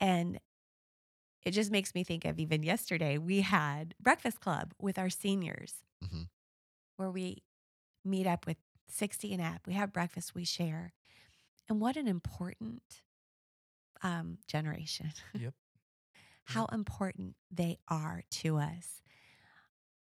And 0.00 0.40
it 1.44 1.52
just 1.52 1.70
makes 1.70 1.94
me 1.94 2.04
think 2.04 2.24
of 2.24 2.38
even 2.38 2.62
yesterday, 2.62 3.18
we 3.18 3.40
had 3.42 3.94
breakfast 4.00 4.40
club 4.40 4.74
with 4.80 4.98
our 4.98 5.10
seniors 5.10 5.74
hmm 6.02 6.22
where 6.98 7.10
we 7.10 7.38
meet 8.04 8.26
up 8.26 8.46
with 8.46 8.56
60 8.88 9.32
and 9.32 9.40
up. 9.42 9.62
We 9.66 9.72
have 9.74 9.92
breakfast, 9.92 10.34
we 10.34 10.44
share. 10.44 10.92
And 11.68 11.80
what 11.80 11.96
an 11.96 12.06
important 12.08 12.82
um, 14.02 14.38
generation. 14.46 15.12
Yep. 15.38 15.54
How 16.44 16.64
important 16.66 17.36
they 17.50 17.76
are 17.88 18.22
to 18.42 18.56
us. 18.56 19.02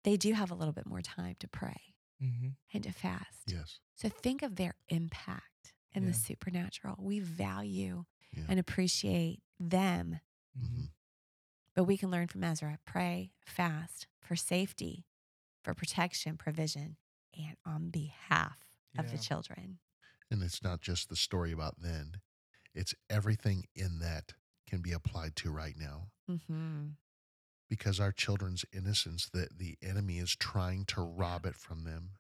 They 0.03 0.17
do 0.17 0.33
have 0.33 0.51
a 0.51 0.55
little 0.55 0.73
bit 0.75 0.87
more 0.87 1.01
time 1.03 1.37
to 1.41 1.49
pray 1.49 1.81
Mm-hmm. 2.23 2.49
and 2.73 2.85
to 2.85 2.93
fast. 2.93 3.43
Yes. 3.49 3.81
So 3.97 4.09
think 4.09 4.43
of 4.43 4.55
their 4.57 4.75
impact 4.89 5.75
in 5.93 6.03
Yeah. 6.05 6.09
the 6.11 6.15
supernatural. 6.15 6.97
We 7.01 7.19
value 7.21 8.05
Yeah. 8.33 8.45
and 8.49 8.59
appreciate 8.61 9.43
them, 9.61 10.21
Mm-hmm. 10.59 10.75
hmm 10.77 10.85
but 11.75 11.85
we 11.85 11.97
can 11.97 12.09
learn 12.11 12.29
from 12.29 12.45
Ezra 12.45 12.79
pray, 12.87 13.33
fast 13.45 14.07
for 14.21 14.37
safety, 14.37 15.05
for 15.65 15.75
protection, 15.75 16.37
provision, 16.37 16.97
and 17.37 17.57
on 17.67 17.91
behalf 17.91 18.59
of 18.99 19.11
the 19.11 19.19
children. 19.19 19.79
And 20.31 20.43
it's 20.43 20.63
not 20.63 20.81
just 20.81 21.09
the 21.09 21.17
story 21.17 21.53
about 21.53 21.81
then, 21.81 22.21
it's 22.75 22.95
everything 23.11 23.65
in 23.75 23.99
that 24.01 24.35
can 24.67 24.81
be 24.83 24.93
applied 24.93 25.37
to 25.37 25.51
right 25.51 25.75
now. 25.79 26.09
Mm-hmm. 26.31 26.89
Because 27.69 27.99
our 27.99 28.13
children's 28.13 28.65
innocence, 28.73 29.29
that 29.33 29.59
the 29.59 29.77
enemy 29.83 30.19
is 30.19 30.37
trying 30.37 30.85
to 30.87 31.01
rob 31.01 31.47
it 31.47 31.57
from 31.57 31.85
them 31.85 32.11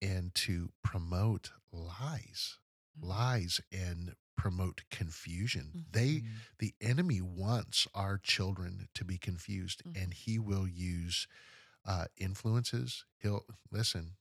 and 0.00 0.34
to 0.34 0.72
promote 0.82 1.52
lies, 1.72 2.58
Mhm. 2.98 3.06
lies 3.08 3.60
and 3.70 4.14
promote 4.36 4.82
confusion. 4.90 5.86
They 5.90 6.08
Mm-hmm. 6.20 6.28
the 6.58 6.74
enemy 6.80 7.20
wants 7.20 7.86
our 7.94 8.18
children 8.18 8.88
to 8.94 9.04
be 9.04 9.18
confused 9.18 9.82
and 9.94 10.12
he 10.12 10.38
will 10.38 10.66
use 10.68 11.26
uh, 11.86 12.06
influences 12.16 13.04
he'll 13.18 13.44
listen 13.70 14.12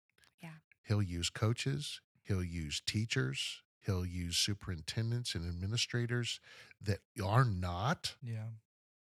Yeah. 0.41 0.55
he'll 0.83 1.01
use 1.03 1.29
coaches 1.29 2.01
he'll 2.23 2.43
use 2.43 2.81
teachers 2.85 3.61
he'll 3.85 4.05
use 4.05 4.37
superintendents 4.37 5.35
and 5.35 5.47
administrators 5.47 6.39
that 6.81 6.99
are 7.23 7.45
not 7.45 8.15
Yeah. 8.21 8.47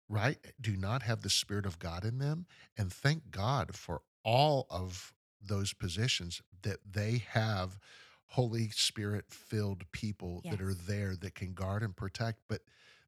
right 0.09 0.39
do 0.61 0.77
not 0.77 1.03
have 1.03 1.23
the 1.23 1.31
spirit 1.31 1.67
of 1.67 1.79
god 1.79 2.05
in 2.05 2.19
them 2.19 2.47
and 2.77 2.93
thank 2.93 3.31
god 3.31 3.75
for 3.75 4.03
all 4.25 4.67
of 4.71 5.15
those 5.41 5.73
positions 5.73 6.43
that 6.63 6.79
they 6.91 7.19
have 7.31 7.79
holy 8.29 8.69
spirit 8.71 9.27
filled 9.31 9.91
people 9.93 10.43
that 10.51 10.61
are 10.61 10.75
there 10.75 11.17
that 11.17 11.35
can 11.35 11.55
guard 11.55 11.83
and 11.83 11.97
protect 11.97 12.41
but 12.49 12.63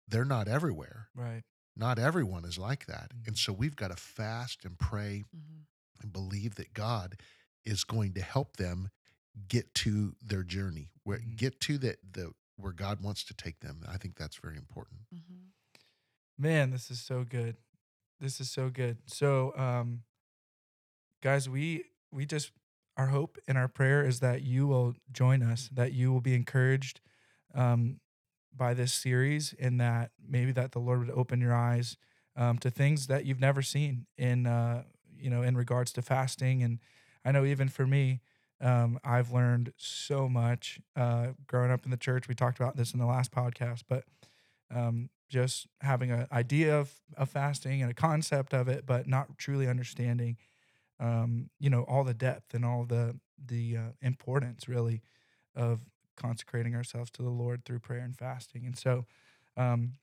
they're 0.09 0.25
not 0.25 0.49
everywhere 0.49 1.09
Right. 1.15 1.43
Not 1.77 1.99
everyone 1.99 2.45
is 2.45 2.59
like 2.59 2.87
that 2.87 3.13
and 3.27 3.35
Mhm. 3.37 3.39
so 3.39 3.53
we've 3.53 3.77
got 3.77 3.89
to 3.89 3.97
fast 3.97 4.65
and 4.65 4.79
pray 4.79 5.25
Mm-hmm. 5.35 5.61
and 6.03 6.13
believe 6.13 6.55
that 6.57 6.73
god 6.75 7.21
is 7.65 7.85
going 7.85 8.13
to 8.15 8.21
help 8.23 8.57
them 8.57 8.91
get 9.49 9.75
to 9.75 10.15
their 10.21 10.43
journey 10.43 10.91
where 11.05 11.19
Mhm. 11.19 11.37
get 11.37 11.61
to 11.61 11.79
the, 11.79 11.97
the 12.11 12.33
where 12.57 12.73
god 12.73 13.01
wants 13.01 13.25
to 13.25 13.35
take 13.35 13.61
them 13.61 13.83
i 13.89 13.97
think 13.97 14.17
that's 14.17 14.37
very 14.37 14.57
important 14.57 15.01
Mm-hmm. 15.15 15.49
Man, 16.39 16.71
this 16.71 16.91
is 16.91 17.01
so 17.01 17.25
good. 17.25 17.57
This 18.19 18.41
is 18.41 18.51
so 18.51 18.71
good. 18.71 18.99
So, 19.07 19.57
um, 19.57 20.03
guys, 21.23 21.49
we 21.49 21.85
we 22.11 22.27
just 22.27 22.53
our 22.97 23.07
hope 23.09 23.39
and 23.49 23.57
our 23.57 23.69
prayer 23.69 24.05
is 24.05 24.21
that 24.21 24.43
you 24.43 24.67
will 24.67 24.95
join 25.13 25.43
us, 25.43 25.69
that 25.73 25.93
you 25.93 26.13
will 26.13 26.21
be 26.21 26.35
encouraged 26.35 27.01
um, 27.55 28.01
by 28.57 28.75
this 28.75 28.93
series, 28.93 29.53
in 29.55 29.79
that 29.79 30.11
maybe 30.27 30.53
that 30.53 30.73
the 30.73 30.79
Lord 30.79 31.01
would 31.01 31.11
open 31.11 31.41
your 31.41 31.55
eyes 31.55 31.97
um, 32.37 32.59
to 32.59 32.71
things 32.71 33.07
that 33.07 33.25
you've 33.25 33.41
never 33.41 33.63
seen 33.63 34.07
in 34.17 34.47
uh, 34.47 34.85
you 35.19 35.31
know 35.31 35.43
in 35.43 35.57
regards 35.57 35.93
to 35.93 36.03
fasting. 36.03 36.63
And 36.63 36.79
I 37.25 37.33
know 37.33 37.45
even 37.45 37.69
for 37.69 37.87
me, 37.87 38.21
um, 38.61 38.99
I've 39.05 39.33
learned 39.33 39.73
so 39.77 40.29
much 40.29 40.81
uh, 40.97 41.29
growing 41.47 41.71
up 41.71 41.85
in 41.85 41.91
the 41.91 41.97
church. 41.97 42.29
We 42.29 42.35
talked 42.35 42.61
about 42.61 42.77
this 42.77 42.93
in 42.93 43.01
the 43.01 43.07
last 43.07 43.33
podcast, 43.33 43.83
but 43.89 44.05
um, 44.75 45.11
just 45.29 45.67
having 45.81 46.11
an 46.11 46.27
idea 46.31 46.79
of, 46.79 46.93
of 47.17 47.29
fasting 47.31 47.83
and 47.83 47.91
a 47.91 47.95
concept 47.95 48.53
of 48.53 48.69
it, 48.69 48.87
but 48.87 49.07
not 49.09 49.39
truly 49.39 49.67
understanding, 49.67 50.37
um, 51.01 51.51
you 51.59 51.71
know, 51.71 51.83
all 51.83 52.05
the 52.05 52.15
depth 52.15 52.55
and 52.55 52.65
all 52.65 52.85
the 52.85 53.19
the 53.45 53.77
uh, 53.77 53.81
importance 54.01 54.69
really 54.69 55.03
of 55.57 55.81
consecrating 56.17 56.75
ourselves 56.75 57.11
to 57.13 57.23
the 57.23 57.31
Lord 57.31 57.65
through 57.65 57.81
prayer 57.81 58.01
and 58.01 58.17
fasting. 58.17 58.65
And 58.67 58.77
so, 58.77 59.07
um, 59.57 59.95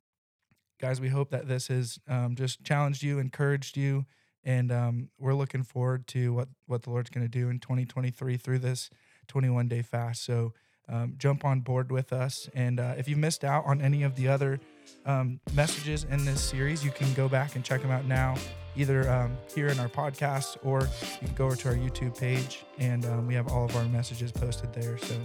guys, 0.79 1.01
we 1.01 1.09
hope 1.09 1.29
that 1.31 1.47
this 1.47 1.67
has 1.67 1.99
um, 2.07 2.35
just 2.35 2.63
challenged 2.63 3.03
you, 3.03 3.19
encouraged 3.19 3.77
you, 3.77 4.05
and 4.43 4.71
um, 4.71 5.09
we're 5.19 5.33
looking 5.33 5.63
forward 5.63 6.07
to 6.07 6.33
what 6.33 6.49
what 6.65 6.83
the 6.83 6.89
Lord's 6.89 7.09
going 7.09 7.25
to 7.25 7.29
do 7.29 7.49
in 7.49 7.59
2023 7.59 8.37
through 8.37 8.59
this 8.59 8.89
21 9.27 9.67
day 9.67 9.81
fast. 9.81 10.23
So. 10.23 10.53
Um, 10.91 11.13
jump 11.19 11.45
on 11.45 11.59
board 11.59 11.91
with 11.91 12.11
us. 12.11 12.49
And 12.55 12.79
uh, 12.79 12.95
if 12.97 13.07
you 13.07 13.15
missed 13.15 13.43
out 13.43 13.63
on 13.67 13.79
any 13.79 14.01
of 14.01 14.15
the 14.15 14.27
other 14.27 14.59
um, 15.05 15.39
messages 15.53 16.03
in 16.05 16.25
this 16.25 16.41
series, 16.41 16.83
you 16.83 16.89
can 16.89 17.13
go 17.13 17.29
back 17.29 17.55
and 17.55 17.63
check 17.63 17.83
them 17.83 17.91
out 17.91 18.05
now, 18.05 18.33
either 18.75 19.07
um, 19.07 19.37
here 19.53 19.67
in 19.67 19.79
our 19.79 19.87
podcast 19.87 20.57
or 20.63 20.81
you 21.21 21.27
can 21.27 21.35
go 21.35 21.45
over 21.45 21.55
to 21.55 21.69
our 21.69 21.75
YouTube 21.75 22.17
page 22.17 22.65
and 22.79 23.05
um, 23.05 23.27
we 23.27 23.35
have 23.35 23.49
all 23.49 23.65
of 23.65 23.75
our 23.75 23.85
messages 23.85 24.31
posted 24.31 24.73
there. 24.73 24.97
So 24.97 25.15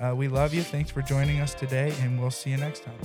uh, 0.00 0.14
we 0.14 0.28
love 0.28 0.54
you. 0.54 0.62
Thanks 0.62 0.90
for 0.90 1.02
joining 1.02 1.40
us 1.40 1.54
today, 1.54 1.92
and 2.00 2.20
we'll 2.20 2.30
see 2.30 2.50
you 2.50 2.56
next 2.56 2.84
time. 2.84 2.98